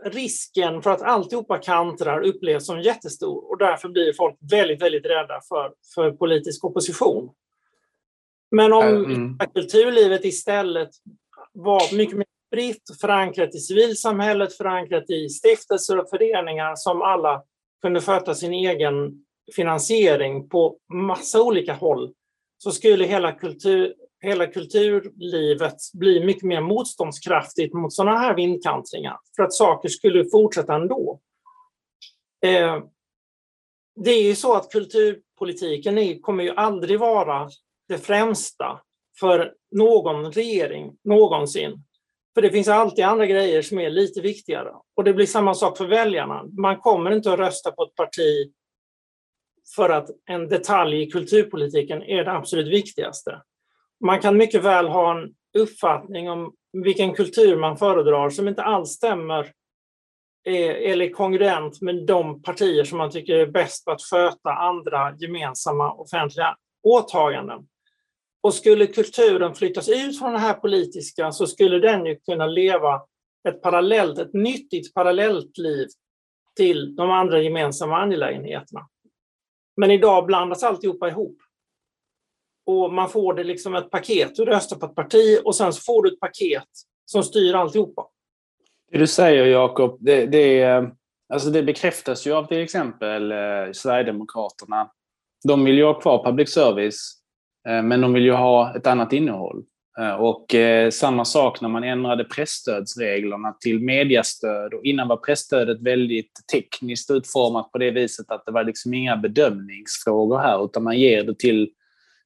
risken 0.05 0.83
för 0.83 0.91
att 0.91 1.03
alltihopa 1.03 1.59
kantrar 1.59 2.21
upplevs 2.21 2.67
som 2.67 2.81
jättestor 2.81 3.51
och 3.51 3.59
därför 3.59 3.89
blir 3.89 4.13
folk 4.13 4.37
väldigt, 4.53 4.83
väldigt 4.83 5.07
rädda 5.07 5.41
för, 5.49 5.73
för 5.95 6.11
politisk 6.11 6.65
opposition. 6.65 7.31
Men 8.51 8.73
om 8.73 9.05
mm. 9.05 9.39
kulturlivet 9.55 10.25
istället 10.25 10.91
var 11.53 11.97
mycket 11.97 12.17
mer 12.17 12.27
spritt, 12.47 13.01
förankrat 13.01 13.55
i 13.55 13.59
civilsamhället, 13.59 14.57
förankrat 14.57 15.11
i 15.11 15.29
stiftelser 15.29 15.99
och 15.99 16.11
föreningar 16.11 16.77
som 16.77 17.03
alla 17.03 17.43
kunde 17.83 18.01
sköta 18.01 18.35
sin 18.35 18.53
egen 18.53 19.25
finansiering 19.57 20.49
på 20.49 20.79
massa 20.93 21.43
olika 21.43 21.75
håll, 21.75 22.13
så 22.59 22.71
skulle 22.71 23.05
hela, 23.05 23.33
kultur, 23.33 23.95
hela 24.25 24.47
kulturlivet 24.47 25.77
bli 25.93 26.25
mycket 26.25 26.43
mer 26.43 26.61
motståndskraftigt 26.61 27.75
mot 27.75 27.93
sådana 27.93 28.19
här 28.19 28.35
vindkantringar, 28.35 29.17
för 29.37 29.43
att 29.43 29.53
saker 29.53 29.89
skulle 29.89 30.25
fortsätta 30.25 30.75
ändå. 30.75 31.21
Eh, 32.45 32.79
det 33.97 34.11
är 34.11 34.23
ju 34.23 34.35
så 34.35 34.55
att 34.55 34.71
kulturpolitiken 34.71 35.99
är, 35.99 36.21
kommer 36.21 36.45
ju 36.45 36.51
aldrig 36.51 37.01
vara 37.01 37.49
det 37.89 37.99
främsta 37.99 38.81
för 39.21 39.55
någon 39.71 40.33
regering 40.33 40.97
någonsin. 41.05 41.85
För 42.35 42.43
det 42.43 42.51
finns 42.51 42.69
alltid 42.69 43.05
andra 43.05 43.27
grejer 43.27 43.63
som 43.63 43.79
är 43.79 43.91
lite 43.91 44.21
viktigare. 44.21 44.73
Och 44.97 45.05
det 45.05 45.13
blir 45.13 45.27
samma 45.27 45.55
sak 45.55 45.79
för 45.79 45.87
väljarna. 45.87 46.45
Man 46.59 46.77
kommer 46.77 47.11
inte 47.11 47.33
att 47.33 47.39
rösta 47.39 47.73
på 47.73 47.83
ett 47.83 47.95
parti 47.95 48.53
för 49.77 49.91
att 49.91 50.11
en 50.27 50.49
detalj 50.49 51.03
i 51.03 51.11
kulturpolitiken 51.11 52.03
är 52.03 52.25
det 52.25 52.33
absolut 52.33 52.69
viktigaste. 52.69 53.43
Man 54.01 54.21
kan 54.21 54.37
mycket 54.37 54.65
väl 54.65 54.89
ha 54.89 55.19
en 55.21 55.35
uppfattning 55.59 56.31
om 56.31 56.55
vilken 56.73 57.15
kultur 57.15 57.57
man 57.57 57.77
föredrar 57.77 58.31
som 58.31 58.49
inte 58.49 58.63
alls 58.63 58.91
stämmer 58.91 59.53
eh, 60.47 60.91
eller 60.91 61.11
kongruent 61.11 61.81
med 61.81 62.07
de 62.07 62.43
partier 62.43 62.85
som 62.85 62.99
man 62.99 63.11
tycker 63.11 63.35
är 63.35 63.47
bäst 63.47 63.85
på 63.85 63.91
att 63.91 64.03
sköta 64.03 64.51
andra 64.51 65.15
gemensamma 65.19 65.93
offentliga 65.93 66.57
åtaganden. 66.83 67.67
Och 68.43 68.55
skulle 68.55 68.87
kulturen 68.87 69.55
flyttas 69.55 69.89
ut 69.89 70.19
från 70.19 70.33
det 70.33 70.39
här 70.39 70.55
politiska 70.55 71.33
så 71.33 71.47
skulle 71.47 71.79
den 71.79 72.07
ju 72.07 72.17
kunna 72.17 72.47
leva 72.47 73.03
ett 73.49 73.63
parallellt, 73.63 74.19
ett 74.19 74.35
nyttigt 74.35 74.95
parallellt 74.95 75.59
liv 75.59 75.89
till 76.57 76.97
de 76.97 77.11
andra 77.11 77.43
gemensamma 77.43 77.97
angelägenheterna. 77.97 78.89
Men 79.77 79.91
idag 79.91 80.27
blandas 80.27 80.63
alltihopa 80.63 81.09
ihop. 81.09 81.37
Och 82.67 82.93
man 82.93 83.09
får 83.09 83.35
det 83.35 83.45
liksom 83.45 83.75
ett 83.75 83.91
paket. 83.91 84.35
Du 84.35 84.45
röstar 84.45 84.77
på 84.77 84.87
ett 84.87 84.95
parti 84.95 85.39
och 85.45 85.57
sen 85.57 85.73
så 85.73 85.81
får 85.81 86.03
du 86.03 86.13
ett 86.13 86.21
paket 86.21 86.69
som 87.05 87.23
styr 87.23 87.55
alltihopa. 87.55 88.07
Det 88.93 88.99
du 88.99 89.07
säger 89.07 89.47
Jakob, 89.47 89.99
det, 90.01 90.27
det, 90.27 90.65
alltså 91.33 91.51
det 91.51 91.63
bekräftas 91.63 92.27
ju 92.27 92.33
av 92.33 92.47
till 92.47 92.63
exempel 92.63 93.33
eh, 93.33 93.73
Sverigedemokraterna. 93.73 94.91
De 95.45 95.65
vill 95.65 95.79
ju 95.79 95.85
ha 95.85 96.01
kvar 96.01 96.25
public 96.25 96.53
service 96.53 97.25
Eh, 97.69 97.83
men 97.83 98.01
de 98.01 98.13
vill 98.13 98.25
ju 98.25 98.33
ha 98.33 98.77
ett 98.77 98.87
annat 98.87 99.13
innehåll. 99.13 99.63
Eh, 100.01 100.15
och 100.15 100.55
eh, 100.55 100.91
samma 100.91 101.25
sak 101.25 101.61
när 101.61 101.69
man 101.69 101.85
ändrade 101.85 102.25
pressstödsreglerna 102.25 103.53
till 103.61 103.81
mediastöd. 103.81 104.75
Och 104.75 104.85
innan 104.85 105.09
var 105.09 105.17
pressstödet 105.17 105.83
väldigt 105.83 106.33
tekniskt 106.53 107.11
utformat 107.11 107.73
på 107.73 107.79
det 107.79 107.91
viset 107.91 108.31
att 108.31 108.47
det 108.47 108.53
var 108.53 108.65
liksom 108.65 108.95
inga 108.95 109.17
bedömningsfrågor 109.17 110.39
här, 110.39 110.65
utan 110.65 110.83
man 110.83 110.99
ger 110.99 111.25
det 111.25 111.39
till 111.39 111.71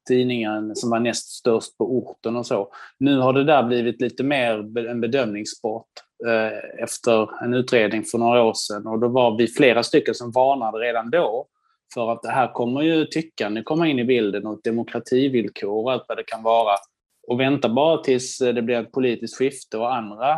tidningen 0.08 0.76
som 0.76 0.90
var 0.90 1.00
näst 1.00 1.28
störst 1.28 1.78
på 1.78 1.84
orten 1.98 2.36
och 2.36 2.46
så. 2.46 2.72
Nu 2.98 3.18
har 3.18 3.32
det 3.32 3.44
där 3.44 3.62
blivit 3.62 4.00
lite 4.00 4.24
mer 4.24 4.78
en 4.88 5.00
bedömningssport 5.00 5.86
eh, 6.26 6.82
efter 6.82 7.44
en 7.44 7.54
utredning 7.54 8.04
för 8.04 8.18
några 8.18 8.42
år 8.42 8.54
sedan 8.54 8.86
och 8.86 8.98
då 8.98 9.08
var 9.08 9.38
vi 9.38 9.46
flera 9.46 9.82
stycken 9.82 10.14
som 10.14 10.30
varnade 10.30 10.78
redan 10.78 11.10
då 11.10 11.46
för 11.94 12.12
att 12.12 12.22
det 12.22 12.30
här 12.30 12.52
kommer 12.52 12.82
ju 12.82 13.04
tyckande 13.04 13.62
komma 13.62 13.88
in 13.88 13.98
i 13.98 14.04
bilden 14.04 14.46
och 14.46 14.60
demokrativillkor 14.64 15.84
och 15.84 15.92
allt 15.92 16.04
vad 16.08 16.18
det 16.18 16.24
kan 16.24 16.42
vara. 16.42 16.76
Och 17.28 17.40
vänta 17.40 17.68
bara 17.68 17.98
tills 17.98 18.40
eh, 18.40 18.54
det 18.54 18.62
blir 18.62 18.76
ett 18.76 18.92
politiskt 18.92 19.36
skifte 19.36 19.78
och 19.78 19.94
andra 19.94 20.32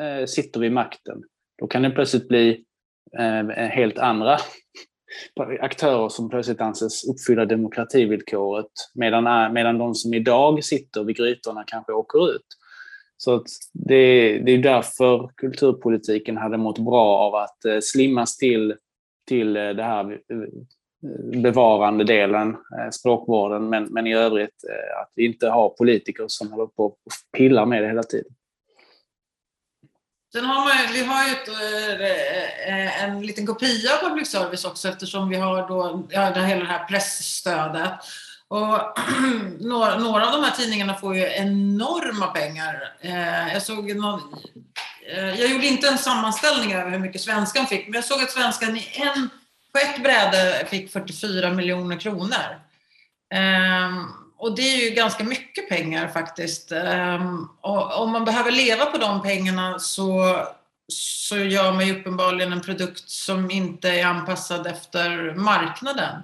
eh, 0.00 0.26
sitter 0.26 0.60
vid 0.60 0.72
makten. 0.72 1.22
Då 1.58 1.66
kan 1.66 1.82
det 1.82 1.90
plötsligt 1.90 2.28
bli 2.28 2.64
eh, 3.18 3.44
helt 3.48 3.98
andra 3.98 4.38
aktörer 5.60 6.08
som 6.08 6.30
plötsligt 6.30 6.60
anses 6.60 7.04
uppfylla 7.08 7.44
demokrativillkoret 7.44 8.72
medan, 8.94 9.26
eh, 9.26 9.52
medan 9.52 9.78
de 9.78 9.94
som 9.94 10.14
idag 10.14 10.64
sitter 10.64 11.04
vid 11.04 11.16
grytorna 11.16 11.64
kanske 11.66 11.92
åker 11.92 12.30
ut. 12.30 12.46
Så 13.16 13.44
det, 13.72 14.38
det 14.38 14.52
är 14.52 14.58
därför 14.58 15.30
kulturpolitiken 15.36 16.36
hade 16.36 16.56
mått 16.56 16.78
bra 16.78 17.18
av 17.18 17.34
att 17.34 17.64
eh, 17.64 17.78
slimmas 17.82 18.36
till, 18.36 18.74
till 19.28 19.56
eh, 19.56 19.68
det 19.68 19.82
här 19.82 20.20
bevarande 21.42 22.04
delen, 22.04 22.56
språkvården, 22.92 23.68
men, 23.68 23.84
men 23.84 24.06
i 24.06 24.14
övrigt 24.14 24.64
att 25.02 25.12
vi 25.14 25.26
inte 25.26 25.48
har 25.48 25.68
politiker 25.68 26.24
som 26.28 26.52
håller 26.52 26.66
på 26.66 26.84
och 26.84 26.98
pillar 27.36 27.66
med 27.66 27.82
det 27.82 27.88
hela 27.88 28.02
tiden. 28.02 28.32
Sen 30.32 30.44
har 30.44 30.54
man, 30.54 30.92
vi 30.92 31.04
har 31.04 31.24
ju 31.24 31.32
ett, 31.32 31.48
eh, 31.48 32.74
eh, 32.74 33.04
en 33.04 33.22
liten 33.22 33.46
kopia 33.46 33.94
av 33.94 34.08
public 34.08 34.30
service 34.30 34.64
också 34.64 34.88
eftersom 34.88 35.28
vi 35.28 35.36
har 35.36 35.68
då, 35.68 36.06
ja, 36.10 36.30
det 36.30 36.46
hela 36.46 36.60
det 36.60 36.70
här 36.70 36.84
pressstödet. 36.84 37.92
Och 38.48 38.80
några, 39.60 39.98
några 39.98 40.26
av 40.26 40.32
de 40.32 40.44
här 40.44 40.50
tidningarna 40.50 40.94
får 40.94 41.16
ju 41.16 41.22
enorma 41.22 42.26
pengar. 42.26 42.92
Eh, 43.00 43.52
jag 43.52 43.62
såg 43.62 43.96
någon, 43.96 44.20
jag 45.16 45.50
gjorde 45.50 45.66
inte 45.66 45.88
en 45.88 45.98
sammanställning 45.98 46.72
över 46.72 46.90
hur 46.90 46.98
mycket 46.98 47.20
Svenskan 47.20 47.66
fick, 47.66 47.86
men 47.86 47.94
jag 47.94 48.04
såg 48.04 48.22
att 48.22 48.30
Svenskan 48.30 48.76
i 48.76 48.88
en 48.92 49.30
på 49.72 49.78
ett 49.78 50.02
bräde 50.02 50.66
fick 50.70 50.92
44 50.92 51.50
miljoner 51.50 51.96
kronor. 51.96 52.60
Ehm, 53.34 54.25
och 54.38 54.56
det 54.56 54.62
är 54.62 54.88
ju 54.88 54.94
ganska 54.94 55.24
mycket 55.24 55.68
pengar 55.68 56.08
faktiskt. 56.08 56.72
Ehm, 56.72 57.48
och 57.60 58.02
om 58.02 58.10
man 58.10 58.24
behöver 58.24 58.50
leva 58.50 58.86
på 58.86 58.98
de 58.98 59.22
pengarna 59.22 59.78
så, 59.78 60.36
så 60.88 61.36
gör 61.36 61.72
man 61.72 61.86
ju 61.86 62.00
uppenbarligen 62.00 62.52
en 62.52 62.60
produkt 62.60 63.10
som 63.10 63.50
inte 63.50 63.88
är 63.90 64.06
anpassad 64.06 64.66
efter 64.66 65.34
marknaden. 65.34 66.22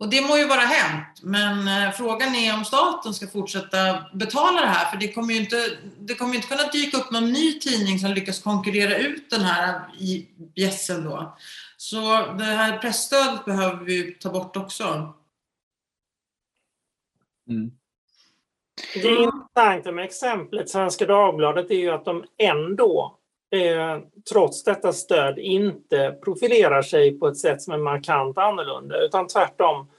Och 0.00 0.08
det 0.08 0.20
må 0.20 0.38
ju 0.38 0.46
vara 0.46 0.60
hänt, 0.60 1.20
men 1.22 1.68
eh, 1.68 1.92
frågan 1.92 2.34
är 2.34 2.54
om 2.54 2.64
staten 2.64 3.14
ska 3.14 3.26
fortsätta 3.26 4.04
betala 4.14 4.60
det 4.60 4.66
här, 4.66 4.90
för 4.90 4.96
det 4.96 5.12
kommer 5.12 5.34
ju 5.34 5.40
inte, 5.40 5.70
det 5.98 6.14
kommer 6.14 6.34
inte 6.34 6.48
kunna 6.48 6.70
dyka 6.70 6.96
upp 6.96 7.10
någon 7.10 7.32
ny 7.32 7.58
tidning 7.58 7.98
som 7.98 8.10
lyckas 8.10 8.42
konkurrera 8.42 8.96
ut 8.96 9.30
den 9.30 9.40
här 9.40 9.80
bjässen 10.54 11.04
då. 11.04 11.36
Så 11.76 12.32
det 12.32 12.44
här 12.44 12.78
pressstödet 12.78 13.44
behöver 13.44 13.84
vi 13.84 14.12
ta 14.20 14.30
bort 14.30 14.56
också. 14.56 15.14
Mm. 17.48 17.70
Det 18.94 19.08
intressanta 19.08 19.92
med 19.92 20.04
exemplet 20.04 20.70
Svenska 20.70 21.06
Dagbladet 21.06 21.70
är 21.70 21.74
ju 21.74 21.90
att 21.90 22.04
de 22.04 22.24
ändå, 22.38 23.18
eh, 23.50 23.98
trots 24.32 24.64
detta 24.64 24.92
stöd, 24.92 25.38
inte 25.38 26.18
profilerar 26.24 26.82
sig 26.82 27.18
på 27.18 27.28
ett 27.28 27.38
sätt 27.38 27.62
som 27.62 27.74
är 27.74 27.78
markant 27.78 28.38
annorlunda, 28.38 29.00
utan 29.00 29.26
tvärtom. 29.26 29.90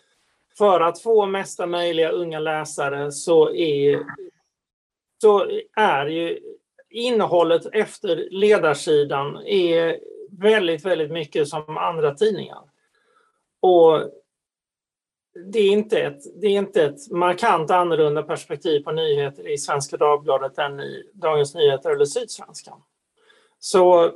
För 0.58 0.82
att 0.82 1.02
få 1.02 1.26
mesta 1.26 1.66
möjliga 1.66 2.10
unga 2.10 2.40
läsare 2.40 3.12
så 3.12 3.54
är, 3.54 4.00
så 5.22 5.48
är 5.76 6.06
ju 6.06 6.40
innehållet 6.90 7.66
efter 7.74 8.28
ledarsidan 8.32 9.38
är 9.46 10.00
väldigt, 10.32 10.86
väldigt 10.86 11.12
mycket 11.12 11.48
som 11.48 11.78
andra 11.78 12.14
tidningar. 12.14 12.62
Och 13.60 14.02
det 15.46 15.60
är, 15.60 15.72
inte 15.72 16.02
ett, 16.02 16.42
det 16.42 16.48
är 16.48 16.58
inte 16.58 16.84
ett 16.84 17.12
markant 17.12 17.72
annorlunda 17.72 18.24
perspektiv 18.24 18.84
på 18.84 18.92
nyheter 18.92 19.48
i 19.48 19.58
Svenska 19.58 19.98
Dagbladet 19.98 20.58
än 20.58 20.80
i 20.80 21.04
Dagens 21.14 21.56
Nyheter 21.56 21.90
eller 21.90 22.06
Sydsvenskan. 22.06 22.82
Så 23.60 24.12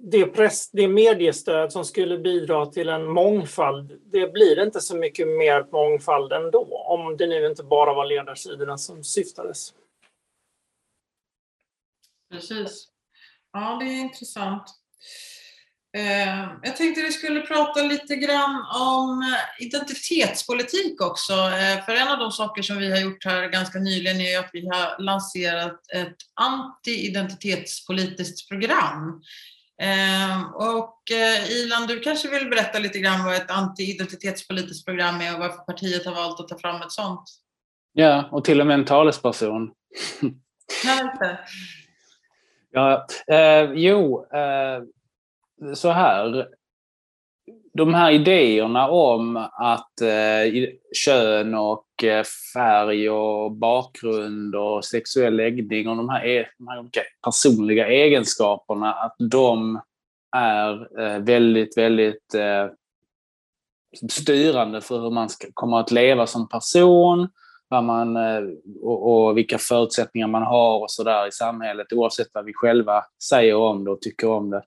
det, 0.00 0.26
press, 0.26 0.70
det 0.70 0.88
mediestöd 0.88 1.72
som 1.72 1.84
skulle 1.84 2.18
bidra 2.18 2.66
till 2.66 2.88
en 2.88 3.08
mångfald, 3.08 4.00
det 4.04 4.32
blir 4.32 4.62
inte 4.62 4.80
så 4.80 4.96
mycket 4.96 5.28
mer 5.28 5.66
mångfald 5.72 6.32
ändå, 6.32 6.84
om 6.86 7.16
det 7.16 7.26
nu 7.26 7.46
inte 7.46 7.62
bara 7.62 7.94
var 7.94 8.06
ledarsidorna 8.06 8.78
som 8.78 9.04
syftades. 9.04 9.74
Precis. 12.30 12.88
Ja, 13.52 13.78
det 13.80 13.86
är 13.86 14.00
intressant. 14.00 14.83
Eh, 15.94 16.48
jag 16.62 16.76
tänkte 16.76 17.02
vi 17.02 17.12
skulle 17.12 17.40
prata 17.40 17.82
lite 17.82 18.16
grann 18.16 18.66
om 18.74 19.34
identitetspolitik 19.60 21.02
också. 21.02 21.32
Eh, 21.32 21.84
för 21.84 21.92
en 21.92 22.08
av 22.08 22.18
de 22.18 22.32
saker 22.32 22.62
som 22.62 22.78
vi 22.78 22.90
har 22.90 22.98
gjort 22.98 23.24
här 23.24 23.48
ganska 23.48 23.78
nyligen 23.78 24.20
är 24.20 24.38
att 24.38 24.50
vi 24.52 24.68
har 24.68 25.02
lanserat 25.02 25.80
ett 25.94 26.16
anti-identitetspolitiskt 26.40 28.48
program. 28.48 29.22
Eh, 29.82 30.42
och 30.54 31.00
Ilan, 31.50 31.86
du 31.86 32.00
kanske 32.00 32.28
vill 32.28 32.50
berätta 32.50 32.78
lite 32.78 32.98
grann 32.98 33.24
vad 33.24 33.34
ett 33.34 33.50
anti-identitetspolitiskt 33.50 34.86
program 34.86 35.20
är 35.20 35.34
och 35.34 35.40
varför 35.40 35.58
partiet 35.58 36.06
har 36.06 36.14
valt 36.14 36.40
att 36.40 36.48
ta 36.48 36.58
fram 36.58 36.82
ett 36.82 36.92
sådant? 36.92 37.24
Ja, 37.92 38.28
och 38.32 38.44
till 38.44 38.60
och 38.60 38.66
med 38.66 38.74
en 38.74 38.84
talesperson. 38.84 39.70
Ja, 42.72 43.06
eh, 43.26 43.72
jo, 43.74 44.26
eh, 44.32 44.82
så 45.74 45.90
här. 45.90 46.48
De 47.74 47.94
här 47.94 48.12
idéerna 48.12 48.88
om 48.88 49.36
att 49.52 50.00
eh, 50.00 50.68
kön 51.04 51.54
och 51.54 52.04
eh, 52.04 52.24
färg 52.54 53.10
och 53.10 53.52
bakgrund 53.52 54.54
och 54.54 54.84
sexuell 54.84 55.36
läggning 55.36 55.88
och 55.88 55.96
de 55.96 56.08
här, 56.08 56.26
e, 56.26 56.46
de 56.58 56.68
här 56.68 56.88
personliga 57.24 57.88
egenskaperna, 57.88 58.92
att 58.92 59.16
de 59.18 59.80
är 60.36 61.00
eh, 61.00 61.18
väldigt, 61.18 61.78
väldigt 61.78 62.34
eh, 62.34 62.66
styrande 64.10 64.80
för 64.80 65.00
hur 65.00 65.10
man 65.10 65.28
ska, 65.28 65.46
kommer 65.54 65.80
att 65.80 65.90
leva 65.90 66.26
som 66.26 66.48
person 66.48 67.28
vad 67.68 67.84
man, 67.84 68.16
eh, 68.16 68.42
och, 68.82 69.26
och 69.28 69.36
vilka 69.36 69.58
förutsättningar 69.58 70.26
man 70.26 70.42
har 70.42 70.78
och 70.80 70.90
sådär 70.90 71.26
i 71.26 71.32
samhället 71.32 71.92
oavsett 71.92 72.28
vad 72.34 72.44
vi 72.44 72.52
själva 72.54 73.04
säger 73.22 73.54
om 73.54 73.84
det 73.84 73.90
och 73.90 74.00
tycker 74.00 74.28
om 74.28 74.50
det. 74.50 74.62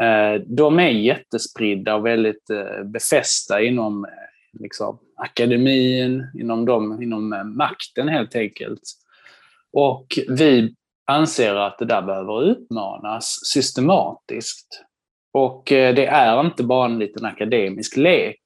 Eh, 0.00 0.40
de 0.46 0.78
är 0.78 0.88
jättespridda 0.88 1.94
och 1.94 2.06
väldigt 2.06 2.50
eh, 2.50 2.84
befästa 2.84 3.62
inom 3.62 4.04
eh, 4.04 4.10
liksom, 4.60 4.98
akademin, 5.16 6.26
inom, 6.38 6.64
dem, 6.64 7.02
inom 7.02 7.54
makten 7.56 8.08
helt 8.08 8.36
enkelt. 8.36 8.82
Och 9.72 10.06
vi 10.28 10.74
anser 11.06 11.54
att 11.54 11.78
det 11.78 11.84
där 11.84 12.02
behöver 12.02 12.50
utmanas 12.50 13.40
systematiskt. 13.42 14.84
Och 15.32 15.62
det 15.66 16.06
är 16.06 16.40
inte 16.40 16.62
bara 16.62 16.86
en 16.86 16.98
liten 16.98 17.24
akademisk 17.24 17.96
lek. 17.96 18.40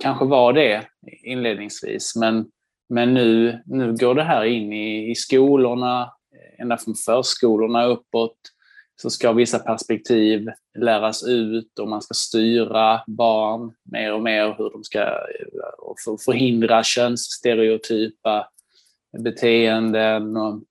Kanske 0.00 0.24
var 0.24 0.52
det 0.52 0.86
inledningsvis, 1.24 2.16
men 2.16 2.46
men 2.92 3.14
nu, 3.14 3.62
nu 3.66 3.96
går 3.96 4.14
det 4.14 4.22
här 4.22 4.44
in 4.44 4.72
i, 4.72 5.10
i 5.10 5.14
skolorna, 5.14 6.12
ända 6.58 6.76
från 6.76 6.94
förskolorna 6.94 7.84
uppåt, 7.84 8.36
så 9.02 9.10
ska 9.10 9.32
vissa 9.32 9.58
perspektiv 9.58 10.48
läras 10.78 11.22
ut 11.28 11.78
och 11.78 11.88
man 11.88 12.02
ska 12.02 12.14
styra 12.14 13.00
barn 13.06 13.72
mer 13.92 14.12
och 14.12 14.22
mer 14.22 14.54
hur 14.58 14.70
de 14.70 14.84
ska 14.84 15.00
förhindra 16.24 16.82
könsstereotypa 16.82 18.48
beteenden. 19.18 20.36
Och 20.36 20.62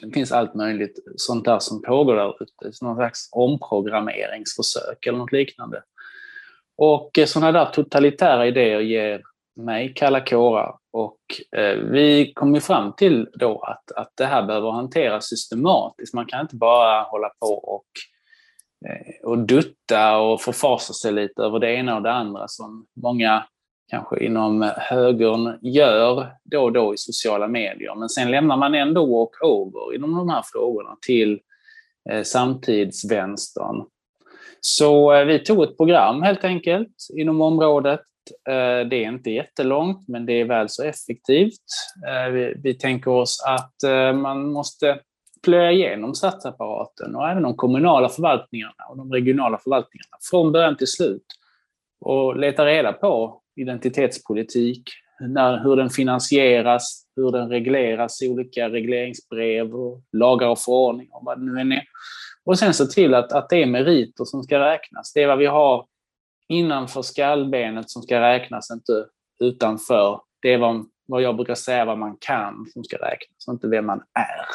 det 0.00 0.10
finns 0.14 0.32
allt 0.32 0.54
möjligt 0.54 0.98
sånt 1.16 1.44
där 1.44 1.58
som 1.58 1.82
pågår 1.82 2.16
där 2.16 2.42
ute, 2.42 2.84
någon 2.84 2.96
slags 2.96 3.28
omprogrammeringsförsök 3.32 5.06
eller 5.06 5.18
något 5.18 5.32
liknande. 5.32 5.82
Och 6.76 7.18
eh, 7.18 7.26
sådana 7.26 7.52
där 7.52 7.70
totalitära 7.72 8.46
idéer 8.46 8.80
ger 8.80 9.22
mig 9.58 9.92
kalla 9.94 10.20
kårar 10.20 10.74
och 10.92 11.18
eh, 11.56 11.76
vi 11.76 12.32
kom 12.34 12.54
ju 12.54 12.60
fram 12.60 12.92
till 12.92 13.28
då 13.34 13.58
att, 13.58 13.92
att 13.92 14.12
det 14.14 14.24
här 14.24 14.42
behöver 14.42 14.70
hanteras 14.70 15.28
systematiskt. 15.28 16.14
Man 16.14 16.26
kan 16.26 16.40
inte 16.40 16.56
bara 16.56 17.02
hålla 17.02 17.28
på 17.40 17.54
och, 17.54 17.86
eh, 18.88 19.28
och 19.28 19.38
dutta 19.38 20.18
och 20.18 20.40
förfasa 20.40 20.92
sig 20.92 21.12
lite 21.12 21.42
över 21.42 21.58
det 21.58 21.74
ena 21.74 21.96
och 21.96 22.02
det 22.02 22.12
andra 22.12 22.48
som 22.48 22.86
många 23.02 23.44
kanske 23.90 24.24
inom 24.24 24.70
högern 24.76 25.58
gör 25.62 26.32
då 26.44 26.62
och 26.62 26.72
då 26.72 26.94
i 26.94 26.96
sociala 26.96 27.48
medier. 27.48 27.94
Men 27.94 28.08
sen 28.08 28.30
lämnar 28.30 28.56
man 28.56 28.74
ändå 28.74 29.06
walk-over 29.06 29.94
inom 29.94 30.16
de 30.16 30.28
här 30.28 30.42
frågorna 30.52 30.96
till 31.06 31.40
eh, 32.10 32.22
samtidsvänstern. 32.22 33.84
Så 34.60 35.12
eh, 35.12 35.24
vi 35.24 35.38
tog 35.38 35.62
ett 35.62 35.76
program 35.76 36.22
helt 36.22 36.44
enkelt 36.44 36.96
inom 37.16 37.40
området 37.40 38.00
Eh, 38.48 38.88
det 38.88 39.04
är 39.04 39.08
inte 39.08 39.30
jättelångt, 39.30 40.08
men 40.08 40.26
det 40.26 40.32
är 40.32 40.44
väl 40.44 40.68
så 40.68 40.84
effektivt. 40.84 41.64
Eh, 42.08 42.32
vi, 42.62 42.74
tänker 42.74 43.10
oss 43.10 43.44
att 43.46 43.82
eh, 43.82 44.12
man 44.12 44.52
måste 44.52 45.00
plöja 45.42 45.72
igenom 45.72 46.14
statsapparaten 46.14 47.16
och 47.16 47.28
även 47.28 47.42
de 47.42 47.56
kommunala 47.56 48.08
förvaltningarna 48.08 48.84
och 48.90 48.96
de 48.96 49.12
regionala 49.12 49.58
förvaltningarna 49.58 50.16
från 50.30 50.52
början 50.52 50.76
till 50.76 50.86
slut 50.86 51.26
och 52.00 52.36
leta 52.36 52.66
reda 52.66 52.92
på 52.92 53.42
identitetspolitik, 53.56 54.82
när, 55.20 55.64
hur 55.64 55.76
den 55.76 55.90
finansieras, 55.90 57.06
hur 57.16 57.32
den 57.32 57.48
regleras 57.48 58.22
i 58.22 58.28
olika 58.28 58.70
regleringsbrev 58.70 59.74
och 59.74 60.02
lagar 60.12 60.48
och 60.48 60.58
förordningar 60.58 61.16
och 61.16 61.24
vad 61.24 61.38
det 61.38 61.52
nu 61.52 61.60
än 61.60 61.72
är. 61.72 61.82
Och 62.44 62.58
sen 62.58 62.74
se 62.74 62.86
till 62.86 63.14
att, 63.14 63.32
att 63.32 63.48
det 63.48 63.62
är 63.62 63.66
meriter 63.66 64.24
som 64.24 64.42
ska 64.42 64.58
räknas. 64.58 65.12
Det 65.12 65.22
är 65.22 65.26
vad 65.26 65.38
vi 65.38 65.46
har 65.46 65.86
innanför 66.48 67.02
skallbenet 67.02 67.90
som 67.90 68.02
ska 68.02 68.20
räknas, 68.20 68.70
inte 68.70 69.06
utanför. 69.40 70.20
Det 70.42 70.52
är 70.52 70.58
vad, 70.58 70.86
vad 71.06 71.22
jag 71.22 71.36
brukar 71.36 71.54
säga 71.54 71.84
vad 71.84 71.98
man 71.98 72.16
kan 72.20 72.66
som 72.72 72.84
ska 72.84 72.96
räknas, 72.96 73.48
inte 73.48 73.68
vem 73.68 73.86
man 73.86 74.02
är. 74.14 74.46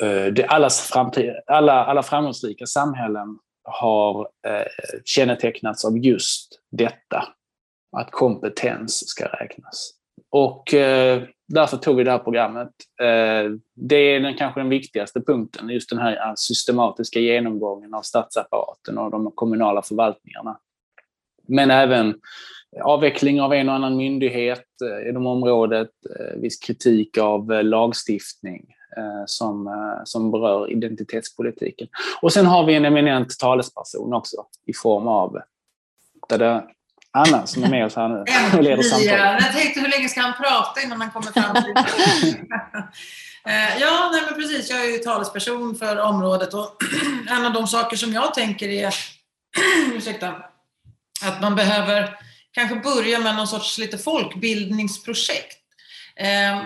Eh, 0.00 0.32
det 0.32 0.46
allas 0.46 0.80
framtid, 0.80 1.32
alla, 1.46 1.84
alla 1.84 2.02
framgångsrika 2.02 2.66
samhällen 2.66 3.38
har 3.64 4.28
eh, 4.46 4.66
kännetecknats 5.04 5.84
av 5.84 5.98
just 5.98 6.60
detta, 6.70 7.28
att 7.96 8.10
kompetens 8.10 9.08
ska 9.08 9.26
räknas. 9.26 9.90
Och 10.30 10.74
eh, 10.74 11.22
därför 11.46 11.76
tog 11.76 11.96
vi 11.96 12.04
det 12.04 12.10
här 12.10 12.18
programmet. 12.18 12.70
Eh, 13.00 13.52
det 13.74 13.96
är 13.96 14.20
den, 14.20 14.34
kanske 14.34 14.60
den 14.60 14.68
viktigaste 14.68 15.20
punkten, 15.20 15.68
just 15.68 15.90
den 15.90 15.98
här 15.98 16.34
systematiska 16.36 17.20
genomgången 17.20 17.94
av 17.94 18.02
statsapparaten 18.02 18.98
och 18.98 19.10
de 19.10 19.30
kommunala 19.30 19.82
förvaltningarna. 19.82 20.58
Men 21.48 21.70
även 21.70 22.14
avveckling 22.82 23.40
av 23.40 23.52
en 23.52 23.68
och 23.68 23.74
annan 23.74 23.96
myndighet 23.96 24.64
eh, 24.84 25.08
inom 25.08 25.26
området, 25.26 25.90
eh, 26.18 26.40
viss 26.40 26.58
kritik 26.58 27.18
av 27.18 27.48
lagstiftning 27.64 28.66
som, 29.26 29.70
som 30.04 30.30
berör 30.30 30.70
identitetspolitiken. 30.70 31.88
Och 32.22 32.32
sen 32.32 32.46
har 32.46 32.64
vi 32.64 32.74
en 32.74 32.84
eminent 32.84 33.38
talesperson 33.38 34.12
också 34.12 34.46
i 34.66 34.72
form 34.72 35.08
av 35.08 35.38
Anna 37.16 37.46
som 37.46 37.64
är 37.64 37.68
med 37.68 37.86
oss 37.86 37.96
här 37.96 38.08
nu 38.08 38.24
och 38.58 38.62
leder 38.62 38.82
samtalet. 38.82 39.42
Jag 39.42 39.52
tänkte 39.52 39.80
hur 39.80 39.88
länge 39.88 40.08
ska 40.08 40.20
han 40.20 40.32
prata 40.32 40.82
innan 40.82 41.00
han 41.00 41.10
kommer 41.10 41.32
fram 41.32 41.54
till 41.54 41.74
eh, 43.52 43.78
Ja, 43.80 44.10
nej 44.12 44.22
men 44.26 44.34
precis. 44.34 44.70
Jag 44.70 44.80
är 44.80 44.92
ju 44.92 44.98
talesperson 44.98 45.76
för 45.76 46.00
området 46.00 46.54
och 46.54 46.76
en 47.28 47.46
av 47.46 47.52
de 47.52 47.66
saker 47.66 47.96
som 47.96 48.12
jag 48.12 48.34
tänker 48.34 48.68
är 48.68 48.94
ursäkta, 49.94 50.34
att 51.22 51.40
man 51.40 51.54
behöver 51.54 52.10
kanske 52.52 52.76
börja 52.76 53.18
med 53.18 53.36
någon 53.36 53.48
sorts 53.48 53.78
lite 53.78 53.98
folkbildningsprojekt. 53.98 55.58
Eh, 56.16 56.62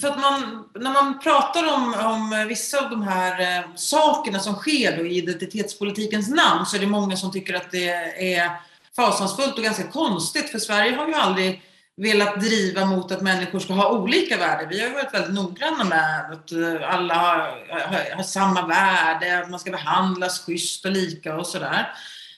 för 0.00 0.08
att 0.08 0.20
man, 0.20 0.64
när 0.74 0.92
man 0.92 1.18
pratar 1.18 1.74
om, 1.74 1.94
om 1.94 2.46
vissa 2.48 2.84
av 2.84 2.90
de 2.90 3.02
här 3.02 3.58
eh, 3.58 3.64
sakerna 3.74 4.38
som 4.38 4.54
sker 4.54 5.06
i 5.06 5.16
identitetspolitikens 5.16 6.28
namn 6.28 6.66
så 6.66 6.76
är 6.76 6.80
det 6.80 6.86
många 6.86 7.16
som 7.16 7.32
tycker 7.32 7.54
att 7.54 7.70
det 7.70 7.88
är 8.34 8.67
fasansfullt 8.98 9.58
och 9.58 9.64
ganska 9.64 9.86
konstigt 9.86 10.50
för 10.50 10.58
Sverige 10.58 10.96
har 10.96 11.08
ju 11.08 11.14
aldrig 11.14 11.62
velat 11.96 12.40
driva 12.40 12.84
mot 12.84 13.12
att 13.12 13.22
människor 13.22 13.58
ska 13.58 13.72
ha 13.72 13.98
olika 13.98 14.36
värden. 14.36 14.68
Vi 14.68 14.80
har 14.80 14.90
varit 14.90 15.14
väldigt 15.14 15.34
noggranna 15.34 15.84
med 15.84 16.32
att 16.32 16.52
eh, 16.52 16.94
alla 16.94 17.14
har, 17.14 17.38
har, 17.68 18.16
har 18.16 18.22
samma 18.22 18.66
värde, 18.66 19.42
att 19.42 19.50
man 19.50 19.60
ska 19.60 19.70
behandlas 19.70 20.46
schysst 20.46 20.84
och 20.84 20.90
lika 20.90 21.36
och 21.36 21.46
sådär. 21.46 21.92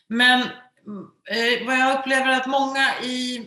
Men 0.08 0.40
mm, 0.86 1.06
eh, 1.30 1.66
vad 1.66 1.78
jag 1.78 1.98
upplever 1.98 2.28
att 2.32 2.46
många 2.46 3.00
i 3.02 3.46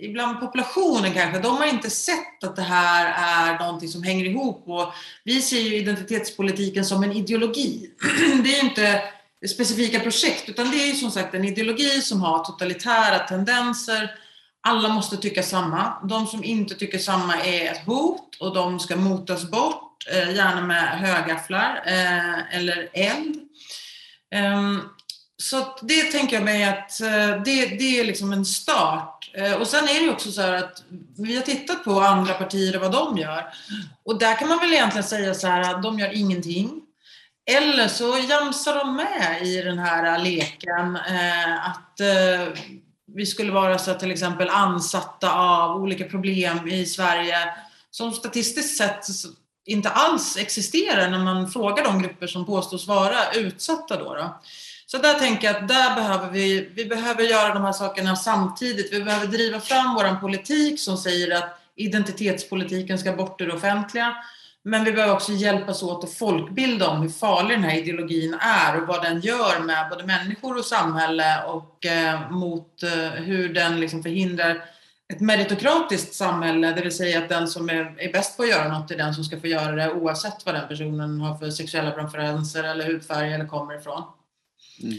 ibland 0.00 0.40
populationen 0.40 1.12
kanske, 1.12 1.40
de 1.40 1.56
har 1.56 1.66
inte 1.66 1.90
sett 1.90 2.44
att 2.44 2.56
det 2.56 2.62
här 2.62 3.14
är 3.16 3.58
någonting 3.58 3.88
som 3.88 4.02
hänger 4.02 4.24
ihop 4.24 4.62
och 4.66 4.92
vi 5.24 5.42
ser 5.42 5.60
ju 5.60 5.76
identitetspolitiken 5.76 6.84
som 6.84 7.02
en 7.02 7.12
ideologi. 7.12 7.90
Det 8.44 8.58
är 8.58 8.64
inte 8.64 9.02
specifika 9.48 10.00
projekt, 10.00 10.48
utan 10.48 10.70
det 10.70 10.76
är 10.76 10.86
ju 10.86 10.94
som 10.94 11.10
sagt 11.10 11.34
en 11.34 11.44
ideologi 11.44 12.00
som 12.00 12.20
har 12.20 12.44
totalitära 12.44 13.18
tendenser. 13.18 14.10
Alla 14.66 14.88
måste 14.88 15.16
tycka 15.16 15.42
samma. 15.42 16.06
De 16.08 16.26
som 16.26 16.44
inte 16.44 16.74
tycker 16.74 16.98
samma 16.98 17.36
är 17.36 17.72
ett 17.72 17.86
hot 17.86 18.36
och 18.40 18.54
de 18.54 18.80
ska 18.80 18.96
motas 18.96 19.50
bort, 19.50 20.06
eh, 20.12 20.34
gärna 20.34 20.60
med 20.60 20.98
högafflar 20.98 21.82
eh, 21.86 22.56
eller 22.56 22.88
eld. 22.92 23.36
Ehm, 24.34 24.82
så 25.36 25.78
det 25.82 26.02
tänker 26.02 26.36
jag 26.36 26.44
mig 26.44 26.64
att 26.64 27.00
eh, 27.00 27.42
det, 27.44 27.66
det 27.66 28.00
är 28.00 28.04
liksom 28.04 28.32
en 28.32 28.44
start. 28.44 29.10
Och 29.60 29.66
sen 29.66 29.84
är 29.84 30.06
det 30.06 30.12
också 30.12 30.32
så 30.32 30.40
att 30.40 30.82
vi 31.18 31.36
har 31.36 31.42
tittat 31.42 31.84
på 31.84 32.00
andra 32.00 32.34
partier 32.34 32.76
och 32.76 32.82
vad 32.82 32.92
de 32.92 33.18
gör. 33.18 33.44
Och 34.04 34.18
där 34.18 34.38
kan 34.38 34.48
man 34.48 34.58
väl 34.58 34.72
egentligen 34.72 35.04
säga 35.04 35.34
så 35.34 35.46
här 35.46 35.74
att 35.74 35.82
de 35.82 35.98
gör 35.98 36.16
ingenting. 36.16 36.83
Eller 37.46 37.88
så 37.88 38.18
jamsar 38.28 38.74
de 38.74 38.96
med 38.96 39.42
i 39.42 39.62
den 39.62 39.78
här 39.78 40.18
leken 40.18 40.96
eh, 40.96 41.68
att 41.68 42.00
eh, 42.00 42.48
vi 43.14 43.26
skulle 43.26 43.52
vara 43.52 43.78
så 43.78 43.94
till 43.94 44.10
exempel 44.10 44.48
ansatta 44.48 45.32
av 45.34 45.82
olika 45.82 46.04
problem 46.04 46.68
i 46.68 46.86
Sverige 46.86 47.36
som 47.90 48.12
statistiskt 48.12 48.76
sett 48.76 49.06
inte 49.66 49.88
alls 49.88 50.36
existerar 50.36 51.10
när 51.10 51.18
man 51.18 51.50
frågar 51.50 51.84
de 51.84 52.02
grupper 52.02 52.26
som 52.26 52.46
påstås 52.46 52.86
vara 52.86 53.32
utsatta. 53.34 53.96
Då, 53.96 54.14
då. 54.14 54.40
Så 54.86 54.98
där 54.98 55.14
tänker 55.14 55.46
jag 55.46 55.56
att 55.56 55.68
där 55.68 55.94
behöver 55.94 56.30
vi, 56.30 56.68
vi 56.74 56.84
behöver 56.84 57.22
göra 57.22 57.54
de 57.54 57.64
här 57.64 57.72
sakerna 57.72 58.16
samtidigt. 58.16 58.92
Vi 58.92 59.04
behöver 59.04 59.26
driva 59.26 59.60
fram 59.60 59.94
vår 59.94 60.20
politik 60.20 60.80
som 60.80 60.96
säger 60.96 61.36
att 61.36 61.60
identitetspolitiken 61.76 62.98
ska 62.98 63.12
bort 63.12 63.40
ur 63.40 63.46
det 63.46 63.52
offentliga. 63.52 64.16
Men 64.66 64.84
vi 64.84 64.92
behöver 64.92 65.14
också 65.14 65.32
hjälpas 65.32 65.82
åt 65.82 66.04
att 66.04 66.14
folkbilda 66.14 66.88
om 66.88 67.02
hur 67.02 67.08
farlig 67.08 67.56
den 67.56 67.64
här 67.64 67.78
ideologin 67.78 68.34
är 68.40 68.80
och 68.80 68.88
vad 68.88 69.02
den 69.02 69.20
gör 69.20 69.60
med 69.60 69.86
både 69.90 70.04
människor 70.04 70.58
och 70.58 70.64
samhälle 70.64 71.44
och 71.44 71.86
eh, 71.86 72.30
mot 72.30 72.82
eh, 72.82 73.10
hur 73.10 73.54
den 73.54 73.80
liksom 73.80 74.02
förhindrar 74.02 74.64
ett 75.12 75.20
meritokratiskt 75.20 76.14
samhälle, 76.14 76.72
det 76.72 76.82
vill 76.82 76.96
säga 76.96 77.18
att 77.18 77.28
den 77.28 77.48
som 77.48 77.68
är, 77.68 77.94
är 77.98 78.12
bäst 78.12 78.36
på 78.36 78.42
att 78.42 78.48
göra 78.48 78.78
något 78.78 78.90
är 78.90 78.96
den 78.96 79.14
som 79.14 79.24
ska 79.24 79.40
få 79.40 79.46
göra 79.46 79.72
det 79.72 79.92
oavsett 79.92 80.46
vad 80.46 80.54
den 80.54 80.68
personen 80.68 81.20
har 81.20 81.38
för 81.38 81.50
sexuella 81.50 81.90
preferenser 81.90 82.64
eller 82.64 82.86
hudfärg 82.86 83.32
eller 83.32 83.46
kommer 83.46 83.78
ifrån. 83.78 84.02
Mm. 84.82 84.98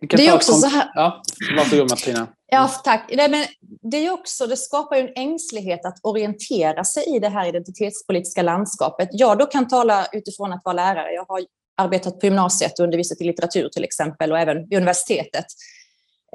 Det 0.00 0.26
är 0.26 0.34
också 0.34 0.52
så 0.52 0.66
här... 0.66 0.90
Ja, 0.94 1.22
varsågod 1.56 1.90
Martina. 1.90 2.28
Ja, 2.46 2.68
tack. 2.84 3.10
Nej, 3.12 3.30
men 3.30 3.46
det, 3.90 4.06
är 4.06 4.10
också, 4.12 4.46
det 4.46 4.56
skapar 4.56 4.96
ju 4.96 5.02
en 5.02 5.12
ängslighet 5.16 5.84
att 5.84 5.98
orientera 6.02 6.84
sig 6.84 7.16
i 7.16 7.18
det 7.18 7.28
här 7.28 7.48
identitetspolitiska 7.48 8.42
landskapet. 8.42 9.08
Jag 9.12 9.38
då 9.38 9.46
kan 9.46 9.68
tala 9.68 10.06
utifrån 10.12 10.52
att 10.52 10.62
vara 10.64 10.72
lärare. 10.72 11.12
Jag 11.12 11.24
har 11.28 11.44
arbetat 11.82 12.20
på 12.20 12.26
gymnasiet 12.26 12.78
och 12.78 12.84
undervisat 12.84 13.20
i 13.20 13.24
litteratur 13.24 13.68
till 13.68 13.84
exempel 13.84 14.32
och 14.32 14.38
även 14.38 14.68
vid 14.68 14.76
universitetet. 14.76 15.46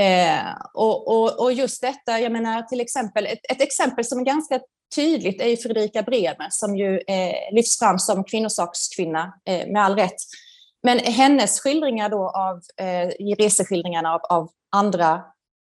Eh, 0.02 0.54
och, 0.74 1.08
och, 1.08 1.40
och, 1.40 1.54
just 1.54 1.82
detta, 1.82 2.20
jag 2.20 2.32
menar 2.32 2.62
till 2.62 2.82
exempel, 2.82 3.26
ett, 3.26 3.52
ett, 3.52 3.62
exempel 3.62 4.06
som 4.06 4.20
är 4.20 4.24
ganska 4.24 4.60
tydligt 4.96 5.42
är 5.42 5.48
ju 5.48 5.58
Fredrika 5.58 6.02
Bremer 6.02 6.48
som 6.50 6.76
ju 6.76 6.96
eh, 7.08 7.54
lyfts 7.56 7.80
fram 7.80 8.00
som 8.00 8.24
kvinnosakskvinna 8.24 9.34
eh, 9.46 9.68
med 9.68 9.84
all 9.84 9.96
rätt. 9.96 10.16
Men 10.86 11.00
hennes 11.00 11.60
skildringar 11.60 12.10
då 12.10 12.30
av, 12.30 12.62
eh, 12.88 13.36
reseskildringarna 13.38 14.14
av, 14.14 14.22
av 14.30 14.50
andra 14.72 15.22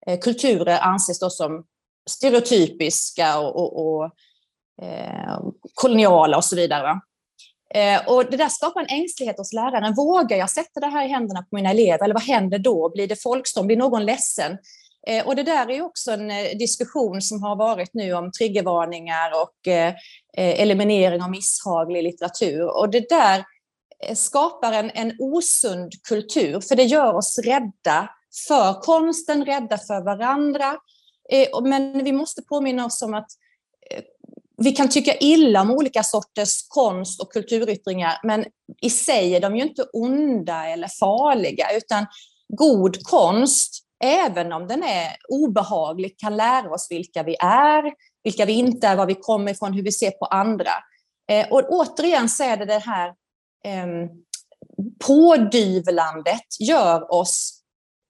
eh, 0.07 0.19
kulturer 0.19 0.79
anses 0.79 1.19
då 1.19 1.29
som 1.29 1.65
stereotypiska 2.09 3.39
och, 3.39 3.55
och, 3.55 3.87
och 3.87 4.05
eh, 4.81 5.39
koloniala 5.73 6.37
och 6.37 6.43
så 6.43 6.55
vidare. 6.55 6.99
Eh, 7.73 8.07
och 8.07 8.25
det 8.31 8.37
där 8.37 8.49
skapar 8.49 8.81
en 8.81 8.99
ängslighet 8.99 9.37
hos 9.37 9.53
läraren. 9.53 9.93
Vågar 9.93 10.37
jag 10.37 10.49
sätta 10.49 10.79
det 10.79 10.87
här 10.87 11.05
i 11.05 11.09
händerna 11.09 11.41
på 11.41 11.55
mina 11.55 11.69
elever? 11.69 12.03
Eller 12.05 12.13
vad 12.13 12.23
händer 12.23 12.59
då? 12.59 12.89
Blir 12.89 13.07
det 13.07 13.23
folkstorm? 13.23 13.67
Blir 13.67 13.77
någon 13.77 14.05
ledsen? 14.05 14.57
Eh, 15.07 15.27
och 15.27 15.35
det 15.35 15.43
där 15.43 15.69
är 15.69 15.81
också 15.81 16.11
en 16.11 16.31
eh, 16.31 16.57
diskussion 16.59 17.21
som 17.21 17.43
har 17.43 17.55
varit 17.55 17.93
nu 17.93 18.13
om 18.13 18.31
triggervarningar 18.31 19.31
och 19.41 19.67
eh, 19.67 19.93
eh, 20.37 20.61
eliminering 20.61 21.21
av 21.21 21.31
misshaglig 21.31 22.03
litteratur. 22.03 22.77
Och 22.77 22.89
det 22.91 23.09
där 23.09 23.43
Eh, 24.03 24.15
skapar 24.15 24.73
en, 24.73 24.91
en 24.93 25.15
osund 25.19 25.91
kultur, 26.07 26.59
för 26.59 26.75
det 26.75 26.83
gör 26.83 27.13
oss 27.15 27.39
rädda 27.39 28.09
för 28.47 28.81
konsten, 28.81 29.45
rädda 29.45 29.77
för 29.77 30.01
varandra. 30.01 30.77
Eh, 31.29 31.61
men 31.63 32.03
vi 32.03 32.11
måste 32.11 32.41
påminna 32.41 32.85
oss 32.85 33.01
om 33.01 33.13
att 33.13 33.27
eh, 33.91 34.03
vi 34.57 34.71
kan 34.71 34.89
tycka 34.89 35.17
illa 35.17 35.61
om 35.61 35.71
olika 35.71 36.03
sorters 36.03 36.67
konst 36.67 37.21
och 37.21 37.31
kulturyttringar, 37.31 38.19
men 38.23 38.45
i 38.81 38.89
sig 38.89 39.35
är 39.35 39.39
de 39.39 39.55
ju 39.55 39.63
inte 39.63 39.83
onda 39.83 40.65
eller 40.67 40.87
farliga, 40.87 41.65
utan 41.77 42.05
god 42.47 43.03
konst, 43.03 43.83
även 44.03 44.53
om 44.53 44.67
den 44.67 44.83
är 44.83 45.15
obehaglig, 45.29 46.17
kan 46.17 46.37
lära 46.37 46.73
oss 46.73 46.87
vilka 46.89 47.23
vi 47.23 47.35
är, 47.39 47.93
vilka 48.23 48.45
vi 48.45 48.53
inte 48.53 48.87
är, 48.87 48.95
var 48.95 49.05
vi 49.05 49.15
kommer 49.15 49.51
ifrån, 49.51 49.73
hur 49.73 49.83
vi 49.83 49.91
ser 49.91 50.11
på 50.11 50.25
andra. 50.25 50.71
Och 51.49 51.69
återigen 51.69 52.29
så 52.29 52.43
är 52.43 52.57
det 52.57 52.65
det 52.65 52.79
här 52.79 53.13
pådyvlandet 55.05 56.59
gör 56.59 57.13
oss 57.13 57.63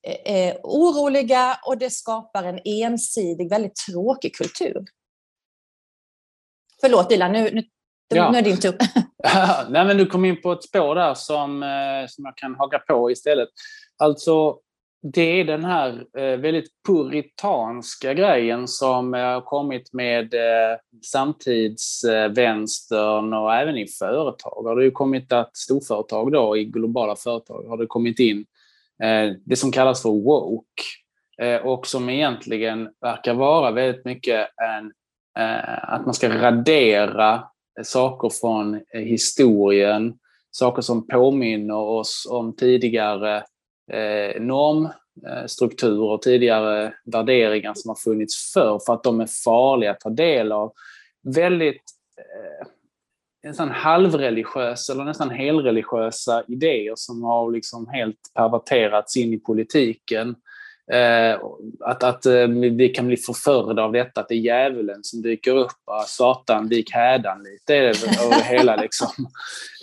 eh, 0.07 0.35
eh, 0.35 0.55
oroliga 0.63 1.59
och 1.65 1.77
det 1.77 1.89
skapar 1.89 2.43
en 2.43 2.59
ensidig, 2.65 3.49
väldigt 3.49 3.75
tråkig 3.75 4.35
kultur. 4.35 4.85
Förlåt 6.81 7.09
Dilan, 7.09 7.31
nu, 7.31 7.51
nu, 7.51 7.63
ja. 8.07 8.31
nu 8.31 8.37
är 8.37 8.41
din 8.41 8.59
tur. 8.59 8.77
Nej, 9.69 9.85
men 9.85 9.97
du 9.97 10.05
kom 10.05 10.25
in 10.25 10.41
på 10.41 10.51
ett 10.51 10.63
spår 10.63 10.95
där 10.95 11.13
som, 11.13 11.63
eh, 11.63 12.07
som 12.07 12.25
jag 12.25 12.37
kan 12.37 12.55
haka 12.55 12.79
på 12.79 13.11
istället. 13.11 13.49
Alltså, 13.97 14.57
det 15.03 15.39
är 15.39 15.45
den 15.45 15.65
här 15.65 16.05
eh, 16.17 16.37
väldigt 16.37 16.71
puritanska 16.87 18.13
grejen 18.13 18.67
som 18.67 19.13
eh, 19.13 19.21
har 19.21 19.41
kommit 19.41 19.93
med 19.93 20.33
eh, 20.33 20.77
samtidsvänstern 21.11 23.33
och 23.33 23.53
även 23.53 23.77
i 23.77 23.87
företag. 23.87 24.63
Har 24.63 24.75
det 24.75 24.83
ju 24.83 24.91
kommit 24.91 25.31
att 25.31 25.57
storföretag 25.57 26.31
då, 26.31 26.57
i 26.57 26.65
globala 26.65 27.15
företag, 27.15 27.65
har 27.69 27.77
det 27.77 27.85
kommit 27.85 28.19
in 28.19 28.45
det 29.45 29.55
som 29.55 29.71
kallas 29.71 30.01
för 30.01 30.09
woke 30.09 30.83
och 31.63 31.87
som 31.87 32.09
egentligen 32.09 32.89
verkar 33.01 33.33
vara 33.33 33.71
väldigt 33.71 34.05
mycket 34.05 34.49
en 34.57 34.91
att 35.81 36.05
man 36.05 36.13
ska 36.13 36.29
radera 36.29 37.43
saker 37.83 38.29
från 38.29 38.81
historien, 38.93 40.13
saker 40.51 40.81
som 40.81 41.07
påminner 41.07 41.75
oss 41.75 42.27
om 42.29 42.55
tidigare 42.55 43.43
eh, 43.91 44.41
normstrukturer, 44.41 46.13
eh, 46.13 46.19
tidigare 46.19 46.93
värderingar 47.05 47.73
som 47.75 47.89
har 47.89 47.95
funnits 47.95 48.53
förr 48.53 48.79
för 48.85 48.93
att 48.93 49.03
de 49.03 49.21
är 49.21 49.43
farliga 49.43 49.91
att 49.91 49.99
ta 49.99 50.09
del 50.09 50.51
av. 50.51 50.73
Väldigt 51.23 51.83
eh, 52.17 52.67
nästan 53.43 53.69
halvreligiösa 53.69 54.93
eller 54.93 55.03
nästan 55.03 55.29
helreligiösa 55.29 56.43
idéer 56.47 56.93
som 56.95 57.23
har 57.23 57.51
liksom 57.51 57.87
helt 57.87 58.19
perverterats 58.35 59.17
in 59.17 59.33
i 59.33 59.37
politiken 59.37 60.35
att, 61.79 62.03
att 62.03 62.25
eh, 62.25 62.47
vi 62.47 62.89
kan 62.89 63.07
bli 63.07 63.17
förförda 63.17 63.83
av 63.83 63.91
detta, 63.91 64.21
att 64.21 64.27
det 64.27 64.35
är 64.35 64.39
djävulen 64.39 64.99
som 65.03 65.21
dyker 65.21 65.57
upp. 65.57 65.71
Satan, 66.07 66.67
vik 66.67 66.91
hädan 66.91 67.43
lite, 67.43 67.73
det 67.73 68.23
över 68.23 68.43
hela 68.43 68.75
liksom. 68.75 69.07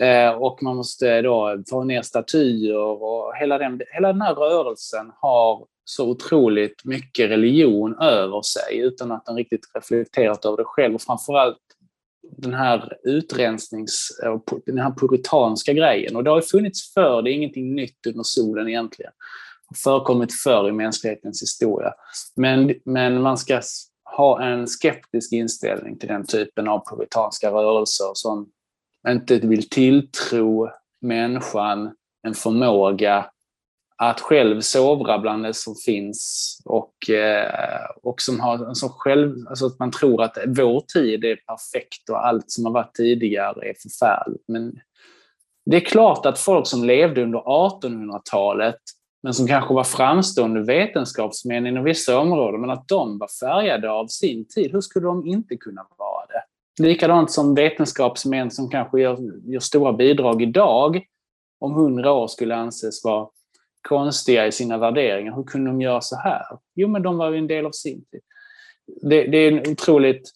Eh, 0.00 0.30
och 0.30 0.62
man 0.62 0.76
måste 0.76 1.22
då 1.22 1.62
få 1.70 1.84
ner 1.84 2.02
statyer 2.02 2.76
och 2.76 3.36
hela 3.36 3.58
den, 3.58 3.80
hela 3.92 4.12
den 4.12 4.22
här 4.22 4.34
rörelsen 4.34 5.12
har 5.16 5.66
så 5.84 6.08
otroligt 6.08 6.84
mycket 6.84 7.30
religion 7.30 7.98
över 8.00 8.42
sig 8.42 8.78
utan 8.78 9.12
att 9.12 9.26
den 9.26 9.36
riktigt 9.36 9.60
reflekterat 9.74 10.44
över 10.44 10.56
det 10.56 10.64
själv. 10.64 10.94
Och 10.94 11.02
framförallt 11.02 11.58
den 12.36 12.54
här 12.54 12.96
utrensnings, 13.02 14.08
den 14.66 14.78
här 14.78 14.90
puritanska 14.90 15.72
grejen. 15.72 16.16
Och 16.16 16.24
det 16.24 16.30
har 16.30 16.40
funnits 16.40 16.94
förr, 16.94 17.22
det 17.22 17.30
är 17.30 17.34
ingenting 17.34 17.74
nytt 17.74 18.06
under 18.06 18.22
solen 18.22 18.68
egentligen 18.68 19.12
förekommit 19.84 20.32
förr 20.32 20.68
i 20.68 20.72
mänsklighetens 20.72 21.42
historia. 21.42 21.92
Men, 22.36 22.74
men 22.84 23.22
man 23.22 23.38
ska 23.38 23.60
ha 24.16 24.42
en 24.42 24.66
skeptisk 24.66 25.32
inställning 25.32 25.98
till 25.98 26.08
den 26.08 26.26
typen 26.26 26.68
av 26.68 26.82
puritanska 26.90 27.50
rörelser 27.50 28.10
som 28.14 28.48
inte 29.08 29.38
vill 29.38 29.68
tilltro 29.68 30.68
människan 31.00 31.90
en 32.26 32.34
förmåga 32.34 33.26
att 34.02 34.20
själv 34.20 34.60
sovra 34.60 35.18
bland 35.18 35.44
det 35.44 35.54
som 35.54 35.74
finns 35.74 36.56
och, 36.64 37.10
eh, 37.10 37.90
och 38.02 38.20
som 38.20 38.40
har 38.40 38.74
som 38.74 38.88
själv, 38.88 39.34
alltså 39.48 39.66
att 39.66 39.78
man 39.78 39.90
tror 39.90 40.22
att 40.22 40.38
vår 40.46 40.80
tid 40.80 41.24
är 41.24 41.36
perfekt 41.36 42.10
och 42.10 42.26
allt 42.26 42.50
som 42.50 42.64
har 42.64 42.72
varit 42.72 42.94
tidigare 42.94 43.68
är 43.68 43.74
förfärligt. 43.82 44.44
Men 44.48 44.80
det 45.66 45.76
är 45.76 45.80
klart 45.80 46.26
att 46.26 46.38
folk 46.38 46.66
som 46.66 46.84
levde 46.84 47.22
under 47.22 47.38
1800-talet 47.38 48.80
men 49.22 49.34
som 49.34 49.46
kanske 49.46 49.74
var 49.74 49.84
framstående 49.84 50.62
vetenskapsmän 50.62 51.66
inom 51.66 51.84
vissa 51.84 52.18
områden, 52.18 52.60
men 52.60 52.70
att 52.70 52.88
de 52.88 53.18
var 53.18 53.28
färgade 53.40 53.90
av 53.90 54.06
sin 54.06 54.44
tid. 54.44 54.72
Hur 54.72 54.80
skulle 54.80 55.06
de 55.06 55.26
inte 55.26 55.56
kunna 55.56 55.86
vara 55.98 56.26
det? 56.26 56.42
Likadant 56.82 57.30
som 57.30 57.54
vetenskapsmän 57.54 58.50
som 58.50 58.70
kanske 58.70 59.00
gör, 59.00 59.18
gör 59.44 59.60
stora 59.60 59.92
bidrag 59.92 60.42
idag, 60.42 61.06
om 61.58 61.74
hundra 61.74 62.12
år 62.12 62.28
skulle 62.28 62.56
anses 62.56 63.04
vara 63.04 63.28
konstiga 63.88 64.46
i 64.46 64.52
sina 64.52 64.78
värderingar. 64.78 65.36
Hur 65.36 65.44
kunde 65.44 65.70
de 65.70 65.80
göra 65.80 66.00
så 66.00 66.16
här? 66.16 66.42
Jo, 66.74 66.88
men 66.88 67.02
de 67.02 67.18
var 67.18 67.30
ju 67.30 67.38
en 67.38 67.46
del 67.46 67.66
av 67.66 67.70
sin 67.70 68.04
tid. 68.04 68.20
Det, 69.02 69.24
det 69.24 69.38
är 69.38 69.52
en 69.52 69.72
otroligt 69.72 70.30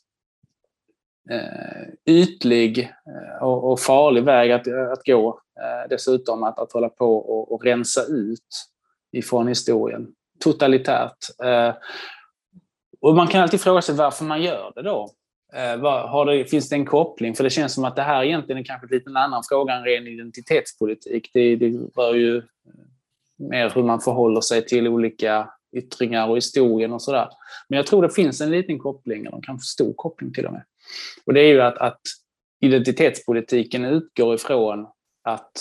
eh, 1.30 2.14
ytlig 2.14 2.78
eh, 2.78 3.43
och, 3.43 3.72
och, 3.72 3.80
farlig 3.80 4.24
väg 4.24 4.53
att, 4.53 4.68
att 4.68 5.05
gå. 5.07 5.41
Eh, 5.61 5.89
dessutom 5.91 6.43
att, 6.43 6.59
att 6.59 6.72
hålla 6.72 6.89
på 6.89 7.16
och, 7.16 7.53
och 7.53 7.64
rensa 7.64 8.03
ut 8.03 8.74
ifrån 9.16 9.48
historien. 9.48 10.06
Totalitärt. 10.40 11.18
Eh, 11.44 11.74
och 13.00 13.14
man 13.14 13.26
kan 13.26 13.42
alltid 13.42 13.60
fråga 13.60 13.82
sig 13.82 13.94
varför 13.94 14.24
man 14.24 14.42
gör 14.42 14.72
det 14.74 14.82
då. 14.82 15.10
Eh, 15.54 16.08
har 16.08 16.26
det, 16.26 16.44
finns 16.44 16.68
det 16.68 16.76
en 16.76 16.86
koppling? 16.86 17.34
För 17.34 17.44
det 17.44 17.50
känns 17.50 17.74
som 17.74 17.84
att 17.84 17.96
det 17.96 18.02
här 18.02 18.24
egentligen 18.24 18.60
är 18.60 18.64
kanske 18.64 18.94
lite 18.94 19.10
en 19.10 19.16
annan 19.16 19.42
fråga 19.48 19.74
än 19.74 19.84
ren 19.84 20.06
identitetspolitik. 20.06 21.30
Det, 21.32 21.56
det 21.56 21.70
rör 21.96 22.14
ju 22.14 22.36
eh, 22.36 22.42
mer 23.36 23.70
hur 23.70 23.82
man 23.82 24.00
förhåller 24.00 24.40
sig 24.40 24.66
till 24.66 24.88
olika 24.88 25.48
yttringar 25.76 26.28
och 26.28 26.36
historien 26.36 26.92
och 26.92 27.02
sådär. 27.02 27.28
Men 27.68 27.76
jag 27.76 27.86
tror 27.86 28.02
det 28.02 28.10
finns 28.10 28.40
en 28.40 28.50
liten 28.50 28.78
koppling, 28.78 29.26
eller 29.26 29.40
kanske 29.42 29.66
stor 29.66 29.92
koppling 29.96 30.32
till 30.32 30.46
och 30.46 30.52
med. 30.52 30.64
Och 31.26 31.34
det 31.34 31.40
är 31.40 31.48
ju 31.48 31.60
att, 31.60 31.78
att 31.78 32.00
identitetspolitiken 32.60 33.84
utgår 33.84 34.34
ifrån 34.34 34.86
att 35.22 35.52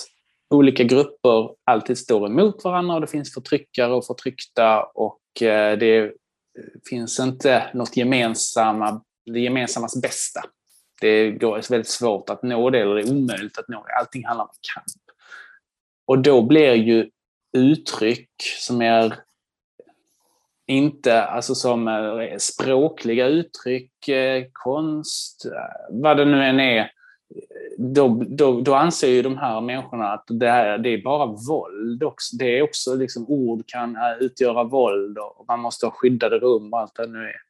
olika 0.53 0.83
grupper 0.83 1.49
alltid 1.63 1.97
står 1.97 2.27
emot 2.27 2.63
varandra 2.63 2.95
och 2.95 3.01
det 3.01 3.07
finns 3.07 3.33
förtryckare 3.33 3.93
och 3.93 4.05
förtryckta 4.05 4.83
och 4.83 5.41
eh, 5.41 5.77
det 5.77 6.13
finns 6.89 7.19
inte 7.19 7.69
något 7.73 7.97
gemensamma, 7.97 9.01
det 9.25 9.39
gemensammas 9.39 10.01
bästa. 10.01 10.41
Det 11.01 11.31
går 11.31 11.69
väldigt 11.69 11.87
svårt 11.87 12.29
att 12.29 12.43
nå 12.43 12.69
det, 12.69 12.79
eller 12.79 12.95
det 12.95 13.01
är 13.01 13.11
omöjligt 13.11 13.57
att 13.57 13.67
nå 13.67 13.83
det. 13.87 13.93
Allting 13.93 14.25
handlar 14.25 14.45
om 14.45 14.51
kamp. 14.73 14.85
Och 16.05 16.19
då 16.19 16.41
blir 16.41 16.73
ju 16.73 17.09
uttryck 17.57 18.29
som 18.59 18.81
är 18.81 19.15
inte 20.67 21.23
alltså 21.23 21.55
som 21.55 21.87
eh, 21.87 22.37
språkliga 22.37 23.27
uttryck, 23.27 24.07
eh, 24.07 24.43
konst, 24.51 25.45
vad 25.89 26.17
det 26.17 26.25
nu 26.25 26.43
än 26.43 26.59
är, 26.59 26.91
då, 27.77 28.23
då, 28.27 28.61
då 28.61 28.75
anser 28.75 29.07
ju 29.07 29.21
de 29.21 29.37
här 29.37 29.61
människorna 29.61 30.13
att 30.13 30.23
det, 30.27 30.49
här, 30.49 30.77
det 30.77 30.89
är 30.89 31.03
bara 31.03 31.25
våld 31.25 32.03
också. 32.03 32.35
Det 32.35 32.57
är 32.57 32.61
också 32.61 32.95
liksom, 32.95 33.25
ord 33.27 33.63
kan 33.67 33.95
eh, 33.95 34.17
utgöra 34.19 34.63
våld 34.63 35.17
och 35.17 35.45
man 35.47 35.59
måste 35.59 35.85
ha 35.85 35.91
skyddade 35.91 36.39
rum 36.39 36.73
och 36.73 36.79
allt 36.79 36.95
det 36.95 37.07
nu 37.07 37.19
är. 37.19 37.41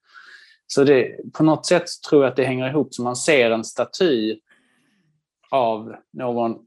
Så 0.67 0.83
det, 0.83 1.15
på 1.33 1.43
något 1.43 1.65
sätt 1.65 1.85
tror 2.09 2.23
jag 2.23 2.29
att 2.29 2.35
det 2.35 2.43
hänger 2.43 2.69
ihop. 2.69 2.93
Så 2.93 3.03
man 3.03 3.15
ser 3.15 3.51
en 3.51 3.63
staty 3.63 4.39
av 5.51 5.95
någon, 6.13 6.57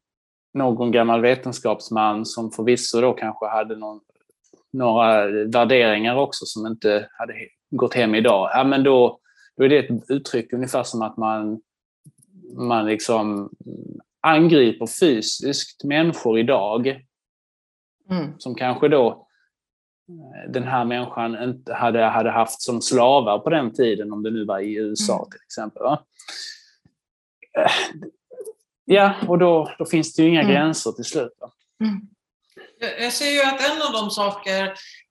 någon 0.55 0.91
gammal 0.91 1.21
vetenskapsman 1.21 2.27
som 2.27 2.51
förvisso 2.51 3.01
då 3.01 3.12
kanske 3.12 3.47
hade 3.47 3.77
någon, 3.77 4.01
några 4.73 5.27
värderingar 5.47 6.17
också 6.17 6.47
som 6.47 6.67
inte 6.67 7.09
hade 7.19 7.35
gått 7.71 7.95
hem 7.95 8.14
idag. 8.14 8.51
Ja, 8.53 8.64
men 8.64 8.83
då, 8.83 9.19
då 9.57 9.64
är 9.64 9.69
det 9.69 9.79
ett 9.79 10.11
uttryck 10.11 10.53
ungefär 10.53 10.83
som 10.83 11.03
att 11.03 11.17
man 11.17 11.61
man 12.55 12.87
liksom 12.87 13.51
angriper 14.21 14.87
fysiskt 14.87 15.85
människor 15.85 16.39
idag 16.39 17.03
mm. 18.11 18.33
som 18.39 18.55
kanske 18.55 18.89
då 18.89 19.27
eh, 20.09 20.53
den 20.53 20.65
här 20.65 20.85
människan 20.85 21.43
inte 21.43 21.75
hade, 21.75 22.05
hade 22.05 22.31
haft 22.31 22.63
som 22.63 22.83
slavar 22.83 23.39
på 23.39 23.51
den 23.51 23.73
tiden, 23.73 24.13
om 24.13 24.23
det 24.23 24.31
nu 24.31 24.45
var 24.45 24.59
i 24.59 24.77
USA 24.77 25.17
mm. 25.17 25.31
till 25.31 25.41
exempel. 25.47 25.83
Va? 25.83 26.05
Eh, 27.59 27.71
ja, 28.85 29.15
och 29.29 29.39
då, 29.39 29.71
då 29.79 29.85
finns 29.85 30.15
det 30.15 30.23
ju 30.23 30.29
inga 30.29 30.43
mm. 30.43 30.53
gränser 30.53 30.93
till 30.93 31.05
slut. 31.05 31.33
Jag 32.81 33.12
ser 33.12 33.31
ju 33.31 33.43
att 33.43 33.70
en 33.70 33.83
av 33.83 33.93
de 33.93 34.11
saker, 34.11 34.64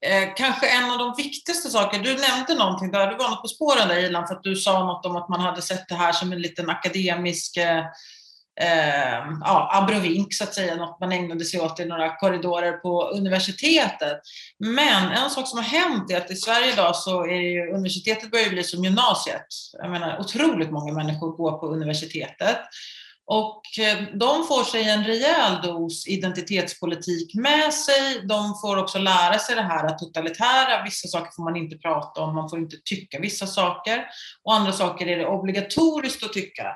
eh, 0.05 0.33
kanske 0.35 0.67
en 0.67 0.91
av 0.91 0.97
de 0.97 1.13
viktigaste 1.17 1.69
saker, 1.69 1.99
du 1.99 2.17
nämnde 2.17 2.55
någonting 2.55 2.91
där, 2.91 3.07
du 3.07 3.15
var 3.15 3.29
något 3.29 3.41
på 3.41 3.47
spåren 3.47 3.87
där 3.87 3.97
Ilan, 3.97 4.27
för 4.27 4.35
att 4.35 4.43
du 4.43 4.55
sa 4.55 4.85
något 4.85 5.05
om 5.05 5.15
att 5.15 5.29
man 5.29 5.39
hade 5.39 5.61
sett 5.61 5.87
det 5.89 5.95
här 5.95 6.11
som 6.11 6.31
en 6.31 6.41
liten 6.41 6.69
akademisk 6.69 7.57
eh, 7.57 7.85
eh, 8.61 9.25
ja, 9.41 9.69
abrovink 9.73 10.33
så 10.33 10.43
att 10.43 10.53
säga, 10.53 10.75
något 10.75 10.99
man 10.99 11.11
ägnade 11.11 11.45
sig 11.45 11.59
åt 11.59 11.79
i 11.79 11.85
några 11.85 12.15
korridorer 12.15 12.71
på 12.71 13.09
universitetet. 13.09 14.17
Men 14.59 15.11
en 15.11 15.29
sak 15.29 15.47
som 15.47 15.59
har 15.59 15.65
hänt 15.65 16.11
är 16.11 16.17
att 16.17 16.31
i 16.31 16.35
Sverige 16.35 16.73
idag 16.73 16.95
så 16.95 17.25
är 17.25 17.41
ju 17.41 17.73
universitetet 17.73 18.31
börjar 18.31 18.49
bli 18.49 18.63
som 18.63 18.83
gymnasiet. 18.83 19.47
Jag 19.81 19.91
menar 19.91 20.19
otroligt 20.19 20.71
många 20.71 20.93
människor 20.93 21.37
går 21.37 21.57
på 21.57 21.67
universitetet. 21.67 22.59
Och 23.27 23.61
eh, 23.79 24.03
de 24.13 24.47
får 24.47 24.63
sig 24.63 24.89
en 24.89 25.03
rejäl 25.03 25.61
dos 25.63 26.07
identitetspolitik 26.07 27.35
med 27.35 27.73
sig. 27.73 28.21
De 28.23 28.55
får 28.61 28.77
också 28.77 28.97
lära 28.97 29.39
sig 29.39 29.55
det 29.55 29.61
här 29.61 29.85
att 29.85 29.99
totalitära, 29.99 30.83
vissa 30.83 31.07
saker 31.07 31.31
får 31.35 31.43
man 31.43 31.55
inte 31.55 31.77
prata 31.77 32.21
om, 32.21 32.35
man 32.35 32.49
får 32.49 32.59
inte 32.59 32.77
tycka 32.85 33.19
vissa 33.19 33.47
saker. 33.47 34.05
Och 34.43 34.53
andra 34.53 34.71
saker 34.71 35.07
är 35.07 35.17
det 35.17 35.27
obligatoriskt 35.27 36.23
att 36.23 36.33
tycka. 36.33 36.75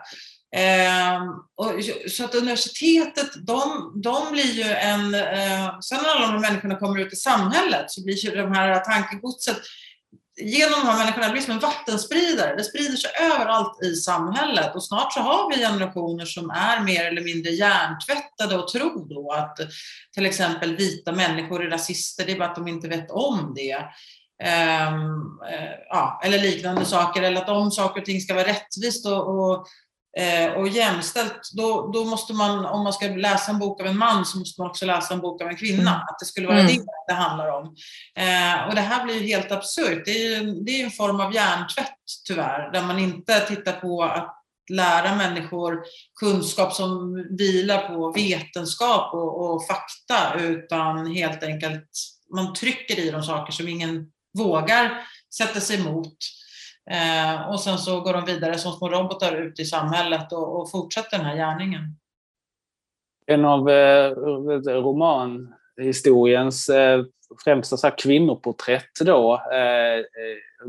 Eh, 0.55 1.21
och, 1.55 1.73
så 2.09 2.25
att 2.25 2.35
universitetet, 2.35 3.27
de, 3.47 3.91
de 4.03 4.31
blir 4.31 4.51
ju 4.51 4.71
en... 4.71 5.13
Eh, 5.13 5.79
sen 5.79 5.97
när 6.03 6.09
alla 6.09 6.31
de 6.31 6.41
människorna 6.41 6.75
kommer 6.75 6.99
ut 6.99 7.13
i 7.13 7.15
samhället 7.15 7.91
så 7.91 8.03
blir 8.03 8.25
ju 8.25 8.35
de 8.35 8.51
här 8.51 8.79
tankegodset 8.79 9.57
genom 10.41 10.79
de 10.79 10.87
här 10.87 10.97
människorna 10.97 11.31
blir 11.31 11.41
som 11.41 11.53
en 11.53 11.59
vattenspridare. 11.59 12.55
Det 12.55 12.63
sprider 12.63 12.97
sig 12.97 13.11
överallt 13.21 13.83
i 13.83 13.95
samhället 13.95 14.75
och 14.75 14.83
snart 14.83 15.13
så 15.13 15.19
har 15.19 15.49
vi 15.49 15.61
generationer 15.63 16.25
som 16.25 16.49
är 16.49 16.83
mer 16.83 17.05
eller 17.05 17.21
mindre 17.21 17.51
hjärntvättade 17.51 18.57
och 18.57 18.67
tror 18.67 19.09
då 19.09 19.31
att 19.31 19.57
till 20.13 20.25
exempel 20.25 20.75
vita 20.75 21.11
människor 21.11 21.65
är 21.65 21.69
rasister, 21.69 22.25
det 22.25 22.31
är 22.31 22.39
bara 22.39 22.49
att 22.49 22.55
de 22.55 22.67
inte 22.67 22.87
vet 22.87 23.11
om 23.11 23.53
det. 23.55 23.75
Um, 24.43 25.39
uh, 25.41 25.75
ja, 25.89 26.21
eller 26.23 26.39
liknande 26.39 26.85
saker, 26.85 27.21
eller 27.21 27.41
att 27.41 27.49
om 27.49 27.71
saker 27.71 28.01
och 28.01 28.05
ting 28.05 28.21
ska 28.21 28.33
vara 28.33 28.47
rättvist 28.47 29.05
och, 29.05 29.51
och 29.51 29.67
eh, 30.17 30.51
och 30.53 30.67
jämställt, 30.67 31.49
då, 31.57 31.91
då 31.93 32.05
måste 32.05 32.33
man, 32.33 32.65
om 32.65 32.83
man 32.83 32.93
ska 32.93 33.07
läsa 33.07 33.51
en 33.51 33.59
bok 33.59 33.81
av 33.81 33.87
en 33.87 33.97
man, 33.97 34.25
så 34.25 34.39
måste 34.39 34.61
man 34.61 34.69
också 34.69 34.85
läsa 34.85 35.13
en 35.13 35.19
bok 35.19 35.41
av 35.41 35.47
en 35.47 35.57
kvinna. 35.57 35.91
Mm. 35.91 35.93
Att 35.93 36.19
det 36.19 36.25
skulle 36.25 36.47
vara 36.47 36.59
mm. 36.59 36.75
det 36.75 36.83
det 37.07 37.13
handlar 37.13 37.51
om. 37.51 37.75
Eh, 38.15 38.67
och 38.67 38.75
det 38.75 38.81
här 38.81 39.03
blir 39.03 39.21
ju 39.21 39.27
helt 39.27 39.51
absurt. 39.51 40.05
Det 40.05 40.11
är 40.11 40.39
ju 40.39 40.53
det 40.53 40.71
är 40.71 40.85
en 40.85 40.91
form 40.91 41.19
av 41.19 41.33
hjärntvätt, 41.33 41.97
tyvärr, 42.27 42.71
där 42.71 42.83
man 42.83 42.99
inte 42.99 43.39
tittar 43.39 43.73
på 43.73 44.03
att 44.03 44.35
lära 44.69 45.15
människor 45.15 45.79
kunskap 46.19 46.73
som 46.73 47.15
vilar 47.37 47.87
på 47.87 48.11
vetenskap 48.11 49.13
och, 49.13 49.53
och 49.53 49.67
fakta, 49.67 50.39
utan 50.39 51.15
helt 51.15 51.43
enkelt 51.43 51.89
man 52.35 52.53
trycker 52.53 52.99
i 52.99 53.11
dem 53.11 53.23
saker 53.23 53.53
som 53.53 53.67
ingen 53.67 54.11
vågar 54.37 55.03
sätta 55.37 55.59
sig 55.59 55.79
emot. 55.79 56.17
Eh, 56.91 57.49
och 57.49 57.59
sen 57.59 57.77
så 57.77 58.01
går 58.01 58.13
de 58.13 58.25
vidare 58.25 58.57
som 58.57 58.71
små 58.71 58.89
robotar 58.89 59.35
ut 59.35 59.59
i 59.59 59.65
samhället 59.65 60.33
och, 60.33 60.61
och 60.61 60.71
fortsätter 60.71 61.17
den 61.17 61.25
här 61.25 61.35
gärningen. 61.35 61.81
En 63.25 63.45
av 63.45 63.69
eh, 63.69 64.11
romanhistoriens 64.65 66.69
eh, 66.69 67.03
främsta 67.43 67.77
så 67.77 67.87
här, 67.87 67.97
kvinnoporträtt 67.97 68.99
då, 69.05 69.41
eh, 69.53 69.97
eh 69.97 70.03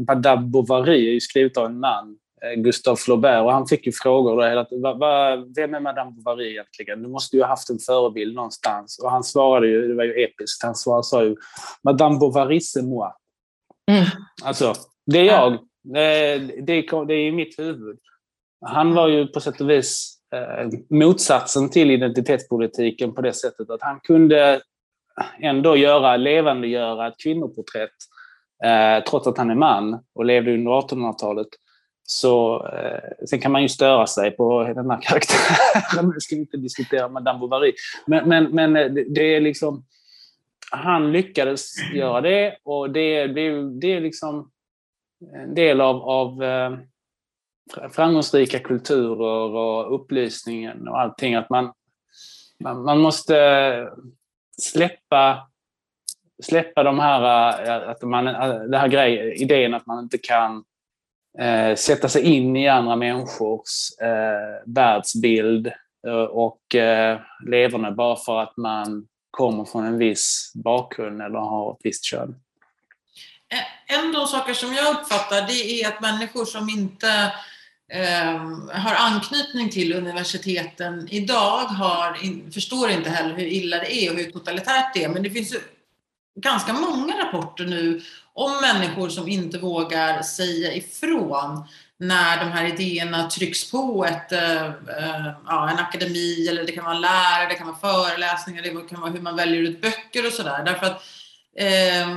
Madame 0.08 0.46
Bovary, 0.46 1.08
är 1.08 1.12
ju 1.12 1.20
skrivet 1.20 1.56
av 1.56 1.66
en 1.66 1.80
man, 1.80 2.16
eh, 2.44 2.52
Gustave 2.62 2.96
Flaubert, 2.96 3.42
och 3.42 3.52
han 3.52 3.66
fick 3.66 3.86
ju 3.86 3.92
frågor 3.92 4.36
då 4.36 4.42
hela 4.42 4.66
va, 4.70 4.94
va, 4.94 5.36
Vem 5.56 5.74
är 5.74 5.80
Madame 5.80 6.10
Bovary 6.10 6.50
egentligen? 6.50 7.02
Du 7.02 7.08
måste 7.08 7.36
ju 7.36 7.42
ha 7.42 7.48
haft 7.48 7.70
en 7.70 7.78
förebild 7.78 8.34
någonstans. 8.34 8.98
Och 8.98 9.10
han 9.10 9.24
svarade 9.24 9.66
ju, 9.66 9.88
det 9.88 9.94
var 9.94 10.04
ju 10.04 10.24
episkt, 10.24 10.62
han 10.62 10.74
svarade, 10.74 11.04
sa 11.04 11.24
ju 11.24 11.36
Madame 11.84 12.18
Bovary 12.18 12.58
c'est 12.58 12.82
moi. 12.82 13.12
Mm. 13.90 14.04
Alltså, 14.42 14.74
det 15.06 15.18
är 15.18 15.24
jag. 15.24 15.58
Det, 15.82 16.38
det, 16.38 16.82
det 17.06 17.14
är 17.14 17.28
i 17.28 17.32
mitt 17.32 17.58
huvud. 17.58 17.98
Han 18.66 18.94
var 18.94 19.08
ju 19.08 19.26
på 19.26 19.40
sätt 19.40 19.60
och 19.60 19.70
vis 19.70 20.18
eh, 20.34 20.68
motsatsen 20.90 21.70
till 21.70 21.90
identitetspolitiken 21.90 23.14
på 23.14 23.22
det 23.22 23.32
sättet 23.32 23.70
att 23.70 23.82
han 23.82 24.00
kunde 24.00 24.60
ändå 25.40 25.76
göra, 25.76 26.16
levandegöra 26.16 27.08
ett 27.08 27.22
kvinnoporträtt 27.22 27.90
eh, 28.64 29.04
trots 29.04 29.26
att 29.26 29.38
han 29.38 29.50
är 29.50 29.54
man 29.54 30.04
och 30.14 30.24
levde 30.24 30.54
under 30.54 30.70
1800-talet. 30.70 31.48
Så, 32.02 32.66
eh, 32.66 33.26
sen 33.26 33.40
kan 33.40 33.52
man 33.52 33.62
ju 33.62 33.68
störa 33.68 34.06
sig 34.06 34.30
på 34.30 34.62
den 34.62 34.90
här 34.90 35.00
karaktären. 35.02 36.12
Vi 36.14 36.20
ska 36.20 36.36
inte 36.36 36.56
diskutera 36.56 37.08
Madame 37.08 37.38
Bovary. 37.38 37.72
Men, 38.06 38.28
men, 38.28 38.44
men 38.44 38.76
eh, 38.76 38.90
det 38.90 39.34
är 39.36 39.40
liksom... 39.40 39.84
Han 40.72 41.12
lyckades 41.12 41.72
göra 41.94 42.20
det 42.20 42.56
och 42.64 42.90
det, 42.90 43.26
det, 43.26 43.80
det 43.80 43.92
är 43.92 44.00
liksom 44.00 44.50
en 45.34 45.54
del 45.54 45.80
av, 45.80 45.96
av 46.02 46.42
eh, 46.42 46.78
framgångsrika 47.90 48.58
kulturer 48.58 49.54
och 49.56 49.94
upplysningen 49.94 50.88
och 50.88 51.00
allting. 51.00 51.34
Att 51.34 51.50
man, 51.50 51.72
man, 52.64 52.82
man 52.82 52.98
måste 52.98 53.88
släppa, 54.62 55.48
släppa 56.42 56.82
de 56.82 56.98
här, 56.98 57.52
eh, 57.66 57.88
att 57.88 58.02
man, 58.02 58.28
eh, 58.28 58.60
det 58.60 58.78
här 58.78 58.88
grej, 58.88 59.42
idén 59.42 59.74
att 59.74 59.86
man 59.86 60.04
inte 60.04 60.18
kan 60.18 60.64
eh, 61.38 61.74
sätta 61.74 62.08
sig 62.08 62.22
in 62.22 62.56
i 62.56 62.68
andra 62.68 62.96
människors 62.96 64.00
eh, 64.02 64.62
världsbild 64.66 65.72
och 66.30 66.74
eh, 66.74 67.20
leverne 67.46 67.90
bara 67.90 68.16
för 68.16 68.40
att 68.40 68.56
man 68.56 69.06
kommer 69.30 69.64
från 69.64 69.86
en 69.86 69.98
viss 69.98 70.52
bakgrund 70.64 71.22
eller 71.22 71.38
har 71.38 71.72
ett 71.72 71.80
visst 71.82 72.04
kön. 72.04 72.34
Eh, 73.51 73.96
en 73.96 74.07
av 74.07 74.12
de 74.12 74.26
saker 74.26 74.55
som 74.55 74.74
jag 74.74 74.96
uppfattar 74.96 75.46
det 75.46 75.82
är 75.82 75.88
att 75.88 76.01
människor 76.01 76.44
som 76.44 76.68
inte 76.68 77.32
eh, 77.92 78.36
har 78.72 78.94
anknytning 78.94 79.70
till 79.70 79.92
universiteten 79.92 81.09
idag 81.11 81.64
har, 81.64 82.18
förstår 82.53 82.90
inte 82.90 83.11
heller 83.11 83.34
hur 83.34 83.46
illa 83.46 83.76
det 83.76 83.94
är 83.94 84.11
och 84.11 84.18
hur 84.18 84.30
totalitärt 84.30 84.94
det 84.94 85.05
är. 85.05 85.09
Men 85.09 85.22
det 85.22 85.30
finns 85.30 85.55
ganska 86.34 86.72
många 86.72 87.24
rapporter 87.24 87.66
nu 87.66 88.03
om 88.32 88.61
människor 88.61 89.09
som 89.09 89.28
inte 89.28 89.59
vågar 89.59 90.22
säga 90.22 90.74
ifrån 90.74 91.64
när 91.96 92.44
de 92.44 92.51
här 92.53 92.64
idéerna 92.64 93.30
trycks 93.30 93.70
på 93.70 94.05
ett, 94.05 94.32
eh, 94.32 94.66
eh, 94.66 95.26
ja, 95.46 95.70
en 95.70 95.78
akademi 95.78 96.48
eller 96.48 96.64
det 96.64 96.72
kan 96.72 96.84
vara 96.84 96.98
lärare, 96.98 97.48
det 97.48 97.55
kan 97.55 97.66
vara 97.66 97.76
föreläsningar, 97.76 98.62
det 98.62 98.88
kan 98.88 99.01
vara 99.01 99.11
hur 99.11 99.20
man 99.20 99.36
väljer 99.36 99.61
ut 99.61 99.80
böcker 99.80 100.26
och 100.26 100.32
sådär. 100.32 100.62
Därför 100.64 100.86
att 100.86 101.03
eh, 101.57 102.09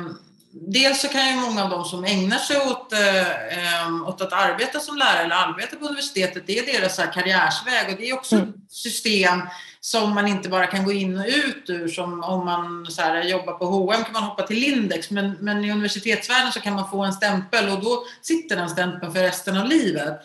dels 0.54 1.02
så 1.02 1.08
kan 1.08 1.28
ju 1.28 1.36
många 1.36 1.64
av 1.64 1.70
de 1.70 1.86
som 1.86 2.04
ägnar 2.04 2.38
sig 2.38 2.58
åt, 2.58 2.94
äh, 2.94 4.08
åt 4.08 4.22
att 4.22 4.34
arbeta 4.34 4.80
som 4.80 4.98
lärare 4.98 5.24
eller 5.24 5.36
arbeta 5.36 5.76
på 5.76 5.86
universitetet, 5.86 6.44
det 6.48 6.60
är 6.60 6.74
deras 6.74 6.96
karriärsväg 7.14 7.90
och 7.90 7.98
det 7.98 8.10
är 8.10 8.14
också 8.14 8.36
mm. 8.36 8.54
system 8.70 9.42
som 9.80 10.16
man 10.16 10.28
inte 10.28 10.50
bara 10.50 10.68
kan 10.68 10.86
gå 10.86 10.92
in 10.92 11.18
och 11.18 11.26
ut 11.28 11.70
ur. 11.70 11.88
Som 11.88 12.24
om 12.24 12.46
man 12.46 12.86
så 12.90 13.02
här, 13.02 13.24
jobbar 13.24 13.54
på 13.54 13.66
H&M 13.66 14.04
kan 14.04 14.14
man 14.14 14.24
hoppa 14.24 14.44
till 14.44 14.60
Lindex, 14.60 15.12
men, 15.12 15.38
men 15.40 15.66
i 15.66 15.72
universitetsvärlden 15.72 16.52
så 16.52 16.60
kan 16.60 16.74
man 16.74 16.90
få 16.90 17.04
en 17.04 17.14
stämpel 17.14 17.70
och 17.70 17.84
då 17.84 18.04
sitter 18.22 18.56
den 18.56 18.70
stämpeln 18.70 19.14
för 19.14 19.22
resten 19.22 19.58
av 19.58 19.68
livet. 19.68 20.20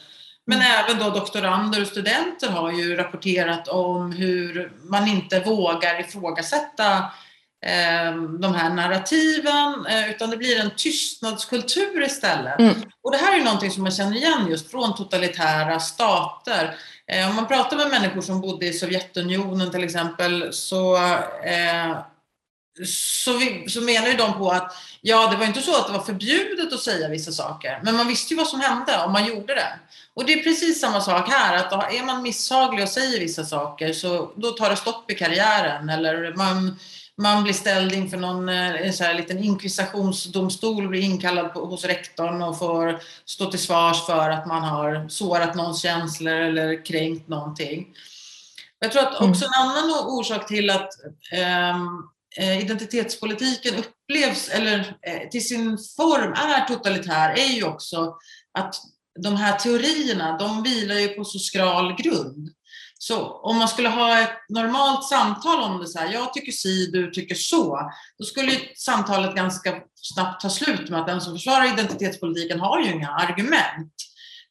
Men 0.46 0.58
mm. 0.58 0.72
även 0.72 0.98
då 0.98 1.10
doktorander 1.10 1.80
och 1.80 1.86
studenter 1.86 2.48
har 2.48 2.72
ju 2.72 2.96
rapporterat 2.96 3.68
om 3.68 4.12
hur 4.12 4.72
man 4.82 5.08
inte 5.08 5.40
vågar 5.40 6.00
ifrågasätta 6.00 6.96
eh, 6.96 7.04
de 8.40 8.54
här 8.54 8.70
narrativen, 8.70 9.86
eh, 9.86 10.10
utan 10.10 10.30
det 10.30 10.36
blir 10.36 10.60
en 10.60 10.70
tystnadskultur 10.76 12.02
istället. 12.02 12.58
Mm. 12.58 12.74
Och 13.02 13.12
det 13.12 13.18
här 13.18 13.40
är 13.40 13.44
någonting 13.44 13.70
som 13.70 13.82
man 13.82 13.92
känner 13.92 14.16
igen 14.16 14.46
just 14.50 14.70
från 14.70 14.96
totalitära 14.96 15.80
stater. 15.80 16.76
Eh, 17.06 17.28
om 17.28 17.36
man 17.36 17.48
pratar 17.48 17.76
med 17.76 17.90
människor 17.90 18.20
som 18.20 18.40
bodde 18.40 18.66
i 18.66 18.72
Sovjetunionen 18.72 19.70
till 19.70 19.84
exempel 19.84 20.52
så, 20.52 20.96
eh, 21.44 21.98
så, 22.86 23.36
vi, 23.36 23.68
så 23.68 23.80
menar 23.80 24.08
ju 24.08 24.14
de 24.14 24.38
på 24.38 24.50
att 24.50 24.72
ja, 25.00 25.30
det 25.30 25.36
var 25.36 25.46
inte 25.46 25.62
så 25.62 25.76
att 25.76 25.86
det 25.86 25.92
var 25.92 26.04
förbjudet 26.04 26.72
att 26.72 26.80
säga 26.80 27.08
vissa 27.08 27.32
saker, 27.32 27.80
men 27.82 27.96
man 27.96 28.06
visste 28.06 28.34
ju 28.34 28.38
vad 28.38 28.48
som 28.48 28.60
hände 28.60 29.04
om 29.04 29.12
man 29.12 29.26
gjorde 29.26 29.54
det. 29.54 29.78
Och 30.14 30.24
det 30.24 30.32
är 30.32 30.42
precis 30.42 30.80
samma 30.80 31.00
sak 31.00 31.28
här, 31.28 31.56
att 31.56 31.94
är 31.94 32.04
man 32.04 32.22
misshaglig 32.22 32.82
och 32.82 32.88
säger 32.88 33.20
vissa 33.20 33.44
saker 33.44 33.92
så 33.92 34.32
då 34.36 34.50
tar 34.50 34.70
det 34.70 34.76
stopp 34.76 35.10
i 35.10 35.14
karriären 35.14 35.88
eller 35.88 36.34
man 36.36 36.78
man 37.18 37.42
blir 37.42 37.54
ställd 37.54 37.92
inför 37.92 38.16
någon 38.16 38.48
eh, 38.48 38.86
en 38.86 38.92
så 38.92 39.04
här 39.04 39.14
liten 39.14 39.38
inkvisitionsdomstol, 39.38 40.88
blir 40.88 41.00
inkallad 41.00 41.52
på, 41.52 41.66
hos 41.66 41.84
rektorn 41.84 42.42
och 42.42 42.58
får 42.58 43.00
stå 43.24 43.50
till 43.50 43.60
svars 43.60 44.06
för 44.06 44.30
att 44.30 44.46
man 44.46 44.62
har 44.62 45.08
sårat 45.08 45.54
någons 45.54 45.82
känslor 45.82 46.34
eller 46.34 46.84
kränkt 46.84 47.28
någonting. 47.28 47.86
Jag 48.78 48.92
tror 48.92 49.02
att 49.02 49.20
också 49.20 49.44
en 49.44 49.62
annan 49.62 49.90
orsak 50.06 50.48
till 50.48 50.70
att 50.70 50.88
ehm, 51.32 52.02
eh, 52.36 52.58
identitetspolitiken 52.58 53.74
upplevs, 53.74 54.48
eller 54.48 54.96
eh, 55.02 55.28
till 55.30 55.48
sin 55.48 55.78
form 55.96 56.32
är 56.32 56.66
totalitär, 56.66 57.30
är 57.30 57.52
ju 57.52 57.64
också 57.64 58.16
att 58.58 58.74
de 59.18 59.36
här 59.36 59.58
teorierna, 59.58 60.38
de 60.38 60.62
vilar 60.62 60.94
ju 60.94 61.08
på 61.08 61.24
så 61.24 61.38
skral 61.38 61.96
grund. 61.98 62.50
Så 62.98 63.40
om 63.42 63.56
man 63.56 63.68
skulle 63.68 63.88
ha 63.88 64.20
ett 64.22 64.48
normalt 64.48 65.08
samtal 65.08 65.60
om 65.60 65.78
det 65.78 65.86
så 65.86 65.98
här, 65.98 66.12
jag 66.12 66.32
tycker 66.32 66.52
si, 66.52 66.90
du 66.90 67.10
tycker 67.10 67.34
så, 67.34 67.90
då 68.18 68.24
skulle 68.24 68.52
samtalet 68.76 69.34
ganska 69.34 69.74
snabbt 69.94 70.40
ta 70.40 70.50
slut 70.50 70.90
med 70.90 71.00
att 71.00 71.06
den 71.06 71.20
som 71.20 71.32
försvarar 71.32 71.72
identitetspolitiken 71.72 72.60
har 72.60 72.80
ju 72.80 72.92
inga 72.92 73.10
argument. 73.10 73.92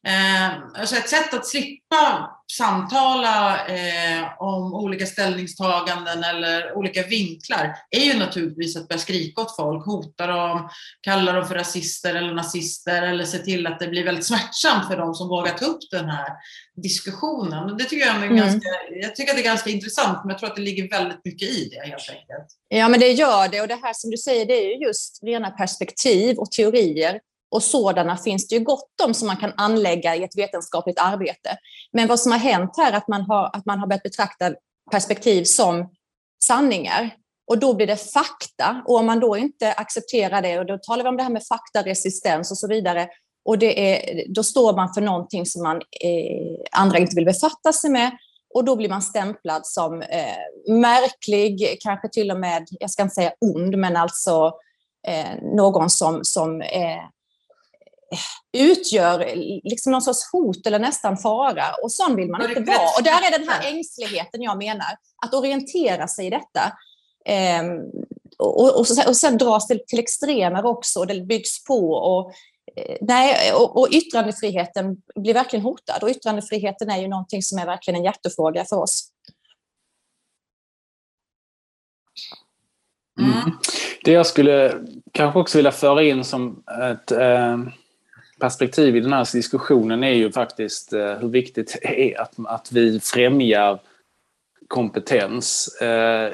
Eh, 0.06 0.80
alltså 0.80 0.96
ett 0.96 1.08
sätt 1.08 1.34
att 1.34 1.46
slippa 1.46 2.30
samtala 2.52 3.66
eh, 3.66 4.24
om 4.38 4.74
olika 4.74 5.06
ställningstaganden 5.06 6.24
eller 6.24 6.76
olika 6.76 7.02
vinklar 7.02 7.74
är 7.90 8.04
ju 8.04 8.18
naturligtvis 8.18 8.76
att 8.76 8.88
börja 8.88 8.98
skrika 8.98 9.40
åt 9.40 9.56
folk, 9.56 9.86
hota 9.86 10.26
dem, 10.26 10.68
kalla 11.00 11.32
dem 11.32 11.46
för 11.46 11.54
rasister 11.54 12.14
eller 12.14 12.34
nazister 12.34 13.02
eller 13.02 13.24
se 13.24 13.38
till 13.38 13.66
att 13.66 13.78
det 13.78 13.88
blir 13.88 14.04
väldigt 14.04 14.26
smärtsamt 14.26 14.88
för 14.88 14.96
dem 14.96 15.14
som 15.14 15.28
vågar 15.28 15.52
ta 15.52 15.64
upp 15.64 15.90
den 15.90 16.08
här 16.08 16.28
diskussionen. 16.82 17.76
Det 17.76 17.84
tycker 17.84 18.06
jag, 18.06 18.16
är 18.16 18.22
mm. 18.22 18.36
ganska, 18.36 18.68
jag 18.90 19.16
tycker 19.16 19.30
att 19.30 19.36
det 19.36 19.42
är 19.42 19.50
ganska 19.50 19.70
intressant, 19.70 20.18
men 20.24 20.30
jag 20.30 20.38
tror 20.38 20.50
att 20.50 20.56
det 20.56 20.62
ligger 20.62 20.88
väldigt 20.88 21.24
mycket 21.24 21.48
i 21.48 21.68
det 21.68 21.88
helt 21.88 22.10
enkelt. 22.10 22.48
Ja, 22.68 22.88
men 22.88 23.00
det 23.00 23.12
gör 23.12 23.48
det 23.48 23.60
och 23.60 23.68
det 23.68 23.78
här 23.82 23.92
som 23.94 24.10
du 24.10 24.16
säger, 24.16 24.46
det 24.46 24.54
är 24.54 24.78
ju 24.78 24.86
just 24.86 25.22
rena 25.22 25.50
perspektiv 25.50 26.38
och 26.38 26.50
teorier 26.50 27.20
och 27.50 27.62
sådana 27.62 28.16
finns 28.16 28.48
det 28.48 28.54
ju 28.54 28.64
gott 28.64 29.00
om 29.04 29.14
som 29.14 29.26
man 29.26 29.36
kan 29.36 29.52
anlägga 29.56 30.16
i 30.16 30.24
ett 30.24 30.38
vetenskapligt 30.38 31.00
arbete. 31.00 31.58
Men 31.92 32.08
vad 32.08 32.20
som 32.20 32.32
har 32.32 32.38
hänt 32.38 32.70
här 32.76 32.92
är 32.92 32.96
att 32.96 33.08
man 33.08 33.22
har, 33.22 33.50
att 33.56 33.66
man 33.66 33.78
har 33.78 33.86
börjat 33.86 34.02
betrakta 34.02 34.54
perspektiv 34.90 35.44
som 35.44 35.90
sanningar. 36.44 37.10
Och 37.50 37.58
då 37.58 37.74
blir 37.74 37.86
det 37.86 38.12
fakta. 38.12 38.82
Och 38.86 38.96
om 38.96 39.06
man 39.06 39.20
då 39.20 39.36
inte 39.36 39.72
accepterar 39.72 40.42
det, 40.42 40.58
och 40.58 40.66
då 40.66 40.78
talar 40.78 41.04
vi 41.04 41.08
om 41.08 41.16
det 41.16 41.22
här 41.22 41.30
med 41.30 41.46
faktaresistens 41.46 42.50
och 42.50 42.58
så 42.58 42.68
vidare, 42.68 43.08
och 43.44 43.58
det 43.58 43.92
är, 43.92 44.24
då 44.34 44.42
står 44.42 44.76
man 44.76 44.94
för 44.94 45.00
någonting 45.00 45.46
som 45.46 45.62
man, 45.62 45.76
eh, 45.76 46.80
andra 46.80 46.98
inte 46.98 47.16
vill 47.16 47.24
befatta 47.24 47.72
sig 47.72 47.90
med. 47.90 48.10
Och 48.54 48.64
då 48.64 48.76
blir 48.76 48.88
man 48.88 49.02
stämplad 49.02 49.66
som 49.66 50.02
eh, 50.02 50.74
märklig, 50.74 51.78
kanske 51.80 52.08
till 52.08 52.30
och 52.30 52.40
med, 52.40 52.66
jag 52.70 52.90
ska 52.90 53.02
inte 53.02 53.14
säga 53.14 53.32
ond, 53.40 53.78
men 53.78 53.96
alltså 53.96 54.52
eh, 55.08 55.42
någon 55.56 55.90
som, 55.90 56.24
som 56.24 56.60
eh, 56.60 57.02
utgör 58.52 59.32
liksom 59.64 59.92
någon 59.92 60.02
sorts 60.02 60.32
hot 60.32 60.66
eller 60.66 60.78
nästan 60.78 61.16
fara. 61.16 61.64
Och 61.82 61.92
sån 61.92 62.16
vill 62.16 62.30
man 62.30 62.42
inte 62.42 62.60
vara. 62.60 62.88
Och 62.98 63.02
där 63.04 63.26
är 63.26 63.38
den 63.38 63.48
här 63.48 63.72
ängsligheten 63.72 64.42
jag 64.42 64.58
menar, 64.58 64.96
att 65.26 65.34
orientera 65.34 66.08
sig 66.08 66.26
i 66.26 66.30
detta. 66.30 66.72
Ehm, 67.24 67.80
och, 68.38 68.80
och, 68.80 68.86
och 69.06 69.16
sen 69.16 69.38
dras 69.38 69.66
det 69.68 69.86
till 69.86 69.98
extremer 69.98 70.66
också, 70.66 70.98
och 70.98 71.06
det 71.06 71.20
byggs 71.20 71.64
på. 71.64 71.92
Och, 71.92 72.32
eh, 72.76 72.96
nej, 73.00 73.52
och, 73.52 73.80
och 73.80 73.88
yttrandefriheten 73.90 74.96
blir 75.14 75.34
verkligen 75.34 75.64
hotad. 75.64 76.02
Och 76.02 76.08
yttrandefriheten 76.08 76.90
är 76.90 76.98
ju 76.98 77.08
någonting 77.08 77.42
som 77.42 77.58
är 77.58 77.66
verkligen 77.66 77.98
en 77.98 78.04
hjärtefråga 78.04 78.64
för 78.64 78.76
oss. 78.76 79.08
Mm. 83.20 83.58
Det 84.04 84.12
jag 84.12 84.26
skulle 84.26 84.74
kanske 85.12 85.40
också 85.40 85.58
vilja 85.58 85.72
föra 85.72 86.02
in 86.02 86.24
som 86.24 86.62
ett 86.92 87.12
eh, 87.12 87.58
perspektiv 88.38 88.96
i 88.96 89.00
den 89.00 89.12
här 89.12 89.28
diskussionen 89.32 90.04
är 90.04 90.12
ju 90.12 90.32
faktiskt 90.32 90.92
eh, 90.92 91.12
hur 91.14 91.28
viktigt 91.28 91.78
det 91.82 92.14
är 92.14 92.20
att, 92.20 92.34
att 92.44 92.72
vi 92.72 93.00
främjar 93.00 93.78
kompetens. 94.68 95.76
Eh, 95.80 96.32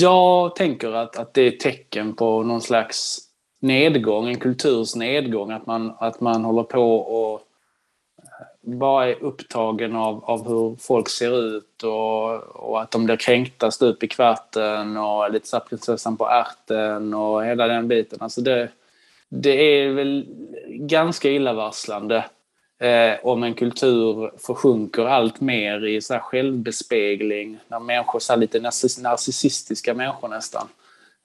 jag 0.00 0.56
tänker 0.56 0.92
att, 0.92 1.16
att 1.16 1.34
det 1.34 1.42
är 1.42 1.48
ett 1.48 1.60
tecken 1.60 2.14
på 2.14 2.42
någon 2.42 2.62
slags 2.62 3.18
nedgång, 3.60 4.28
en 4.28 4.40
kulturs 4.40 4.96
nedgång, 4.96 5.50
att 5.50 5.66
man, 5.66 5.94
att 5.98 6.20
man 6.20 6.44
håller 6.44 6.62
på 6.62 6.96
och 6.96 7.40
eh, 8.18 8.78
bara 8.78 9.08
är 9.08 9.22
upptagen 9.22 9.96
av, 9.96 10.24
av 10.24 10.48
hur 10.48 10.76
folk 10.76 11.08
ser 11.08 11.56
ut 11.56 11.82
och, 11.82 12.32
och 12.42 12.82
att 12.82 12.90
de 12.90 13.04
blir 13.04 13.16
kränkta 13.16 13.70
stup 13.70 14.02
i 14.02 14.08
kvarten 14.08 14.96
och 14.96 15.32
lite 15.32 15.48
så 15.48 15.60
prinsessan 15.60 16.16
på 16.16 16.28
ärten 16.28 17.14
och 17.14 17.44
hela 17.44 17.66
den 17.66 17.88
biten. 17.88 18.18
Alltså 18.20 18.40
det, 18.40 18.68
det 19.28 19.80
är 19.80 19.92
väl 19.92 20.26
ganska 20.68 21.30
illavarslande 21.30 22.24
eh, 22.78 23.26
om 23.26 23.42
en 23.42 23.54
kultur 23.54 24.30
försjunker 24.38 25.04
allt 25.04 25.40
mer 25.40 25.86
i 25.86 26.00
så 26.00 26.14
här 26.14 26.20
självbespegling. 26.20 27.58
När 27.68 27.80
människor, 27.80 28.18
så 28.18 28.36
lite 28.36 28.60
narcissistiska 29.02 29.94
människor 29.94 30.28
nästan, 30.28 30.68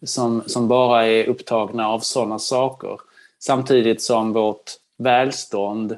som, 0.04 0.44
som 0.46 0.68
bara 0.68 1.08
är 1.08 1.30
upptagna 1.30 1.88
av 1.88 2.00
sådana 2.00 2.40
saker. 2.40 3.00
Samtidigt 3.40 4.02
som 4.02 4.34
vårt 4.34 4.72
välstånd 4.98 5.98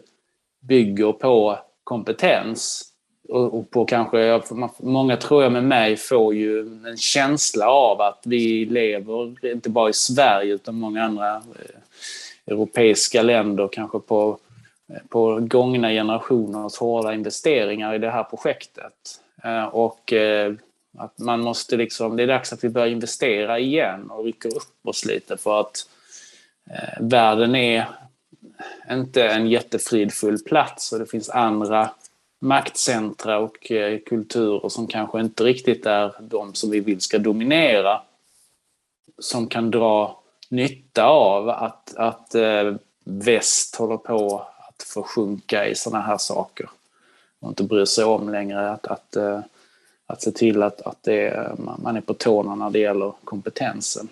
bygger 0.62 1.12
på 1.12 1.60
kompetens 1.84 2.90
och 3.30 3.72
på 3.72 3.86
kanske, 3.86 4.42
många 4.78 5.18
tror 5.18 5.44
jag 5.44 5.52
med 5.52 5.64
mig 5.64 5.98
får 5.98 6.34
ju 6.34 6.60
en 6.60 6.98
känsla 6.98 7.68
av 7.68 8.02
att 8.02 8.22
vi 8.26 8.66
lever 8.66 9.46
inte 9.46 9.70
bara 9.70 9.90
i 9.90 9.94
Sverige 9.94 10.54
utan 10.54 10.76
många 10.76 11.04
andra 11.04 11.36
eh, 11.36 11.80
europeiska 12.46 13.22
länder 13.22 13.70
kanske 13.72 14.00
på, 14.00 14.38
på 15.10 15.40
gångna 15.42 15.90
generationers 15.90 16.78
hårda 16.78 17.14
investeringar 17.14 17.94
i 17.94 17.98
det 17.98 18.12
här 18.12 18.24
projektet. 18.24 19.22
Eh, 19.44 19.66
och 19.66 20.14
eh, 20.14 20.54
att 20.98 21.20
man 21.20 21.42
måste 21.42 21.78
liksom, 21.78 22.18
det 22.18 22.24
är 22.24 22.28
dags 22.28 22.54
att 22.54 22.64
vi 22.64 22.70
börjar 22.70 22.88
investera 22.88 23.60
igen 23.60 24.12
och 24.12 24.26
rycker 24.26 24.56
upp 24.56 24.88
oss 24.88 25.06
lite 25.06 25.38
för 25.38 25.60
att 25.60 25.90
eh, 26.70 27.02
världen 27.02 27.56
är 27.56 27.86
inte 28.92 29.28
en 29.28 29.48
jättefridfull 29.48 30.44
plats 30.44 30.92
och 30.92 31.00
det 31.00 31.06
finns 31.06 31.30
andra 31.30 31.90
maktcentra 32.42 33.40
och 33.40 33.72
kulturer 34.06 34.70
som 34.70 34.88
kanske 34.88 35.20
inte 35.20 35.44
riktigt 35.44 35.86
är 35.86 36.14
de 36.20 36.54
som 36.54 36.72
vi 36.72 36.80
vill 36.80 37.02
ska 37.02 37.20
dominera. 37.20 38.02
Som 39.20 39.48
kan 39.48 39.72
dra 39.72 40.23
nytta 40.54 41.06
av 41.06 41.50
att, 41.50 41.96
att 41.96 42.36
eh, 42.36 42.76
väst 43.04 43.76
håller 43.76 43.98
på 43.98 44.48
att 44.58 44.84
försjunka 44.84 45.68
i 45.68 45.76
sådana 45.76 46.04
här 46.04 46.18
saker. 46.18 46.70
Och 47.40 47.50
inte 47.50 47.64
bryr 47.64 47.86
sig 47.86 48.06
om 48.06 48.30
längre 48.30 48.72
att, 48.72 48.88
att, 48.88 49.16
eh, 49.16 49.40
att 50.06 50.22
se 50.22 50.32
till 50.32 50.64
att, 50.64 50.82
att 50.82 51.04
det, 51.04 51.52
man 51.58 51.98
är 51.98 52.02
på 52.02 52.14
tårna 52.14 52.56
när 52.56 52.70
det 52.70 52.80
gäller 52.80 53.14
kompetensen. 53.24 54.10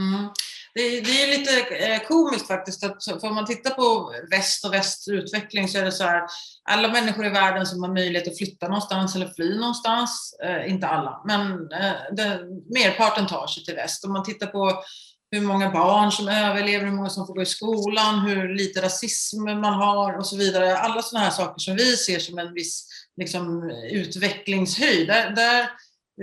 Mm 0.00 0.28
det, 0.76 1.00
det 1.00 1.22
är 1.22 1.38
lite 1.38 1.76
eh, 1.76 2.00
komiskt 2.08 2.46
faktiskt, 2.46 2.84
att 2.84 3.04
för 3.04 3.28
om 3.28 3.34
man 3.34 3.46
tittar 3.46 3.70
på 3.70 4.12
väst 4.30 4.64
och 4.64 4.72
västs 4.72 5.08
utveckling 5.08 5.68
så 5.68 5.78
är 5.78 5.84
det 5.84 5.92
så 5.92 6.04
här, 6.04 6.22
alla 6.70 6.88
människor 6.88 7.26
i 7.26 7.30
världen 7.30 7.66
som 7.66 7.82
har 7.82 7.94
möjlighet 7.94 8.28
att 8.28 8.38
flytta 8.38 8.68
någonstans 8.68 9.16
eller 9.16 9.28
fly 9.28 9.58
någonstans, 9.58 10.34
eh, 10.44 10.70
inte 10.70 10.86
alla, 10.86 11.22
men 11.26 11.52
eh, 11.52 11.92
det, 12.12 12.40
merparten 12.74 13.26
tar 13.26 13.46
sig 13.46 13.64
till 13.64 13.74
väst. 13.74 14.04
Om 14.04 14.12
man 14.12 14.24
tittar 14.24 14.46
på 14.46 14.82
hur 15.30 15.40
många 15.40 15.70
barn 15.70 16.12
som 16.12 16.28
överlever, 16.28 16.84
hur 16.84 16.92
många 16.92 17.10
som 17.10 17.26
får 17.26 17.34
gå 17.34 17.42
i 17.42 17.46
skolan, 17.46 18.20
hur 18.20 18.54
lite 18.54 18.82
rasism 18.82 19.44
man 19.44 19.64
har 19.64 20.18
och 20.18 20.26
så 20.26 20.36
vidare. 20.36 20.78
Alla 20.78 21.02
sådana 21.02 21.24
här 21.24 21.32
saker 21.32 21.58
som 21.58 21.76
vi 21.76 21.96
ser 21.96 22.18
som 22.18 22.38
en 22.38 22.54
viss 22.54 22.88
liksom, 23.16 23.70
utvecklingshöjd, 23.90 25.08
där, 25.08 25.30
där 25.30 25.60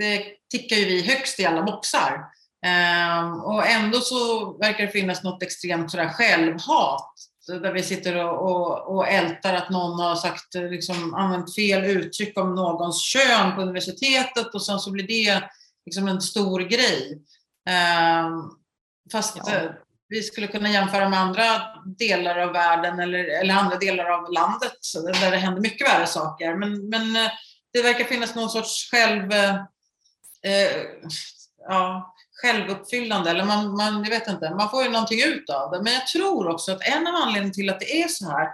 eh, 0.02 0.20
tickar 0.50 0.76
ju 0.76 0.84
vi 0.84 1.02
högst 1.02 1.40
i 1.40 1.44
alla 1.44 1.62
boxar. 1.62 2.20
Ehm, 2.64 3.40
och 3.40 3.66
ändå 3.66 4.00
så 4.00 4.52
verkar 4.58 4.86
det 4.86 4.92
finnas 4.92 5.22
något 5.22 5.42
extremt 5.42 5.90
sådär 5.90 6.08
självhat 6.08 7.14
där 7.46 7.72
vi 7.72 7.82
sitter 7.82 8.24
och, 8.24 8.50
och, 8.50 8.96
och 8.96 9.08
ältar 9.08 9.54
att 9.54 9.70
någon 9.70 10.00
har 10.00 10.14
sagt, 10.14 10.54
liksom, 10.54 11.14
använt 11.14 11.54
fel 11.54 11.84
uttryck 11.84 12.38
om 12.38 12.54
någons 12.54 13.02
kön 13.02 13.54
på 13.54 13.62
universitetet 13.62 14.54
och 14.54 14.62
sen 14.66 14.78
så 14.78 14.90
blir 14.90 15.06
det 15.06 15.50
liksom 15.86 16.08
en 16.08 16.20
stor 16.20 16.60
grej. 16.60 17.22
Um, 18.26 18.58
fast 19.12 19.36
ja. 19.36 19.54
Eh, 19.54 19.70
vi 20.08 20.22
skulle 20.22 20.46
kunna 20.46 20.70
jämföra 20.70 21.08
med 21.08 21.20
andra 21.20 21.42
delar 21.98 22.38
av 22.38 22.52
världen 22.52 22.98
eller, 22.98 23.24
eller 23.24 23.54
andra 23.54 23.76
delar 23.76 24.04
av 24.04 24.32
landet 24.32 24.72
där 24.94 25.30
det 25.30 25.36
händer 25.36 25.62
mycket 25.62 25.88
värre 25.88 26.06
saker. 26.06 26.54
Men, 26.54 26.88
men 26.88 27.16
eh, 27.16 27.30
det 27.72 27.82
verkar 27.82 28.04
finnas 28.04 28.34
någon 28.34 28.50
sorts 28.50 28.90
själv... 28.90 29.32
Eh, 29.32 30.82
ja, 31.68 32.13
självuppfyllande, 32.44 33.30
eller 33.30 33.44
man, 33.44 33.76
man, 33.76 34.04
jag 34.04 34.10
vet 34.10 34.28
inte, 34.28 34.50
man 34.50 34.70
får 34.70 34.82
ju 34.82 34.90
någonting 34.90 35.22
ut 35.22 35.50
av 35.50 35.70
det. 35.70 35.82
Men 35.82 35.92
jag 35.92 36.06
tror 36.06 36.48
också 36.48 36.72
att 36.72 36.88
en 36.88 37.06
av 37.06 37.14
anledningarna 37.14 37.54
till 37.54 37.70
att 37.70 37.80
det 37.80 38.02
är 38.02 38.08
så 38.08 38.30
här 38.30 38.48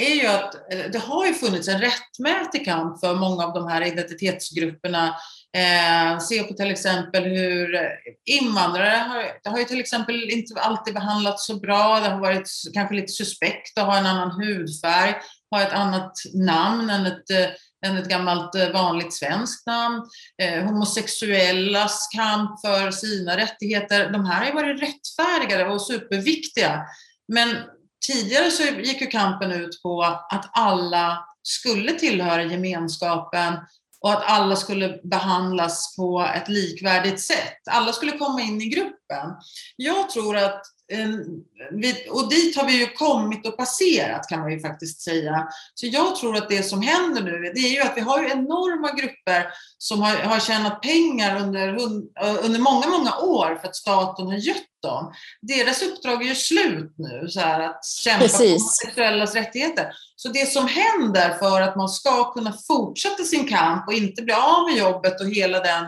är 0.00 0.14
ju 0.14 0.26
att 0.26 0.54
eh, 0.54 0.90
det 0.92 0.98
har 0.98 1.26
ju 1.26 1.34
funnits 1.34 1.68
en 1.68 1.80
rättmätig 1.80 2.64
kamp 2.64 3.00
för 3.00 3.14
många 3.14 3.44
av 3.44 3.52
de 3.54 3.68
här 3.68 3.86
identitetsgrupperna. 3.86 5.14
Eh, 5.56 6.18
se 6.18 6.42
på 6.42 6.54
till 6.54 6.70
exempel 6.70 7.24
hur 7.24 7.78
invandrare 8.30 8.96
har, 9.08 9.24
det 9.42 9.50
har 9.50 9.58
ju 9.58 9.64
till 9.64 9.80
exempel 9.80 10.30
inte 10.30 10.60
alltid 10.60 10.94
behandlats 10.94 11.46
så 11.46 11.60
bra. 11.60 12.00
Det 12.00 12.08
har 12.08 12.20
varit 12.20 12.50
kanske 12.74 12.94
lite 12.94 13.12
suspekt 13.12 13.78
att 13.78 13.86
ha 13.86 13.98
en 13.98 14.06
annan 14.06 14.30
hudfärg, 14.30 15.14
ha 15.50 15.62
ett 15.62 15.72
annat 15.72 16.12
namn 16.34 16.90
än 16.90 17.06
ett 17.06 17.30
eh, 17.30 17.46
än 17.86 17.96
ett 17.96 18.08
gammalt 18.08 18.54
eh, 18.54 18.70
vanligt 18.70 19.14
svenskt 19.14 19.66
namn. 19.66 20.02
Eh, 20.42 20.64
homosexuellas 20.64 22.08
kamp 22.16 22.60
för 22.60 22.90
sina 22.90 23.36
rättigheter. 23.36 24.10
De 24.10 24.24
här 24.24 24.38
har 24.38 24.46
ju 24.46 24.52
varit 24.52 24.82
rättfärdigade 24.82 25.66
och 25.66 25.82
superviktiga. 25.82 26.82
Men 27.32 27.56
tidigare 28.06 28.50
så 28.50 28.62
gick 28.62 29.00
ju 29.00 29.06
kampen 29.06 29.52
ut 29.52 29.82
på 29.82 30.02
att 30.02 30.50
alla 30.52 31.24
skulle 31.42 31.92
tillhöra 31.92 32.42
gemenskapen 32.42 33.54
och 34.00 34.12
att 34.12 34.24
alla 34.24 34.56
skulle 34.56 35.00
behandlas 35.04 35.96
på 35.96 36.28
ett 36.34 36.48
likvärdigt 36.48 37.20
sätt. 37.20 37.58
Alla 37.70 37.92
skulle 37.92 38.18
komma 38.18 38.40
in 38.40 38.62
i 38.62 38.66
gruppen. 38.66 39.36
Jag 39.76 40.10
tror 40.10 40.36
att 40.36 40.62
och 42.10 42.28
dit 42.28 42.56
har 42.56 42.66
vi 42.66 42.80
ju 42.80 42.86
kommit 42.86 43.46
och 43.46 43.56
passerat 43.56 44.28
kan 44.28 44.40
man 44.40 44.52
ju 44.52 44.60
faktiskt 44.60 45.00
säga. 45.00 45.48
Så 45.74 45.86
jag 45.86 46.16
tror 46.16 46.36
att 46.36 46.48
det 46.48 46.62
som 46.62 46.82
händer 46.82 47.22
nu, 47.22 47.52
det 47.54 47.60
är 47.60 47.72
ju 47.72 47.80
att 47.80 47.96
vi 47.96 48.00
har 48.00 48.22
ju 48.22 48.30
enorma 48.30 48.92
grupper 48.92 49.46
som 49.78 50.00
har, 50.00 50.16
har 50.16 50.40
tjänat 50.40 50.82
pengar 50.82 51.42
under, 51.42 51.68
under 52.44 52.58
många, 52.58 52.86
många 52.88 53.16
år 53.16 53.58
för 53.60 53.68
att 53.68 53.76
staten 53.76 54.26
har 54.26 54.34
gött 54.34 54.56
dem. 54.82 55.12
Deras 55.42 55.82
uppdrag 55.82 56.22
är 56.22 56.26
ju 56.26 56.34
slut 56.34 56.94
nu, 56.96 57.28
så 57.28 57.40
här, 57.40 57.60
att 57.60 57.86
kämpa 57.86 58.22
Precis. 58.22 58.38
för 58.38 58.48
homosexuellas 58.48 59.34
rättigheter. 59.34 59.92
Så 60.16 60.28
det 60.28 60.52
som 60.52 60.68
händer 60.68 61.38
för 61.38 61.60
att 61.60 61.76
man 61.76 61.88
ska 61.88 62.32
kunna 62.32 62.52
fortsätta 62.68 63.22
sin 63.24 63.48
kamp 63.48 63.88
och 63.88 63.94
inte 63.94 64.22
bli 64.22 64.34
av 64.34 64.68
med 64.68 64.78
jobbet 64.78 65.20
och 65.20 65.26
hela 65.26 65.60
den 65.60 65.84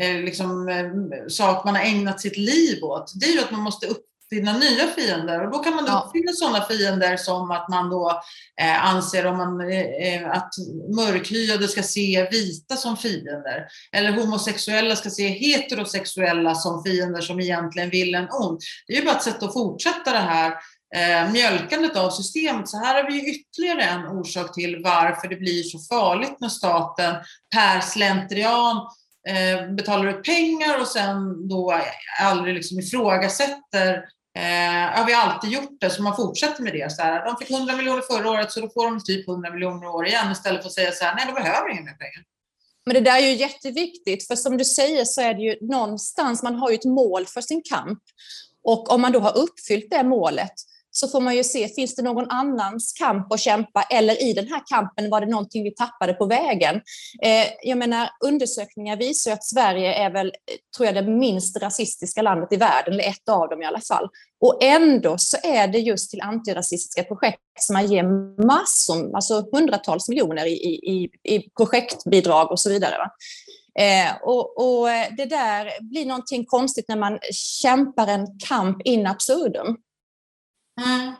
eh, 0.00 0.24
liksom, 0.24 0.68
eh, 0.68 1.28
sak 1.28 1.64
man 1.64 1.74
har 1.76 1.82
ägnat 1.82 2.20
sitt 2.20 2.36
liv 2.36 2.84
åt, 2.84 3.12
det 3.20 3.26
är 3.26 3.32
ju 3.32 3.40
att 3.40 3.50
man 3.50 3.60
måste 3.60 3.86
upp 3.86 4.04
uppfinna 4.28 4.58
nya 4.58 4.86
fiender. 4.86 5.44
Och 5.44 5.52
då 5.52 5.58
kan 5.58 5.74
man 5.74 5.84
ja. 5.86 6.04
uppfinna 6.06 6.32
sådana 6.32 6.64
fiender 6.64 7.16
som 7.16 7.50
att 7.50 7.68
man 7.68 7.90
då 7.90 8.22
eh, 8.60 8.84
anser 8.84 9.26
om 9.26 9.36
man, 9.36 9.60
eh, 9.70 10.30
att 10.30 10.50
mörkhyade 10.96 11.68
ska 11.68 11.82
se 11.82 12.28
vita 12.30 12.76
som 12.76 12.96
fiender. 12.96 13.66
Eller 13.92 14.12
homosexuella 14.12 14.96
ska 14.96 15.10
se 15.10 15.28
heterosexuella 15.28 16.54
som 16.54 16.82
fiender 16.84 17.20
som 17.20 17.40
egentligen 17.40 17.90
vill 17.90 18.14
en 18.14 18.28
ont. 18.30 18.60
Det 18.86 18.92
är 18.92 19.00
ju 19.00 19.04
bara 19.04 19.16
ett 19.16 19.22
sätt 19.22 19.42
att 19.42 19.52
fortsätta 19.52 20.12
det 20.12 20.18
här 20.18 20.54
eh, 20.96 21.32
mjölkandet 21.32 21.96
av 21.96 22.10
systemet. 22.10 22.68
Så 22.68 22.78
här 22.78 23.02
har 23.02 23.10
vi 23.10 23.30
ytterligare 23.30 23.82
en 23.82 24.06
orsak 24.06 24.54
till 24.54 24.80
varför 24.84 25.28
det 25.28 25.36
blir 25.36 25.62
så 25.62 25.78
farligt 25.78 26.36
när 26.40 26.48
staten 26.48 27.14
per 27.54 27.80
slentrian 27.80 28.76
eh, 29.28 29.74
betalar 29.74 30.06
ut 30.06 30.24
pengar 30.24 30.80
och 30.80 30.88
sen 30.88 31.48
då 31.48 31.80
aldrig 32.20 32.54
liksom 32.54 32.78
ifrågasätter 32.78 34.04
Eh, 34.36 34.98
har 34.98 35.06
vi 35.06 35.12
alltid 35.12 35.50
gjort 35.50 35.80
det, 35.80 35.90
så 35.90 36.02
man 36.02 36.16
fortsätter 36.16 36.62
med 36.62 36.72
det. 36.72 36.92
Så 36.92 37.02
här, 37.02 37.24
de 37.24 37.36
fick 37.36 37.50
100 37.50 37.76
miljoner 37.76 38.02
förra 38.02 38.30
året, 38.30 38.52
så 38.52 38.60
då 38.60 38.68
får 38.68 38.84
de 38.84 39.04
typ 39.04 39.28
100 39.28 39.50
miljoner 39.50 39.84
i 39.84 39.88
år 39.88 40.06
igen 40.06 40.32
istället 40.32 40.62
för 40.62 40.68
att 40.68 40.74
säga 40.74 40.92
så 40.92 41.04
här, 41.04 41.14
nej, 41.16 41.26
de 41.26 41.32
behöver 41.32 41.70
inga 41.70 41.82
mer 41.82 41.92
pengar. 41.92 42.24
Men 42.86 42.94
det 42.94 43.00
där 43.00 43.16
är 43.16 43.26
ju 43.26 43.34
jätteviktigt, 43.34 44.26
för 44.26 44.36
som 44.36 44.56
du 44.56 44.64
säger 44.64 45.04
så 45.04 45.20
är 45.20 45.34
det 45.34 45.42
ju 45.42 45.56
någonstans, 45.60 46.42
man 46.42 46.54
har 46.54 46.70
ju 46.70 46.74
ett 46.74 46.84
mål 46.84 47.26
för 47.26 47.40
sin 47.40 47.62
kamp. 47.62 47.98
Och 48.62 48.92
om 48.92 49.00
man 49.00 49.12
då 49.12 49.20
har 49.20 49.36
uppfyllt 49.36 49.90
det 49.90 50.04
målet, 50.04 50.52
så 51.00 51.08
får 51.08 51.20
man 51.20 51.36
ju 51.36 51.44
se, 51.44 51.68
finns 51.68 51.94
det 51.94 52.02
någon 52.02 52.30
annans 52.30 52.92
kamp 52.92 53.32
att 53.32 53.40
kämpa 53.40 53.82
eller 53.82 54.22
i 54.22 54.32
den 54.32 54.48
här 54.48 54.62
kampen 54.66 55.10
var 55.10 55.20
det 55.20 55.26
någonting 55.26 55.64
vi 55.64 55.74
tappade 55.74 56.14
på 56.14 56.26
vägen? 56.26 56.74
Eh, 57.22 57.46
jag 57.62 57.78
menar, 57.78 58.08
undersökningar 58.24 58.96
visar 58.96 59.32
att 59.32 59.44
Sverige 59.44 59.94
är 59.94 60.10
väl, 60.10 60.32
tror 60.76 60.86
jag, 60.86 60.94
det 60.94 61.10
minst 61.10 61.62
rasistiska 61.62 62.22
landet 62.22 62.52
i 62.52 62.56
världen, 62.56 62.94
eller 62.94 63.08
ett 63.08 63.28
av 63.28 63.48
dem 63.48 63.62
i 63.62 63.66
alla 63.66 63.80
fall. 63.80 64.08
Och 64.40 64.62
ändå 64.62 65.18
så 65.18 65.36
är 65.42 65.68
det 65.68 65.78
just 65.78 66.10
till 66.10 66.20
antirasistiska 66.20 67.02
projekt 67.04 67.40
som 67.58 67.74
man 67.74 67.86
ger 67.86 68.02
massor, 68.46 69.14
alltså 69.14 69.44
hundratals 69.52 70.08
miljoner 70.08 70.46
i, 70.46 70.52
i, 70.52 71.10
i 71.34 71.50
projektbidrag 71.56 72.50
och 72.50 72.60
så 72.60 72.70
vidare. 72.70 72.98
Va? 72.98 73.10
Eh, 73.78 74.12
och, 74.22 74.58
och, 74.58 74.90
eh, 74.90 75.06
det 75.16 75.24
där 75.24 75.70
blir 75.80 76.06
någonting 76.06 76.44
konstigt 76.46 76.88
när 76.88 76.96
man 76.96 77.18
kämpar 77.32 78.06
en 78.06 78.26
kamp 78.48 78.82
in 78.84 79.06
absurdum. 79.06 79.76
Mm. 80.78 81.14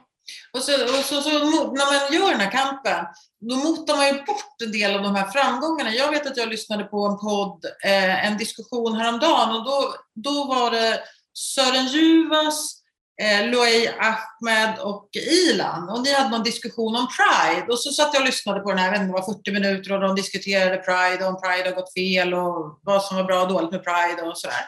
Och, 0.52 0.62
så, 0.62 0.84
och 0.84 1.04
så, 1.04 1.22
så, 1.22 1.30
när 1.30 2.00
man 2.00 2.12
gör 2.12 2.30
den 2.30 2.40
här 2.40 2.50
kampen, 2.50 3.04
då 3.40 3.56
motar 3.56 3.96
man 3.96 4.06
ju 4.06 4.12
bort 4.12 4.62
en 4.64 4.72
del 4.72 4.96
av 4.96 5.02
de 5.02 5.14
här 5.14 5.30
framgångarna. 5.30 5.94
Jag 5.94 6.11
vet 6.11 6.26
att 6.26 6.36
jag 6.36 6.48
lyssnade 6.48 6.84
på 6.84 7.06
en 7.06 7.18
podd, 7.18 7.64
eh, 7.84 8.26
en 8.26 8.38
diskussion 8.38 8.96
häromdagen 8.96 9.56
och 9.56 9.64
då, 9.64 9.94
då 10.14 10.44
var 10.44 10.70
det 10.70 11.00
Sören 11.32 11.86
Juvas, 11.86 12.74
eh, 13.22 13.50
Loei 13.50 13.88
Ahmed 13.88 14.78
och 14.78 15.09
Ilan 15.16 15.88
och 15.88 16.02
ni 16.02 16.12
hade 16.12 16.30
någon 16.30 16.42
diskussion 16.42 16.96
om 16.96 17.09
Pride 17.16 17.72
och 17.72 17.78
så 17.78 17.92
satt 17.92 18.14
jag 18.14 18.20
och 18.20 18.26
lyssnade 18.26 18.61
på 18.61 18.70
den 18.70 18.78
här, 18.78 18.86
jag 18.86 18.92
vet 18.92 19.00
inte, 19.00 19.12
det 19.12 19.20
var 19.20 19.34
40 19.34 19.52
minuter 19.52 19.92
och 19.92 20.00
de 20.00 20.16
diskuterade 20.16 20.76
Pride 20.76 21.24
och 21.24 21.34
om 21.34 21.40
Pride 21.40 21.68
har 21.68 21.76
gått 21.76 21.92
fel 21.92 22.34
och 22.34 22.80
vad 22.82 23.02
som 23.02 23.16
var 23.16 23.24
bra 23.24 23.42
och 23.42 23.48
dåligt 23.48 23.70
med 23.70 23.84
Pride 23.84 24.22
och 24.22 24.38
sådär. 24.38 24.64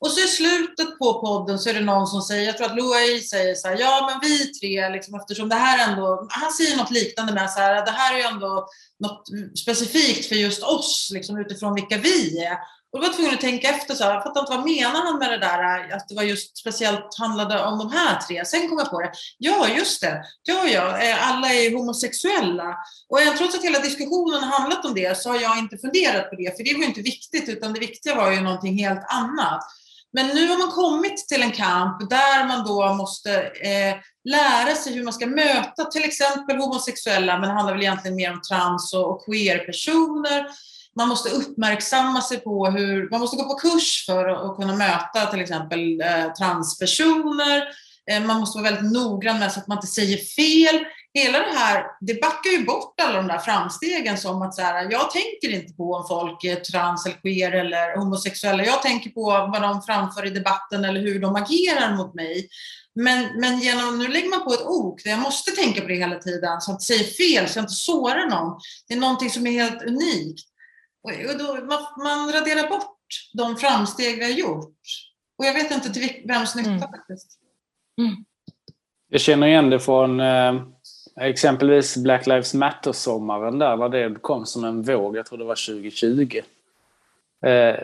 Och 0.00 0.10
så 0.10 0.24
i 0.24 0.28
slutet 0.28 0.98
på 0.98 1.20
podden 1.20 1.58
så 1.58 1.70
är 1.70 1.74
det 1.74 1.80
någon 1.80 2.06
som 2.06 2.22
säger, 2.22 2.46
jag 2.46 2.56
tror 2.56 2.66
att 2.66 2.76
Louis 2.76 3.30
säger 3.30 3.54
så 3.54 3.68
här, 3.68 3.76
ja 3.80 4.10
men 4.10 4.30
vi 4.30 4.52
tre, 4.52 4.88
liksom, 4.88 5.14
eftersom 5.14 5.48
det 5.48 5.54
här 5.54 5.90
ändå, 5.90 6.26
han 6.30 6.52
säger 6.52 6.76
något 6.76 6.90
liknande 6.90 7.32
med 7.32 7.50
så 7.50 7.60
här, 7.60 7.84
det 7.84 7.90
här 7.90 8.14
är 8.14 8.18
ju 8.18 8.24
ändå 8.24 8.68
något 9.00 9.22
specifikt 9.58 10.28
för 10.28 10.34
just 10.34 10.62
oss, 10.62 11.10
liksom, 11.12 11.38
utifrån 11.38 11.74
vilka 11.74 11.98
vi 11.98 12.44
är. 12.44 12.58
Och 12.92 12.98
då 12.98 13.00
var 13.00 13.06
jag 13.06 13.16
tvungen 13.16 13.34
att 13.34 13.40
tänka 13.40 13.68
efter, 13.68 13.94
så 13.94 14.04
här, 14.04 14.14
jag 14.14 14.22
fattar 14.22 14.40
inte 14.40 14.52
vad 14.56 14.64
menar 14.64 15.04
han 15.04 15.18
med 15.18 15.30
det 15.30 15.38
där, 15.38 15.92
att 15.96 16.08
det 16.08 16.14
var 16.14 16.22
just 16.22 16.58
speciellt 16.58 17.18
handlade 17.18 17.64
om 17.64 17.78
de 17.78 17.92
här 17.92 18.20
tre. 18.20 18.44
Sen 18.44 18.68
kom 18.68 18.78
jag 18.78 18.90
på 18.90 19.00
det, 19.00 19.12
ja 19.38 19.68
just 19.68 20.00
det, 20.00 20.22
ja 20.42 20.66
ja, 20.66 20.98
eh, 20.98 21.30
alla 21.30 21.48
är 21.48 21.76
homosexuella. 21.76 22.76
Och 23.08 23.18
trots 23.38 23.54
att 23.54 23.64
hela 23.64 23.78
diskussionen 23.78 24.42
har 24.42 24.58
handlat 24.58 24.84
om 24.84 24.94
det 24.94 25.18
så 25.18 25.30
har 25.30 25.40
jag 25.40 25.58
inte 25.58 25.78
funderat 25.78 26.30
på 26.30 26.36
det, 26.36 26.56
för 26.56 26.64
det 26.64 26.74
var 26.74 26.84
inte 26.84 27.00
viktigt, 27.00 27.48
utan 27.48 27.72
det 27.72 27.80
viktiga 27.80 28.14
var 28.14 28.32
ju 28.32 28.40
någonting 28.40 28.78
helt 28.78 29.04
annat. 29.08 29.62
Men 30.12 30.26
nu 30.26 30.48
har 30.48 30.58
man 30.58 30.70
kommit 30.70 31.28
till 31.28 31.42
en 31.42 31.52
kamp 31.52 32.10
där 32.10 32.46
man 32.48 32.66
då 32.66 32.94
måste 32.94 33.42
eh, 33.42 33.96
lära 34.24 34.74
sig 34.74 34.94
hur 34.94 35.04
man 35.04 35.12
ska 35.12 35.26
möta 35.26 35.84
till 35.84 36.04
exempel 36.04 36.56
homosexuella, 36.56 37.38
men 37.38 37.48
det 37.48 37.54
handlar 37.54 37.72
väl 37.72 37.82
egentligen 37.82 38.16
mer 38.16 38.32
om 38.32 38.40
trans 38.42 38.94
och, 38.94 39.24
queer-personer. 39.24 40.46
Man 40.96 41.08
måste 41.08 41.30
uppmärksamma 41.30 42.22
sig 42.22 42.38
på 42.38 42.66
hur, 42.66 43.10
man 43.10 43.20
måste 43.20 43.36
gå 43.36 43.44
på 43.44 43.54
kurs 43.54 44.04
för 44.06 44.28
att, 44.28 44.50
att 44.50 44.56
kunna 44.56 44.76
möta 44.76 45.26
till 45.26 45.40
exempel 45.40 46.00
eh, 46.00 46.32
transpersoner. 46.32 47.68
Eh, 48.10 48.22
man 48.22 48.40
måste 48.40 48.58
vara 48.58 48.70
väldigt 48.70 48.92
noggrann 48.92 49.38
med 49.38 49.52
så 49.52 49.60
att 49.60 49.66
man 49.66 49.78
inte 49.78 49.86
säger 49.86 50.16
fel 50.16 50.84
hela 51.16 51.38
det 51.38 51.58
här, 51.58 51.86
det 52.00 52.20
backar 52.20 52.50
ju 52.50 52.64
bort 52.64 53.00
alla 53.00 53.16
de 53.16 53.26
där 53.26 53.38
framstegen 53.38 54.18
som 54.18 54.42
att 54.42 54.54
så 54.54 54.62
här, 54.62 54.88
jag 54.90 55.10
tänker 55.10 55.50
inte 55.50 55.72
på 55.72 55.92
om 55.94 56.08
folk 56.08 56.44
är 56.44 56.56
trans 56.56 57.06
eller 57.06 57.16
queer 57.16 57.52
eller 57.52 57.96
homosexuella. 57.96 58.64
Jag 58.64 58.82
tänker 58.82 59.10
på 59.10 59.22
vad 59.22 59.62
de 59.62 59.82
framför 59.82 60.26
i 60.26 60.30
debatten 60.30 60.84
eller 60.84 61.00
hur 61.00 61.20
de 61.20 61.36
agerar 61.36 61.96
mot 61.96 62.14
mig. 62.14 62.48
Men, 62.94 63.40
men 63.40 63.60
genom, 63.60 63.98
nu 63.98 64.08
lägger 64.08 64.30
man 64.30 64.44
på 64.44 64.52
ett 64.52 64.66
ok 64.66 65.04
där 65.04 65.10
jag 65.10 65.20
måste 65.20 65.50
tänka 65.50 65.80
på 65.80 65.88
det 65.88 65.94
hela 65.94 66.18
tiden 66.18 66.60
så 66.60 66.72
att 66.72 66.82
säger 66.82 67.04
fel 67.04 67.48
så 67.48 67.58
jag 67.58 67.62
inte 67.62 67.72
sårar 67.72 68.26
någon. 68.26 68.60
Det 68.88 68.94
är 68.94 68.98
någonting 68.98 69.30
som 69.30 69.46
är 69.46 69.50
helt 69.50 69.82
unikt. 69.82 70.46
Och 71.02 71.38
då, 71.38 71.54
man, 71.54 72.04
man 72.04 72.32
raderar 72.32 72.70
bort 72.70 72.96
de 73.34 73.56
framsteg 73.56 74.18
vi 74.18 74.24
har 74.24 74.30
gjort. 74.30 74.74
Och 75.38 75.44
jag 75.44 75.54
vet 75.54 75.70
inte 75.70 75.92
till 75.92 76.22
vems 76.24 76.54
nytta 76.54 76.70
mm. 76.70 76.80
faktiskt. 76.80 77.38
Mm. 78.00 78.24
Jag 79.08 79.20
känner 79.20 79.46
igen 79.46 79.70
det 79.70 79.80
från 79.80 80.20
eh, 80.20 80.54
exempelvis 81.20 81.96
Black 81.96 82.26
Lives 82.26 82.54
Matter-sommaren 82.54 83.58
där, 83.58 83.76
när 83.76 83.88
det 83.88 84.14
kom 84.20 84.46
som 84.46 84.64
en 84.64 84.82
våg. 84.82 85.16
Jag 85.16 85.26
tror 85.26 85.38
det 85.38 85.44
var 85.44 85.74
2020. 85.74 86.40
Eh, 87.46 87.74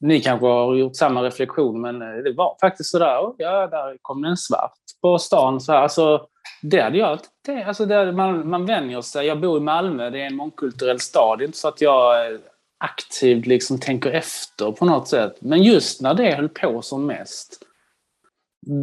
ni 0.00 0.20
kanske 0.20 0.46
har 0.46 0.74
gjort 0.74 0.96
samma 0.96 1.22
reflektion, 1.22 1.80
men 1.80 2.02
eh, 2.02 2.08
det 2.24 2.32
var 2.32 2.56
faktiskt 2.60 2.90
sådär, 2.90 3.18
oh, 3.18 3.34
ja, 3.38 3.66
där 3.66 3.96
kom 4.02 4.22
det 4.22 4.28
en 4.28 4.36
svart 4.36 4.78
på 5.02 5.18
stan. 5.18 5.60
Så 5.60 5.72
här, 5.72 5.80
alltså, 5.80 6.26
det 6.62 6.80
hade 6.80 6.98
jag 6.98 7.18
det, 7.46 7.62
alltså 7.64 7.86
det, 7.86 8.12
man, 8.12 8.48
man 8.48 8.66
vänjer 8.66 9.00
sig. 9.00 9.26
Jag 9.26 9.40
bor 9.40 9.58
i 9.58 9.60
Malmö, 9.60 10.10
det 10.10 10.22
är 10.22 10.26
en 10.26 10.36
mångkulturell 10.36 11.00
stad. 11.00 11.38
Det 11.38 11.44
är 11.44 11.46
inte 11.46 11.58
så 11.58 11.68
att 11.68 11.80
jag 11.80 12.32
eh, 12.32 12.38
aktivt 12.78 13.46
liksom 13.46 13.80
tänker 13.80 14.10
efter 14.10 14.72
på 14.72 14.84
något 14.84 15.08
sätt. 15.08 15.36
Men 15.40 15.62
just 15.62 16.00
när 16.00 16.14
det 16.14 16.34
höll 16.34 16.48
på 16.48 16.82
som 16.82 17.06
mest, 17.06 17.65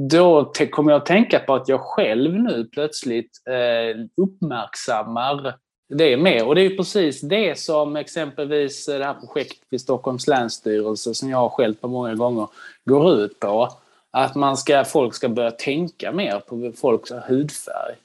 då 0.09 0.53
kommer 0.71 0.91
jag 0.91 0.99
att 0.99 1.05
tänka 1.05 1.39
på 1.39 1.55
att 1.55 1.67
jag 1.67 1.81
själv 1.81 2.33
nu 2.33 2.69
plötsligt 2.71 3.31
eh, 3.49 4.01
uppmärksammar 4.23 5.55
det 5.89 6.17
mer. 6.17 6.47
Och 6.47 6.55
det 6.55 6.61
är 6.61 6.77
precis 6.77 7.21
det 7.21 7.59
som 7.59 7.95
exempelvis 7.95 8.87
eh, 8.87 8.99
det 8.99 9.05
här 9.05 9.13
projektet 9.13 9.67
vid 9.69 9.81
Stockholms 9.81 10.27
länsstyrelse, 10.27 11.13
som 11.13 11.29
jag 11.29 11.37
har 11.37 11.49
skällt 11.49 11.81
på 11.81 11.87
många 11.87 12.15
gånger, 12.15 12.47
går 12.85 13.13
ut 13.13 13.39
på. 13.39 13.69
Att 14.11 14.35
man 14.35 14.57
ska, 14.57 14.85
folk 14.85 15.13
ska 15.13 15.29
börja 15.29 15.51
tänka 15.51 16.11
mer 16.11 16.39
på 16.39 16.71
folks 16.75 17.11
hudfärg. 17.27 17.95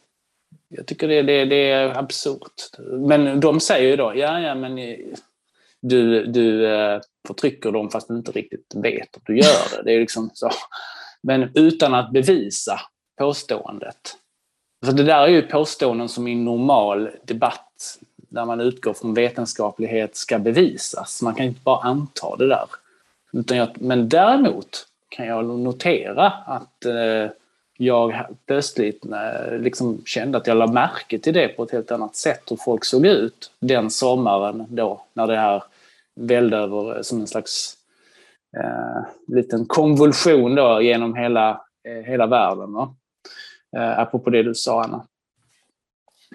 Jag 0.68 0.86
tycker 0.86 1.08
det, 1.08 1.22
det, 1.22 1.44
det 1.44 1.70
är 1.70 1.98
absurt. 1.98 2.78
Men 2.92 3.40
de 3.40 3.60
säger 3.60 3.90
ju 3.90 3.96
då, 3.96 4.12
ja, 4.16 4.40
ja, 4.40 4.54
men 4.54 4.76
du, 5.80 6.26
du 6.26 6.66
eh, 6.66 7.00
förtrycker 7.26 7.70
dem 7.70 7.90
fast 7.90 8.08
du 8.08 8.16
inte 8.16 8.32
riktigt 8.32 8.74
vet 8.74 9.16
att 9.16 9.22
du 9.26 9.36
gör 9.36 9.76
det. 9.76 9.82
Det 9.84 9.94
är 9.94 10.00
liksom 10.00 10.30
så. 10.34 10.50
Men 11.22 11.50
utan 11.54 11.94
att 11.94 12.10
bevisa 12.10 12.80
påståendet. 13.18 14.16
För 14.84 14.92
det 14.92 15.02
där 15.02 15.22
är 15.22 15.28
ju 15.28 15.42
påståenden 15.42 16.08
som 16.08 16.28
i 16.28 16.34
normal 16.34 17.10
debatt, 17.24 17.98
där 18.16 18.44
man 18.44 18.60
utgår 18.60 18.94
från 18.94 19.14
vetenskaplighet, 19.14 20.16
ska 20.16 20.38
bevisas. 20.38 21.22
Man 21.22 21.34
kan 21.34 21.46
inte 21.46 21.60
bara 21.64 21.80
anta 21.80 22.36
det 22.36 22.48
där. 22.48 22.66
Utan 23.32 23.56
jag, 23.56 23.68
men 23.74 24.08
däremot 24.08 24.86
kan 25.08 25.26
jag 25.26 25.44
notera 25.44 26.26
att 26.30 26.84
eh, 26.84 27.30
jag 27.76 28.26
plötsligt 28.46 29.04
eh, 29.04 29.58
liksom 29.58 30.02
kände 30.04 30.38
att 30.38 30.46
jag 30.46 30.56
lade 30.56 30.72
märke 30.72 31.18
till 31.18 31.34
det 31.34 31.48
på 31.48 31.62
ett 31.62 31.70
helt 31.70 31.90
annat 31.90 32.16
sätt, 32.16 32.42
hur 32.50 32.56
folk 32.56 32.84
såg 32.84 33.06
ut 33.06 33.50
den 33.60 33.90
sommaren 33.90 34.64
då, 34.68 35.02
när 35.12 35.26
det 35.26 35.36
här 35.36 35.62
välde 36.14 36.56
över 36.56 37.02
som 37.02 37.20
en 37.20 37.26
slags 37.26 37.77
eh, 38.58 39.02
liten 39.26 39.66
konvulsion 39.66 40.54
då 40.54 40.82
genom 40.82 41.14
hela, 41.14 41.50
eh, 41.88 42.04
hela 42.06 42.26
världen. 42.26 42.72
Va? 42.72 42.94
Eh, 43.76 43.98
apropå 43.98 44.30
det 44.30 44.42
du 44.42 44.54
sa, 44.54 44.84
Anna. 44.84 45.06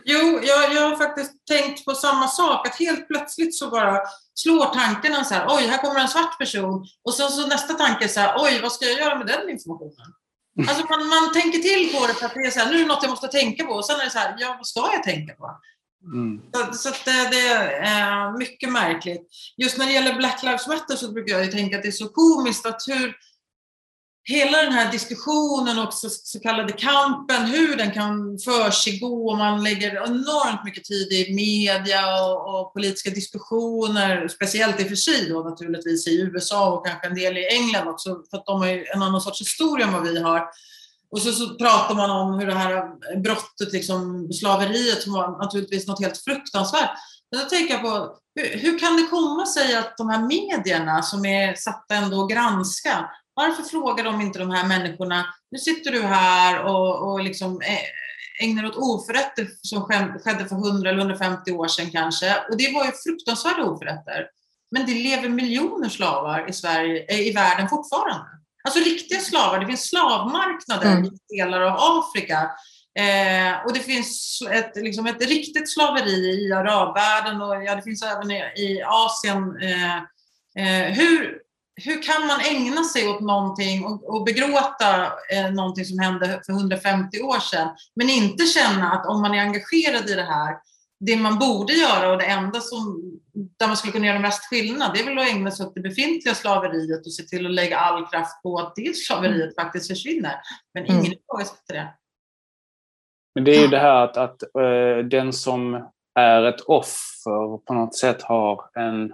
Jo, 0.05 0.39
jag, 0.43 0.73
jag 0.73 0.89
har 0.89 0.95
faktiskt 0.95 1.45
tänkt 1.45 1.85
på 1.85 1.91
samma 1.91 2.27
sak, 2.27 2.67
att 2.67 2.75
helt 2.75 3.07
plötsligt 3.07 3.55
så 3.55 3.69
bara 3.69 3.99
slår 4.33 4.65
tankarna 4.65 5.23
så 5.23 5.33
här, 5.33 5.45
oj, 5.49 5.63
här 5.67 5.77
kommer 5.77 5.99
en 5.99 6.07
svart 6.07 6.39
person. 6.39 6.85
Och 7.03 7.13
sen 7.13 7.29
så 7.29 7.47
nästa 7.47 7.73
tanke 7.73 8.07
så 8.07 8.19
här, 8.19 8.35
oj, 8.37 8.59
vad 8.61 8.71
ska 8.71 8.85
jag 8.85 8.99
göra 8.99 9.17
med 9.17 9.27
den 9.27 9.49
informationen? 9.49 10.13
Alltså 10.67 10.85
man, 10.89 11.07
man 11.07 11.33
tänker 11.33 11.59
till 11.59 11.93
på 11.93 12.07
det 12.07 12.13
för 12.13 12.25
att 12.25 12.33
det 12.33 12.39
är 12.39 12.51
så 12.51 12.59
här, 12.59 12.71
nu 12.71 12.75
är 12.75 12.81
det 12.81 12.87
något 12.87 13.03
jag 13.03 13.09
måste 13.09 13.27
tänka 13.27 13.65
på. 13.65 13.73
Och 13.73 13.85
sen 13.85 13.99
är 13.99 14.03
det 14.03 14.11
så 14.11 14.19
här, 14.19 14.35
ja, 14.37 14.55
vad 14.57 14.67
ska 14.67 14.79
jag 14.93 15.03
tänka 15.03 15.33
på? 15.33 15.59
Mm. 16.03 16.41
Så, 16.53 16.73
så 16.77 16.89
det, 17.05 17.29
det, 17.31 17.47
är 17.77 18.37
mycket 18.37 18.71
märkligt. 18.71 19.27
Just 19.57 19.77
när 19.77 19.85
det 19.85 19.93
gäller 19.93 20.15
Black 20.15 20.43
Lives 20.43 20.67
Matter 20.67 20.95
så 20.95 21.11
brukar 21.11 21.39
jag 21.39 21.51
tänka 21.51 21.75
att 21.75 21.81
det 21.81 21.89
är 21.89 21.91
så 21.91 22.09
komiskt 22.09 22.65
att 22.65 22.81
hur 22.87 23.15
hela 24.25 24.61
den 24.61 24.71
här 24.71 24.91
diskussionen 24.91 25.79
och 25.79 25.93
så, 25.93 26.09
så 26.09 26.39
kallade 26.39 26.73
kampen, 26.73 27.45
hur 27.45 27.75
den 27.77 27.91
kan 27.91 28.39
försiggå 28.39 29.29
och 29.29 29.37
man 29.37 29.63
lägger 29.63 30.05
enormt 30.05 30.65
mycket 30.65 30.83
tid 30.83 31.11
i 31.11 31.33
media 31.33 32.25
och, 32.25 32.59
och 32.59 32.73
politiska 32.73 33.09
diskussioner, 33.09 34.27
speciellt 34.27 34.79
i 34.79 34.83
och 34.83 34.87
för 34.87 34.95
sig 34.95 35.29
då 35.29 35.43
naturligtvis 35.43 36.07
i 36.07 36.21
USA 36.21 36.73
och 36.73 36.85
kanske 36.85 37.07
en 37.07 37.15
del 37.15 37.37
i 37.37 37.47
England 37.47 37.87
också, 37.87 38.23
för 38.29 38.37
att 38.37 38.45
de 38.45 38.59
har 38.59 38.67
ju 38.67 38.85
en 38.85 39.01
annan 39.01 39.21
sorts 39.21 39.41
historia 39.41 39.85
än 39.87 39.93
vad 39.93 40.03
vi 40.03 40.21
har. 40.21 40.47
Och 41.13 41.21
så, 41.21 41.31
så 41.31 41.55
pratar 41.55 41.95
man 41.95 42.11
om 42.11 42.39
hur 42.39 42.47
det 42.47 42.53
här 42.53 42.83
brottet, 43.19 43.73
liksom, 43.73 44.29
slaveriet, 44.33 45.01
som 45.01 45.13
var 45.13 45.37
naturligtvis 45.43 45.87
något 45.87 46.01
helt 46.01 46.17
fruktansvärt. 46.17 46.89
Men 47.31 47.39
då 47.39 47.45
tänker 47.49 47.73
jag 47.73 47.83
på, 47.83 48.15
hur, 48.35 48.57
hur, 48.59 48.79
kan 48.79 48.97
det 48.97 49.07
komma 49.07 49.45
sig 49.45 49.75
att 49.75 49.97
de 49.97 50.09
här 50.09 50.21
medierna 50.27 51.01
som 51.01 51.25
är 51.25 51.55
satta 51.55 51.95
ändå 51.95 52.23
att 52.23 52.31
granska, 52.31 53.09
varför 53.33 53.63
frågar 53.63 54.03
de 54.03 54.21
inte 54.21 54.39
de 54.39 54.51
här 54.51 54.67
människorna, 54.67 55.25
nu 55.51 55.59
sitter 55.59 55.91
du 55.91 56.01
här 56.01 56.63
och, 56.63 57.11
och 57.11 57.23
liksom 57.23 57.61
eh, 57.61 58.45
ägnar 58.47 58.65
åt 58.65 58.75
oförrätter 58.75 59.47
som 59.61 59.81
skedde 60.19 60.45
för 60.49 60.55
100 60.55 60.89
eller 60.89 60.99
150 60.99 61.51
år 61.51 61.67
sedan 61.67 61.91
kanske. 61.91 62.35
Och 62.49 62.57
det 62.57 62.73
var 62.73 62.85
ju 62.85 62.91
fruktansvärda 62.91 63.63
oförrätter. 63.63 64.27
Men 64.71 64.85
det 64.85 64.93
lever 64.93 65.29
miljoner 65.29 65.89
slavar 65.89 66.49
i, 66.49 66.53
Sverige, 66.53 67.05
eh, 67.09 67.19
i 67.19 67.33
världen 67.33 67.69
fortfarande. 67.69 68.42
Alltså 68.63 68.79
riktiga 68.79 69.19
slavar. 69.19 69.59
Det 69.59 69.65
finns 69.65 69.89
slavmarknader 69.89 70.91
mm. 70.91 71.05
i 71.05 71.37
delar 71.37 71.61
av 71.61 71.77
Afrika. 71.79 72.51
Eh, 72.99 73.65
och 73.65 73.73
det 73.73 73.79
finns 73.79 74.39
ett, 74.51 74.71
liksom 74.75 75.05
ett 75.05 75.27
riktigt 75.27 75.73
slaveri 75.73 76.47
i 76.47 76.53
arabvärlden 76.53 77.41
och 77.41 77.63
ja, 77.63 77.75
det 77.75 77.81
finns 77.81 78.03
även 78.03 78.31
i, 78.31 78.37
i 78.55 78.83
Asien. 78.85 79.57
Eh, 79.61 79.97
eh, 80.57 80.93
hur, 80.93 81.37
hur 81.81 82.03
kan 82.03 82.27
man 82.27 82.39
ägna 82.39 82.83
sig 82.83 83.07
åt 83.07 83.21
någonting 83.21 83.85
och, 83.85 84.15
och 84.15 84.23
begråta 84.23 85.05
eh, 85.05 85.51
någonting 85.51 85.85
som 85.85 85.99
hände 85.99 86.41
för 86.45 86.53
150 86.53 87.21
år 87.21 87.39
sedan, 87.39 87.69
men 87.95 88.09
inte 88.09 88.45
känna 88.45 88.91
att 88.91 89.05
om 89.05 89.21
man 89.21 89.33
är 89.33 89.41
engagerad 89.41 90.09
i 90.09 90.13
det 90.13 90.23
här, 90.23 90.55
det 91.05 91.17
man 91.17 91.39
borde 91.39 91.73
göra 91.73 92.11
och 92.11 92.17
det 92.17 92.25
enda 92.25 92.59
som, 92.59 93.11
där 93.59 93.67
man 93.67 93.77
skulle 93.77 93.93
kunna 93.93 94.07
göra 94.07 94.19
mest 94.19 94.49
skillnad, 94.49 94.91
det 94.93 94.99
är 94.99 95.05
väl 95.05 95.17
att 95.17 95.29
ägna 95.29 95.51
sig 95.51 95.65
åt 95.65 95.75
det 95.75 95.81
befintliga 95.81 96.35
slaveriet 96.35 97.05
och 97.05 97.13
se 97.13 97.23
till 97.23 97.45
att 97.45 97.51
lägga 97.51 97.77
all 97.77 98.07
kraft 98.07 98.43
på 98.43 98.57
att 98.57 98.75
det 98.75 98.95
slaveriet 98.95 99.55
faktiskt 99.55 99.87
försvinner. 99.87 100.35
Men 100.73 100.85
ingen 100.85 100.99
mm. 100.99 101.13
ifrågasätter 101.13 101.73
det. 101.73 101.93
Men 103.35 103.43
det 103.43 103.55
är 103.55 103.61
ju 103.61 103.67
det 103.67 103.79
här 103.79 104.03
att, 104.03 104.17
att 104.17 104.43
uh, 104.59 105.05
den 105.05 105.33
som 105.33 105.87
är 106.19 106.43
ett 106.43 106.61
offer 106.61 107.57
på 107.57 107.73
något 107.73 107.95
sätt 107.95 108.21
har 108.21 108.69
en 108.79 109.13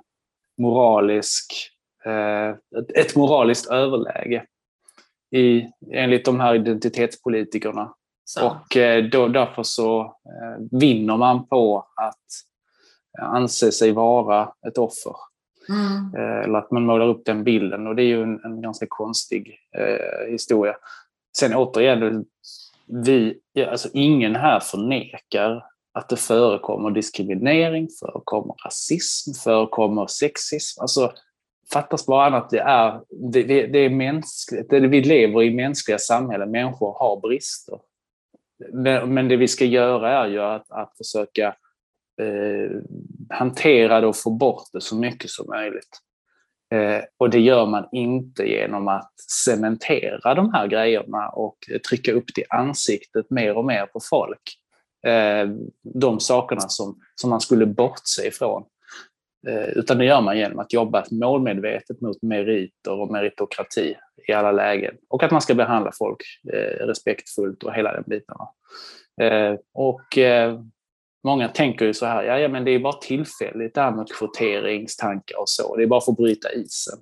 moralisk 0.58 1.72
Eh, 2.06 2.56
ett 2.96 3.16
moraliskt 3.16 3.72
överläge 3.72 4.46
i, 5.36 5.70
enligt 5.92 6.26
de 6.26 6.40
här 6.40 6.56
identitetspolitikerna. 6.56 7.94
Så. 8.30 8.48
Och 8.48 8.78
eh, 8.78 9.04
då, 9.04 9.28
därför 9.28 9.64
så 9.64 10.02
eh, 10.02 10.80
vinner 10.80 11.18
man 11.18 11.48
på 11.48 11.88
att 11.96 12.26
anse 13.22 13.72
sig 13.72 13.92
vara 13.92 14.54
ett 14.68 14.78
offer. 14.78 15.16
Mm. 15.70 16.44
Eller 16.44 16.60
att 16.60 16.72
man 16.72 16.86
målar 16.86 17.08
upp 17.08 17.26
den 17.26 17.44
bilden 17.44 17.88
och 17.88 17.96
det 17.96 18.04
är 18.04 18.08
ju 18.08 18.24
en, 18.24 18.40
en 18.44 18.62
ganska 18.62 18.86
konstig 18.90 19.58
eh, 19.78 20.32
historia. 20.32 20.76
Sen 21.38 21.56
återigen, 21.56 22.26
vi, 23.06 23.40
alltså 23.70 23.90
ingen 23.94 24.36
här 24.36 24.60
förnekar 24.60 25.64
att 25.94 26.10
det 26.10 26.18
förekommer 26.18 26.92
diskriminering, 26.92 27.88
förekommer 28.00 28.56
rasism, 28.66 29.34
förekommer 29.44 30.08
sexism. 30.08 30.82
Alltså, 30.82 31.12
fattas 31.74 32.06
bara 32.06 32.26
annat. 32.26 32.50
Det 32.50 32.60
är, 32.60 33.02
det, 33.32 33.68
det 33.68 33.80
är 33.80 33.90
mänskligt. 33.90 34.70
Det, 34.70 34.80
vi 34.80 35.02
lever 35.02 35.44
i 35.44 35.54
mänskliga 35.54 35.98
samhällen. 35.98 36.52
Människor 36.52 36.96
har 37.00 37.22
brister. 37.22 37.80
Men 39.06 39.28
det 39.28 39.38
vi 39.38 39.48
ska 39.48 39.66
göra 39.66 40.26
är 40.26 40.28
ju 40.28 40.40
att, 40.40 40.72
att 40.72 40.98
försöka 40.98 41.48
eh, 42.22 42.78
hantera 43.30 44.02
det 44.02 44.08
och 44.08 44.18
få 44.18 44.30
bort 44.30 44.64
det 44.74 44.82
så 44.82 44.96
mycket 44.96 45.30
som 45.30 45.48
möjligt. 45.48 46.00
Eh, 46.74 47.04
och 47.18 47.30
det 47.30 47.40
gör 47.40 47.66
man 47.66 47.88
inte 47.92 48.44
genom 48.44 48.88
att 48.88 49.14
cementera 49.46 50.34
de 50.34 50.54
här 50.54 50.68
grejerna 50.68 51.30
och 51.30 51.58
trycka 51.90 52.12
upp 52.12 52.26
det 52.36 52.42
i 52.42 52.46
ansiktet 52.50 53.30
mer 53.30 53.58
och 53.58 53.66
mer 53.66 53.86
på 53.86 54.00
folk. 54.10 54.42
Eh, 55.08 55.50
de 55.84 56.20
sakerna 56.20 56.62
som, 56.62 57.00
som 57.16 57.30
man 57.30 57.42
skulle 57.42 57.66
bortse 57.66 58.28
ifrån. 58.28 58.64
Eh, 59.48 59.70
utan 59.70 59.98
det 59.98 60.06
gör 60.06 60.22
man 60.22 60.38
genom 60.38 60.60
att 60.60 60.74
jobba 60.74 61.06
målmedvetet 61.12 62.02
mot 62.02 62.22
meriter 62.22 62.92
och 62.92 63.12
meritokrati 63.12 63.96
i 64.28 64.34
alla 64.34 64.52
lägen. 64.52 64.96
Och 65.10 65.24
att 65.24 65.32
man 65.32 65.42
ska 65.42 65.56
behandla 65.56 65.92
folk 65.98 66.22
eh, 66.54 66.86
respektfullt 66.86 67.64
och 67.64 67.74
hela 67.74 67.94
den 67.94 68.04
biten. 68.08 68.36
Eh, 69.22 69.56
och 69.74 70.18
många 71.24 71.48
tänker 71.48 71.86
ju 71.86 71.94
så 71.94 72.06
här, 72.06 72.24
ja, 72.24 72.40
ja 72.40 72.48
men 72.48 72.66
det 72.66 72.72
är 72.72 72.80
bara 72.80 72.94
tillfälligt 72.94 73.76
det 73.76 73.82
här 73.82 73.92
med 73.92 74.12
kvoteringstankar 74.12 75.40
och 75.40 75.50
så. 75.50 75.76
Det 75.76 75.84
är 75.84 75.88
bara 75.88 76.02
för 76.02 76.12
att 76.12 76.18
bryta 76.18 76.52
isen. 76.52 77.00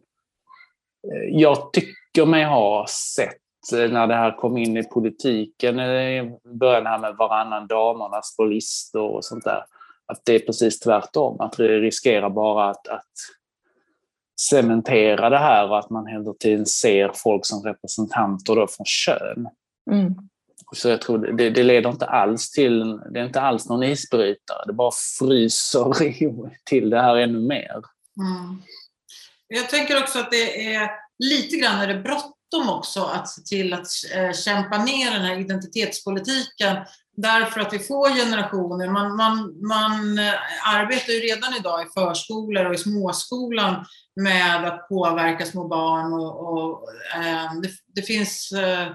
Jag 1.32 1.74
tycker 1.74 2.26
mig 2.26 2.44
ha 2.44 2.86
sett 2.88 3.38
när 3.72 4.08
det 4.08 4.14
här 4.14 4.38
kom 4.38 4.58
in 4.58 4.78
i 4.78 4.84
politiken, 4.84 5.80
i 5.80 6.38
början 6.60 6.86
här 6.86 7.00
med 7.00 7.16
varannan 7.16 7.68
damernas 7.68 8.36
på 8.38 8.44
listor 8.44 9.10
och 9.10 9.26
sånt 9.26 9.44
där, 9.44 9.64
att 10.08 10.22
det 10.26 10.36
är 10.36 10.40
precis 10.40 10.80
tvärtom. 10.80 11.40
Att 11.40 11.58
det 11.58 11.80
riskerar 11.80 12.30
bara 12.30 12.70
att, 12.70 12.88
att 12.88 13.12
cementera 14.42 15.30
det 15.30 15.38
här 15.38 15.70
och 15.70 15.80
att 15.80 15.90
man 15.90 16.08
hela 16.08 16.34
tiden 16.34 16.66
ser 16.66 17.12
folk 17.16 17.46
som 17.46 17.64
representanter 17.64 18.56
då 18.56 18.68
från 18.68 18.86
kön. 18.86 19.48
Mm. 19.92 20.16
Så 20.76 20.90
jag 20.90 21.02
tror 21.02 21.18
det, 21.38 21.50
det 21.50 21.64
leder 21.64 21.90
inte 21.90 22.06
alls 22.06 22.52
till, 22.52 23.00
det 23.12 23.20
är 23.20 23.26
inte 23.26 23.42
alls 23.42 23.70
någon 23.70 23.84
isbrytare, 23.84 24.64
det 24.68 24.74
bara 24.74 24.92
fryser 25.20 25.94
till 26.64 26.90
det 26.90 27.02
här 27.02 27.16
ännu 27.16 27.40
mer. 27.40 27.82
Mm. 28.20 28.62
Jag 29.48 29.70
tänker 29.70 30.04
också 30.04 30.20
att 30.20 30.32
det 30.32 30.74
är 30.76 30.90
lite 31.20 31.58
grann 31.58 31.82
är 31.82 31.88
det 31.88 32.00
bråttom 32.00 32.70
också 32.70 33.04
att 33.04 33.30
se 33.30 33.42
till 33.42 33.74
att 33.74 33.88
eh, 34.16 34.34
kämpa 34.34 34.84
ner 34.84 35.12
den 35.12 35.22
här 35.22 35.40
identitetspolitiken 35.40 36.78
därför 37.18 37.60
att 37.60 37.74
vi 37.74 37.80
får 37.80 38.10
generationer. 38.10 38.90
Man, 38.90 39.16
man, 39.16 39.68
man 39.68 40.20
eh, 40.20 40.34
arbetar 40.66 41.14
ju 41.14 41.20
redan 41.20 41.56
idag 41.60 41.82
i 41.82 42.00
förskolor 42.00 42.66
och 42.66 42.74
i 42.74 42.78
småskolan 42.78 43.86
med 44.16 44.66
att 44.66 44.90
påverka 44.90 45.46
små 45.46 45.68
barn 45.68 46.14
och, 46.14 46.54
och 46.54 46.94
eh, 47.16 47.54
det, 47.62 47.70
det, 47.96 48.02
finns 48.02 48.52
eh, 48.52 48.88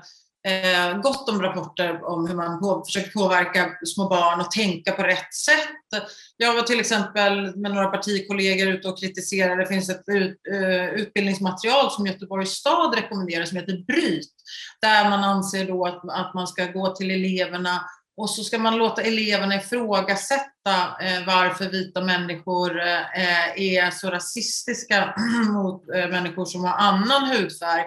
eh, 0.49 0.99
gott 1.01 1.29
om 1.29 1.43
rapporter 1.43 2.05
om 2.05 2.27
hur 2.27 2.35
man 2.35 2.61
på, 2.61 2.85
försöker 2.87 3.11
påverka 3.11 3.71
små 3.87 4.09
barn 4.09 4.41
och 4.41 4.51
tänka 4.51 4.93
på 4.93 5.03
rätt 5.03 5.35
sätt. 5.35 6.05
Jag 6.37 6.55
var 6.55 6.63
till 6.63 6.81
exempel 6.81 7.57
med 7.57 7.75
några 7.75 7.89
partikollegor 7.89 8.69
ute 8.69 8.89
och 8.89 9.01
kritiserade, 9.01 9.63
det 9.63 9.69
finns 9.69 9.91
ett 9.91 10.05
ut, 10.07 10.41
eh, 10.53 10.89
utbildningsmaterial 10.89 11.91
som 11.91 12.07
Göteborgs 12.07 12.51
stad 12.51 12.95
rekommenderar 12.95 13.45
som 13.45 13.57
heter 13.57 13.85
Bryt, 13.87 14.33
där 14.83 15.11
man 15.11 15.25
anser 15.25 15.67
då 15.67 15.87
att, 15.87 16.03
att 16.11 16.35
man 16.35 16.47
ska 16.47 16.67
gå 16.67 16.95
till 16.95 17.11
eleverna 17.11 17.81
och 18.17 18.31
så 18.31 18.45
ska 18.45 18.59
man 18.59 18.77
låta 18.77 19.03
eleverna 19.03 19.57
ifrågasätta 19.57 20.75
eh, 21.01 21.27
varför 21.27 21.71
vita 21.71 22.01
människor 22.01 22.81
eh, 22.81 23.63
är 23.63 23.91
så 23.91 24.11
rasistiska 24.11 25.15
mot 25.53 25.89
eh, 25.95 26.09
människor 26.09 26.45
som 26.45 26.65
har 26.65 26.75
annan 26.75 27.25
hudfärg 27.25 27.85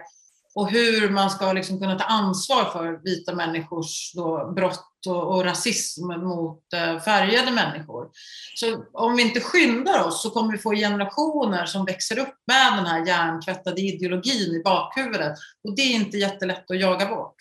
och 0.56 0.72
hur 0.72 1.10
man 1.10 1.30
ska 1.30 1.54
liksom 1.54 1.80
kunna 1.80 2.00
ta 2.00 2.06
ansvar 2.06 2.66
för 2.66 3.04
vita 3.04 3.36
människors 3.36 4.14
då 4.14 4.54
brott 4.56 5.08
och, 5.08 5.36
och 5.36 5.44
rasism 5.44 6.08
mot 6.08 6.74
eh, 6.74 7.00
färgade 7.00 7.52
människor. 7.52 8.10
Så 8.56 8.86
om 8.94 9.16
vi 9.16 9.22
inte 9.22 9.40
skyndar 9.40 10.04
oss 10.04 10.22
så 10.22 10.30
kommer 10.30 10.52
vi 10.52 10.58
få 10.58 10.72
generationer 10.72 11.66
som 11.66 11.86
växer 11.86 12.20
upp 12.20 12.36
med 12.48 12.74
den 12.78 12.86
här 12.86 13.08
hjärntvättade 13.08 13.82
ideologin 13.82 14.56
i 14.56 14.62
bakhuvudet 14.64 15.34
och 15.64 15.76
det 15.76 15.82
är 15.82 15.96
inte 15.96 16.18
jättelätt 16.18 16.72
att 16.72 16.80
jaga 16.80 17.06
bort. 17.06 17.36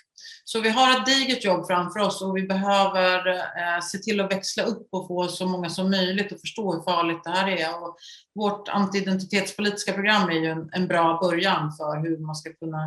Så 0.47 0.61
vi 0.61 0.69
har 0.69 0.91
ett 0.91 1.07
digert 1.07 1.45
jobb 1.45 1.67
framför 1.67 2.01
oss 2.01 2.23
och 2.23 2.37
vi 2.37 2.43
behöver 2.43 3.29
eh, 3.29 3.81
se 3.83 3.99
till 3.99 4.21
att 4.21 4.33
växla 4.33 4.63
upp 4.63 4.89
och 4.91 5.07
få 5.09 5.29
så 5.29 5.47
många 5.47 5.71
som 5.71 5.91
möjligt 5.91 6.33
att 6.33 6.41
förstå 6.41 6.73
hur 6.73 6.83
farligt 6.83 7.25
det 7.25 7.31
här 7.31 7.49
är. 7.49 7.83
Och 7.83 7.97
vårt 8.35 8.69
antiidentitetspolitiska 8.69 9.93
program 9.93 10.29
är 10.29 10.35
ju 10.35 10.47
en, 10.47 10.71
en 10.73 10.89
bra 10.89 11.19
början 11.23 11.73
för 11.73 12.03
hur 12.03 12.19
man 12.19 12.35
ska 12.35 12.53
kunna 12.53 12.85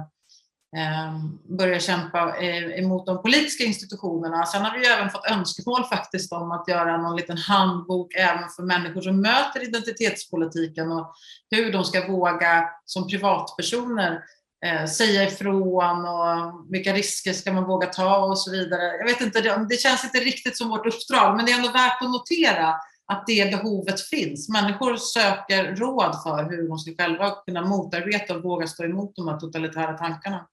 eh, 0.77 1.25
börja 1.57 1.79
kämpa 1.79 2.37
eh, 2.37 2.79
emot 2.79 3.05
de 3.05 3.21
politiska 3.21 3.63
institutionerna. 3.63 4.45
Sen 4.45 4.61
har 4.61 4.79
vi 4.79 4.87
även 4.87 5.09
fått 5.09 5.31
önskemål 5.31 5.83
faktiskt 5.83 6.31
om 6.31 6.51
att 6.51 6.67
göra 6.67 6.97
någon 6.97 7.15
liten 7.15 7.37
handbok 7.37 8.15
även 8.15 8.49
för 8.49 8.63
människor 8.63 9.01
som 9.01 9.21
möter 9.21 9.63
identitetspolitiken 9.63 10.91
och 10.91 11.13
hur 11.51 11.71
de 11.71 11.83
ska 11.83 12.07
våga 12.07 12.69
som 12.85 13.07
privatpersoner 13.07 14.23
eh, 14.65 14.85
säga 14.85 15.23
ifrån 15.23 16.05
och 16.05 16.65
vilka 16.73 16.93
risker 16.93 17.33
ska 17.33 17.53
man 17.53 17.63
våga 17.63 17.87
ta 17.87 18.17
och 18.17 18.39
så 18.39 18.51
vidare. 18.51 18.97
Jag 18.97 19.05
vet 19.05 19.21
inte, 19.21 19.41
det, 19.41 19.65
det 19.69 19.81
känns 19.81 20.03
inte 20.03 20.17
riktigt 20.17 20.57
som 20.57 20.69
vårt 20.69 20.85
uppdrag, 20.85 21.35
men 21.35 21.45
det 21.45 21.51
är 21.51 21.57
ändå 21.57 21.71
värt 21.71 22.01
att 22.01 22.11
notera 22.11 22.75
att 23.07 23.23
det 23.27 23.51
behovet 23.51 24.01
finns. 24.01 24.49
Människor 24.49 24.97
söker 24.97 25.75
råd 25.75 26.21
för 26.23 26.49
hur 26.49 26.67
de 26.67 26.77
ska 26.77 26.91
själva 26.91 27.31
kunna 27.31 27.61
motarbeta 27.61 28.35
och 28.35 28.43
våga 28.43 28.67
stå 28.67 28.83
emot 28.83 29.15
de 29.15 29.27
här 29.27 29.37
totalitära 29.37 29.97
tankarna. 29.97 30.47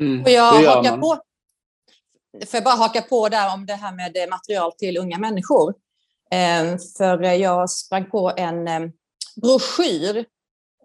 Mm, 0.00 0.22
och 0.22 0.30
jag 0.30 0.52
hakar 0.52 0.96
på, 0.96 1.18
får 2.46 2.56
jag 2.56 2.64
bara 2.64 2.74
haka 2.74 3.02
på 3.02 3.28
där 3.28 3.54
om 3.54 3.66
det 3.66 3.74
här 3.74 3.92
med 3.92 4.16
material 4.30 4.72
till 4.72 4.96
unga 4.96 5.18
människor. 5.18 5.74
Eh, 6.30 6.78
för 6.96 7.22
jag 7.22 7.70
sprang 7.70 8.10
på 8.10 8.32
en 8.36 8.68
eh, 8.68 8.80
broschyr 9.42 10.24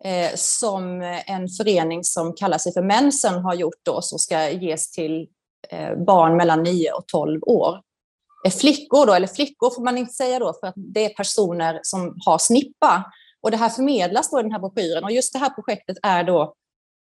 eh, 0.04 0.32
som 0.36 1.02
en 1.26 1.50
förening 1.50 2.04
som 2.04 2.34
kallar 2.34 2.58
sig 2.58 2.74
för 2.74 2.82
Mensen 2.82 3.40
har 3.40 3.54
gjort 3.54 3.80
då, 3.84 4.02
som 4.02 4.20
ska 4.20 4.50
ges 4.50 4.92
till 4.92 5.28
eh, 5.70 5.96
barn 6.06 6.38
mellan 6.38 6.64
9 6.64 6.92
och 6.92 7.08
12 7.08 7.40
år. 7.44 7.82
Eh, 8.46 8.52
flickor 8.52 9.06
då, 9.06 9.14
eller 9.14 9.28
flickor 9.28 9.70
får 9.76 9.84
man 9.84 9.98
inte 9.98 10.14
säga 10.14 10.40
då, 10.40 10.54
för 10.60 10.68
att 10.68 10.74
det 10.76 11.06
är 11.06 11.10
personer 11.10 11.80
som 11.84 12.18
har 12.26 12.38
snippa. 12.38 13.04
Och 13.42 13.52
det 13.52 13.58
här 13.58 13.70
förmedlas 13.70 14.30
då 14.32 14.40
i 14.40 14.44
den 14.44 14.52
här 14.52 14.60
broschyren. 14.60 15.04
Och 15.04 15.12
just 15.12 15.34
det 15.34 15.40
här 15.40 15.50
projektet 15.50 15.98
är 16.04 16.24
då 16.24 16.54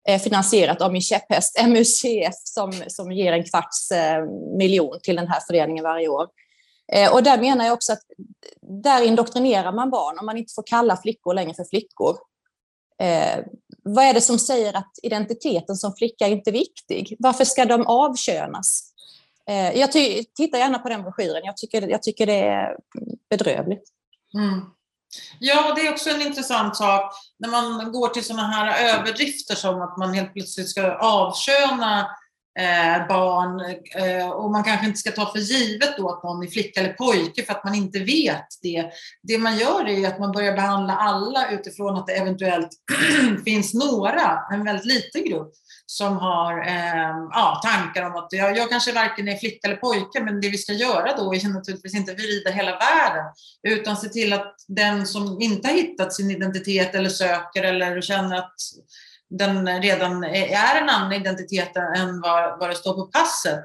eh, 0.08 0.20
finansierat 0.20 0.82
av 0.82 0.92
min 0.92 1.02
käpphäst 1.02 1.62
MUCF 1.66 2.34
som, 2.44 2.72
som 2.86 3.12
ger 3.12 3.32
en 3.32 3.44
kvarts 3.44 3.90
eh, 3.90 4.24
miljon 4.58 4.98
till 5.02 5.16
den 5.16 5.28
här 5.28 5.40
föreningen 5.46 5.84
varje 5.84 6.08
år. 6.08 6.26
Eh, 6.92 7.12
och 7.12 7.22
där 7.22 7.38
menar 7.38 7.64
jag 7.64 7.74
också 7.74 7.92
att 7.92 8.02
där 8.84 9.02
indoktrinerar 9.02 9.72
man 9.72 9.90
barn 9.90 10.18
om 10.18 10.26
man 10.26 10.36
inte 10.36 10.52
får 10.54 10.64
kalla 10.66 10.96
flickor 10.96 11.34
längre 11.34 11.54
för 11.54 11.64
flickor. 11.64 12.16
Eh, 13.02 13.44
vad 13.82 14.04
är 14.04 14.14
det 14.14 14.20
som 14.20 14.38
säger 14.38 14.76
att 14.76 14.92
identiteten 15.02 15.76
som 15.76 15.94
flicka 15.96 16.26
är 16.26 16.30
inte 16.30 16.50
är 16.50 16.52
viktig? 16.52 17.16
Varför 17.18 17.44
ska 17.44 17.64
de 17.64 17.86
avkönas? 17.86 18.92
Eh, 19.48 19.78
jag 19.78 19.92
tittar 20.36 20.58
gärna 20.58 20.78
på 20.78 20.88
den 20.88 21.02
broschyren. 21.02 21.44
Jag 21.44 21.56
tycker, 21.56 21.88
jag 21.88 22.02
tycker 22.02 22.26
det 22.26 22.40
är 22.40 22.76
bedrövligt. 23.30 23.88
Mm. 24.34 24.60
Ja, 25.38 25.74
det 25.74 25.86
är 25.86 25.92
också 25.92 26.10
en 26.10 26.22
intressant 26.22 26.76
sak 26.76 27.12
när 27.38 27.48
man 27.48 27.92
går 27.92 28.08
till 28.08 28.24
sådana 28.24 28.48
här 28.48 28.94
överdrifter 28.94 29.54
som 29.54 29.82
att 29.82 29.98
man 29.98 30.14
helt 30.14 30.32
plötsligt 30.32 30.68
ska 30.68 30.92
avköna 30.92 32.08
eh, 32.58 33.08
barn 33.08 33.60
eh, 33.94 34.30
och 34.30 34.50
man 34.50 34.64
kanske 34.64 34.86
inte 34.86 34.98
ska 34.98 35.10
ta 35.10 35.32
för 35.32 35.38
givet 35.38 35.96
då 35.96 36.10
att 36.10 36.22
någon 36.22 36.42
är 36.42 36.46
flicka 36.46 36.80
eller 36.80 36.92
pojke 36.92 37.44
för 37.44 37.52
att 37.52 37.64
man 37.64 37.74
inte 37.74 37.98
vet 37.98 38.46
det. 38.62 38.90
Det 39.22 39.38
man 39.38 39.58
gör 39.58 39.88
är 39.88 40.08
att 40.08 40.18
man 40.18 40.32
börjar 40.32 40.56
behandla 40.56 40.96
alla 40.96 41.50
utifrån 41.50 41.96
att 41.96 42.06
det 42.06 42.12
eventuellt 42.12 42.68
finns 43.44 43.74
några, 43.74 44.40
en 44.52 44.64
väldigt 44.64 44.86
liten 44.86 45.24
grupp, 45.24 45.52
som 45.86 46.16
har 46.16 46.66
eh, 46.66 47.28
ja, 47.30 47.60
tankar 47.64 48.02
om 48.02 48.16
att 48.16 48.28
jag, 48.30 48.56
jag 48.56 48.70
kanske 48.70 48.92
varken 48.92 49.28
är 49.28 49.36
flicka 49.36 49.68
eller 49.68 49.76
pojke, 49.76 50.20
men 50.20 50.40
det 50.40 50.48
vi 50.48 50.58
ska 50.58 50.72
göra 50.72 51.16
då 51.16 51.34
är 51.34 51.48
naturligtvis 51.48 51.94
inte 51.94 52.14
vrida 52.14 52.50
hela 52.50 52.70
världen, 52.70 53.24
utan 53.62 53.96
se 53.96 54.08
till 54.08 54.32
att 54.32 54.54
den 54.68 55.06
som 55.06 55.40
inte 55.40 55.68
har 55.68 55.74
hittat 55.74 56.12
sin 56.12 56.30
identitet 56.30 56.94
eller 56.94 57.10
söker 57.10 57.62
eller 57.62 58.00
känner 58.00 58.36
att 58.36 58.54
den 59.30 59.82
redan 59.82 60.24
är 60.24 60.82
en 60.82 60.88
annan 60.88 61.12
identitet 61.12 61.76
än 61.76 62.20
vad, 62.20 62.58
vad 62.58 62.70
det 62.70 62.74
står 62.74 62.94
på 62.94 63.06
passet, 63.06 63.64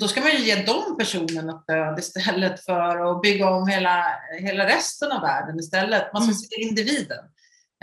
då 0.00 0.08
ska 0.08 0.20
man 0.20 0.30
ju 0.30 0.38
ge 0.38 0.54
de 0.54 0.96
personerna 0.98 1.62
stöd 1.62 1.98
istället 1.98 2.64
för 2.64 3.10
att 3.10 3.22
bygga 3.22 3.50
om 3.50 3.68
hela, 3.68 4.04
hela 4.40 4.66
resten 4.66 5.12
av 5.12 5.20
världen 5.20 5.58
istället. 5.58 6.12
Man 6.12 6.22
ska 6.22 6.30
mm. 6.30 6.34
se 6.34 6.48
till 6.48 6.68
individen 6.68 7.24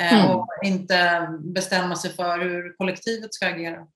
eh, 0.02 0.26
mm. 0.26 0.35
och 0.35 0.48
inte 0.64 1.27
bestämma 1.39 1.95
sig 1.95 2.11
för 2.11 2.39
hur 2.39 2.77
kollektivet 2.77 3.34
ska 3.34 3.48
agera. 3.48 3.88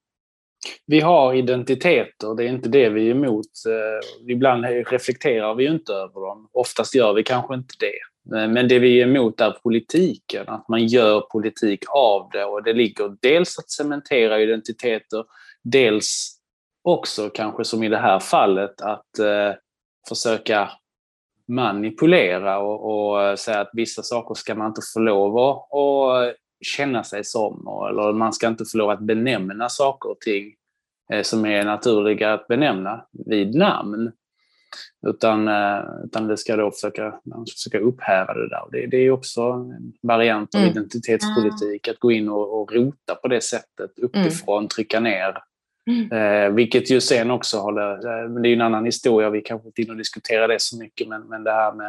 Vi 0.86 1.02
har 1.02 1.34
identiteter, 1.34 2.36
det 2.36 2.44
är 2.44 2.48
inte 2.48 2.70
det 2.70 2.90
vi 2.90 3.08
är 3.08 3.12
emot. 3.12 3.52
Eh, 3.68 4.32
ibland 4.32 4.66
reflekterar 4.66 5.56
vi 5.56 5.68
inte 5.68 5.94
över 5.94 6.28
dem. 6.28 6.50
Oftast 6.54 6.96
gör 6.96 7.14
vi 7.14 7.24
kanske 7.24 7.56
inte 7.56 7.76
det. 7.80 8.15
Eh, 8.34 8.48
men 8.48 8.68
det 8.68 8.80
vi 8.80 9.02
är 9.02 9.08
emot 9.08 9.42
är 9.42 9.52
politiken, 9.52 10.44
att 10.48 10.70
man 10.70 10.88
gör 10.88 11.22
politik 11.22 11.84
av 11.96 12.30
det 12.32 12.46
och 12.46 12.64
det 12.64 12.74
ligger 12.74 13.18
dels 13.22 13.60
att 13.60 13.70
cementera 13.70 14.42
identiteter, 14.42 15.26
dels 15.64 16.36
också 16.84 17.30
kanske 17.30 17.64
som 17.64 17.84
i 17.84 17.90
det 17.90 17.98
här 17.98 18.20
fallet 18.20 18.82
att 18.82 19.20
eh, 19.20 19.54
försöka 20.10 20.70
manipulera 21.48 22.60
och, 22.60 23.10
och, 23.10 23.24
eh, 23.24 23.36
säga 23.36 23.60
att 23.60 23.70
vissa 23.74 24.04
saker 24.04 24.36
ska 24.36 24.56
man 24.56 24.68
inte 24.68 24.82
få 24.94 25.00
lov 25.00 25.38
att 25.38 26.36
känna 26.62 27.04
sig 27.04 27.24
som 27.24 27.68
eller 27.90 28.14
man 28.14 28.34
ska 28.34 28.48
inte 28.48 28.66
få 28.66 28.78
lov 28.78 28.90
att 28.90 29.02
benämna 29.02 29.70
saker 29.70 30.10
och 30.10 30.20
ting 30.20 30.54
eh, 31.12 31.22
som 31.22 31.46
är 31.46 31.66
naturliga 31.66 32.34
att 32.34 32.48
benämna 32.48 33.06
vid 33.26 33.56
namn. 33.56 34.12
Utan, 35.06 35.48
eh, 35.48 35.80
utan 36.06 36.28
det 36.28 36.38
ska 36.38 36.56
då 36.56 36.72
försöka, 36.72 37.20
försöka 37.54 37.80
upphäva 37.80 38.34
det 38.34 38.50
där. 38.50 38.64
Det, 38.72 38.88
det 38.88 38.98
är 38.98 39.12
också 39.12 39.42
en 39.42 39.94
variant 40.02 40.56
av 40.56 40.62
mm. 40.62 40.72
identitetspolitik, 40.72 41.88
att 41.88 42.00
gå 42.00 42.12
in 42.12 42.30
och, 42.30 42.62
och 42.62 42.74
rota 42.74 43.16
på 43.16 43.28
det 43.28 43.42
sättet 43.42 44.00
uppifrån, 44.00 44.58
mm. 44.58 44.68
trycka 44.68 45.00
ner 45.00 45.38
Mm. 45.90 46.12
Eh, 46.12 46.56
vilket 46.56 46.92
ju 46.92 47.02
sen 47.02 47.32
också 47.32 47.58
håller, 47.58 47.92
eh, 47.92 48.30
men 48.30 48.42
det 48.42 48.48
är 48.48 48.50
ju 48.50 48.56
en 48.56 48.62
annan 48.62 48.86
historia, 48.86 49.30
vi 49.30 49.42
kanske 49.42 49.68
inte 49.68 49.82
in 49.82 49.98
diskutera 49.98 50.48
det 50.48 50.62
så 50.62 50.78
mycket, 50.78 51.08
men, 51.08 51.22
men 51.22 51.44
det 51.44 51.52
här 51.52 51.74
med, 51.74 51.88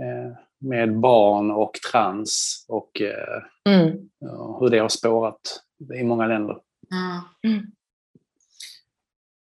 eh, 0.00 0.36
med 0.60 0.98
barn 0.98 1.50
och 1.50 1.72
trans 1.92 2.64
och 2.68 3.00
eh, 3.00 3.42
mm. 3.68 4.08
hur 4.60 4.68
det 4.70 4.78
har 4.78 4.88
spårat 4.88 5.62
i 6.00 6.04
många 6.04 6.26
länder. 6.26 6.56
Mm. 7.44 7.62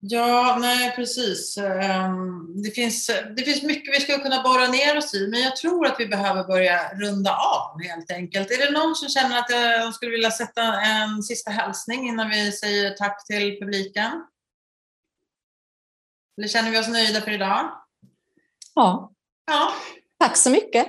Ja, 0.06 0.58
nej 0.60 0.96
precis. 0.96 1.58
Ehm, 1.58 2.64
det 2.64 2.72
finns, 2.72 3.12
det 3.38 3.44
finns 3.44 3.64
mycket 3.64 3.96
vi 3.96 4.00
skulle 4.00 4.18
kunna 4.18 4.44
borra 4.44 4.68
ner 4.68 4.98
oss 4.98 5.14
i, 5.14 5.28
men 5.28 5.42
jag 5.42 5.56
tror 5.56 5.86
att 5.86 6.00
vi 6.00 6.08
behöver 6.08 6.44
börja 6.44 6.94
runda 6.94 7.32
av 7.32 7.82
helt 7.82 8.12
enkelt. 8.12 8.52
Är 8.52 8.58
det 8.58 8.80
någon 8.80 8.96
som 8.96 9.10
känner 9.10 9.40
att 9.40 9.48
de 9.84 9.94
skulle 9.94 10.12
vilja 10.12 10.32
sätta 10.32 10.62
en 10.82 11.24
sista 11.24 11.52
hälsning 11.52 12.08
innan 12.08 12.30
vi 12.30 12.52
säger 12.52 12.90
tack 12.90 13.26
till 13.26 13.60
publiken? 13.60 14.26
Eller 16.38 16.48
känner 16.48 16.72
vi 16.72 16.80
oss 16.80 16.88
nöjda 16.88 17.22
för 17.22 17.32
idag? 17.32 17.72
Ja. 18.76 19.12
ja. 19.46 19.72
Tack 20.20 20.38
så 20.38 20.50
mycket. 20.50 20.88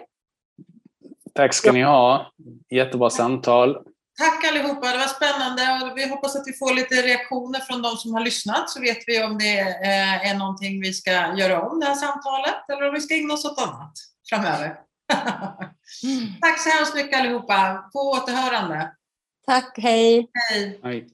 Tack 1.35 1.55
ska 1.55 1.73
ni 1.73 1.82
ha. 1.82 2.32
Jättebra 2.70 3.11
samtal. 3.11 3.93
Tack 4.19 4.45
allihopa, 4.45 4.93
det 4.93 4.99
var 4.99 5.07
spännande 5.07 5.86
och 5.86 5.99
vi 5.99 6.09
hoppas 6.09 6.36
att 6.36 6.47
vi 6.47 6.53
får 6.53 6.74
lite 6.74 6.95
reaktioner 6.95 7.61
från 7.61 7.82
de 7.82 7.97
som 7.97 8.15
har 8.15 8.20
lyssnat 8.20 8.70
så 8.70 8.81
vet 8.81 8.99
vi 9.07 9.23
om 9.24 9.39
det 9.39 9.61
eh, 9.61 10.31
är 10.31 10.35
någonting 10.35 10.81
vi 10.81 10.93
ska 10.93 11.11
göra 11.11 11.62
om 11.69 11.81
det 11.81 11.86
här 11.86 11.95
samtalet 11.95 12.69
eller 12.69 12.89
om 12.89 12.95
vi 12.95 13.01
ska 13.01 13.15
ägna 13.15 13.35
oss 13.35 13.45
åt 13.45 13.59
annat 13.59 13.93
framöver. 14.28 14.66
mm. 16.05 16.32
Tack 16.41 16.61
så 16.61 16.70
hemskt 16.70 16.95
mycket 16.95 17.20
allihopa, 17.20 17.91
på 17.93 17.99
återhörande. 17.99 18.93
Tack, 19.47 19.74
hej. 19.77 20.31
Hej. 20.51 20.81
hej. 20.82 21.09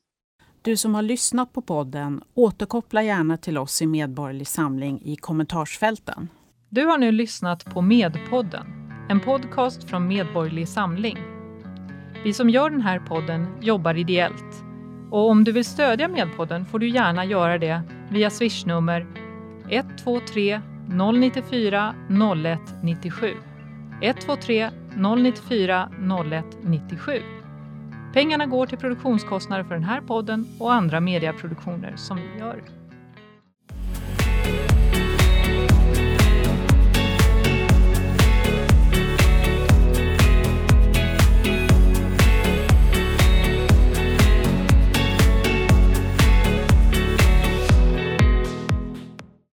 Du 0.62 0.76
som 0.76 0.94
har 0.94 1.02
lyssnat 1.02 1.52
på 1.52 1.62
podden, 1.62 2.22
återkoppla 2.34 3.02
gärna 3.02 3.36
till 3.36 3.58
oss 3.58 3.82
i 3.82 3.86
Medborgerlig 3.86 4.48
Samling 4.48 5.02
i 5.04 5.16
kommentarsfälten. 5.16 6.28
Du 6.68 6.86
har 6.86 6.98
nu 6.98 7.12
lyssnat 7.12 7.64
på 7.64 7.80
Medpodden, 7.80 8.66
en 9.10 9.20
podcast 9.20 9.84
från 9.84 10.08
Medborgerlig 10.08 10.68
Samling 10.68 11.29
vi 12.24 12.32
som 12.32 12.50
gör 12.50 12.70
den 12.70 12.80
här 12.80 12.98
podden 12.98 13.46
jobbar 13.60 13.94
ideellt. 13.94 14.64
Och 15.10 15.30
om 15.30 15.44
du 15.44 15.52
vill 15.52 15.64
stödja 15.64 16.08
Medpodden 16.08 16.66
får 16.66 16.78
du 16.78 16.88
gärna 16.88 17.24
göra 17.24 17.58
det 17.58 17.82
via 18.10 18.30
swishnummer 18.30 19.06
123 19.68 20.60
094 20.86 21.94
0197. 22.08 23.34
123 24.00 24.70
094 24.96 25.88
0197. 26.00 27.12
Pengarna 28.12 28.46
går 28.46 28.66
till 28.66 28.78
produktionskostnader 28.78 29.64
för 29.64 29.74
den 29.74 29.84
här 29.84 30.00
podden 30.00 30.46
och 30.58 30.72
andra 30.72 31.00
mediaproduktioner 31.00 31.92
som 31.96 32.16
vi 32.16 32.38
gör. 32.38 32.79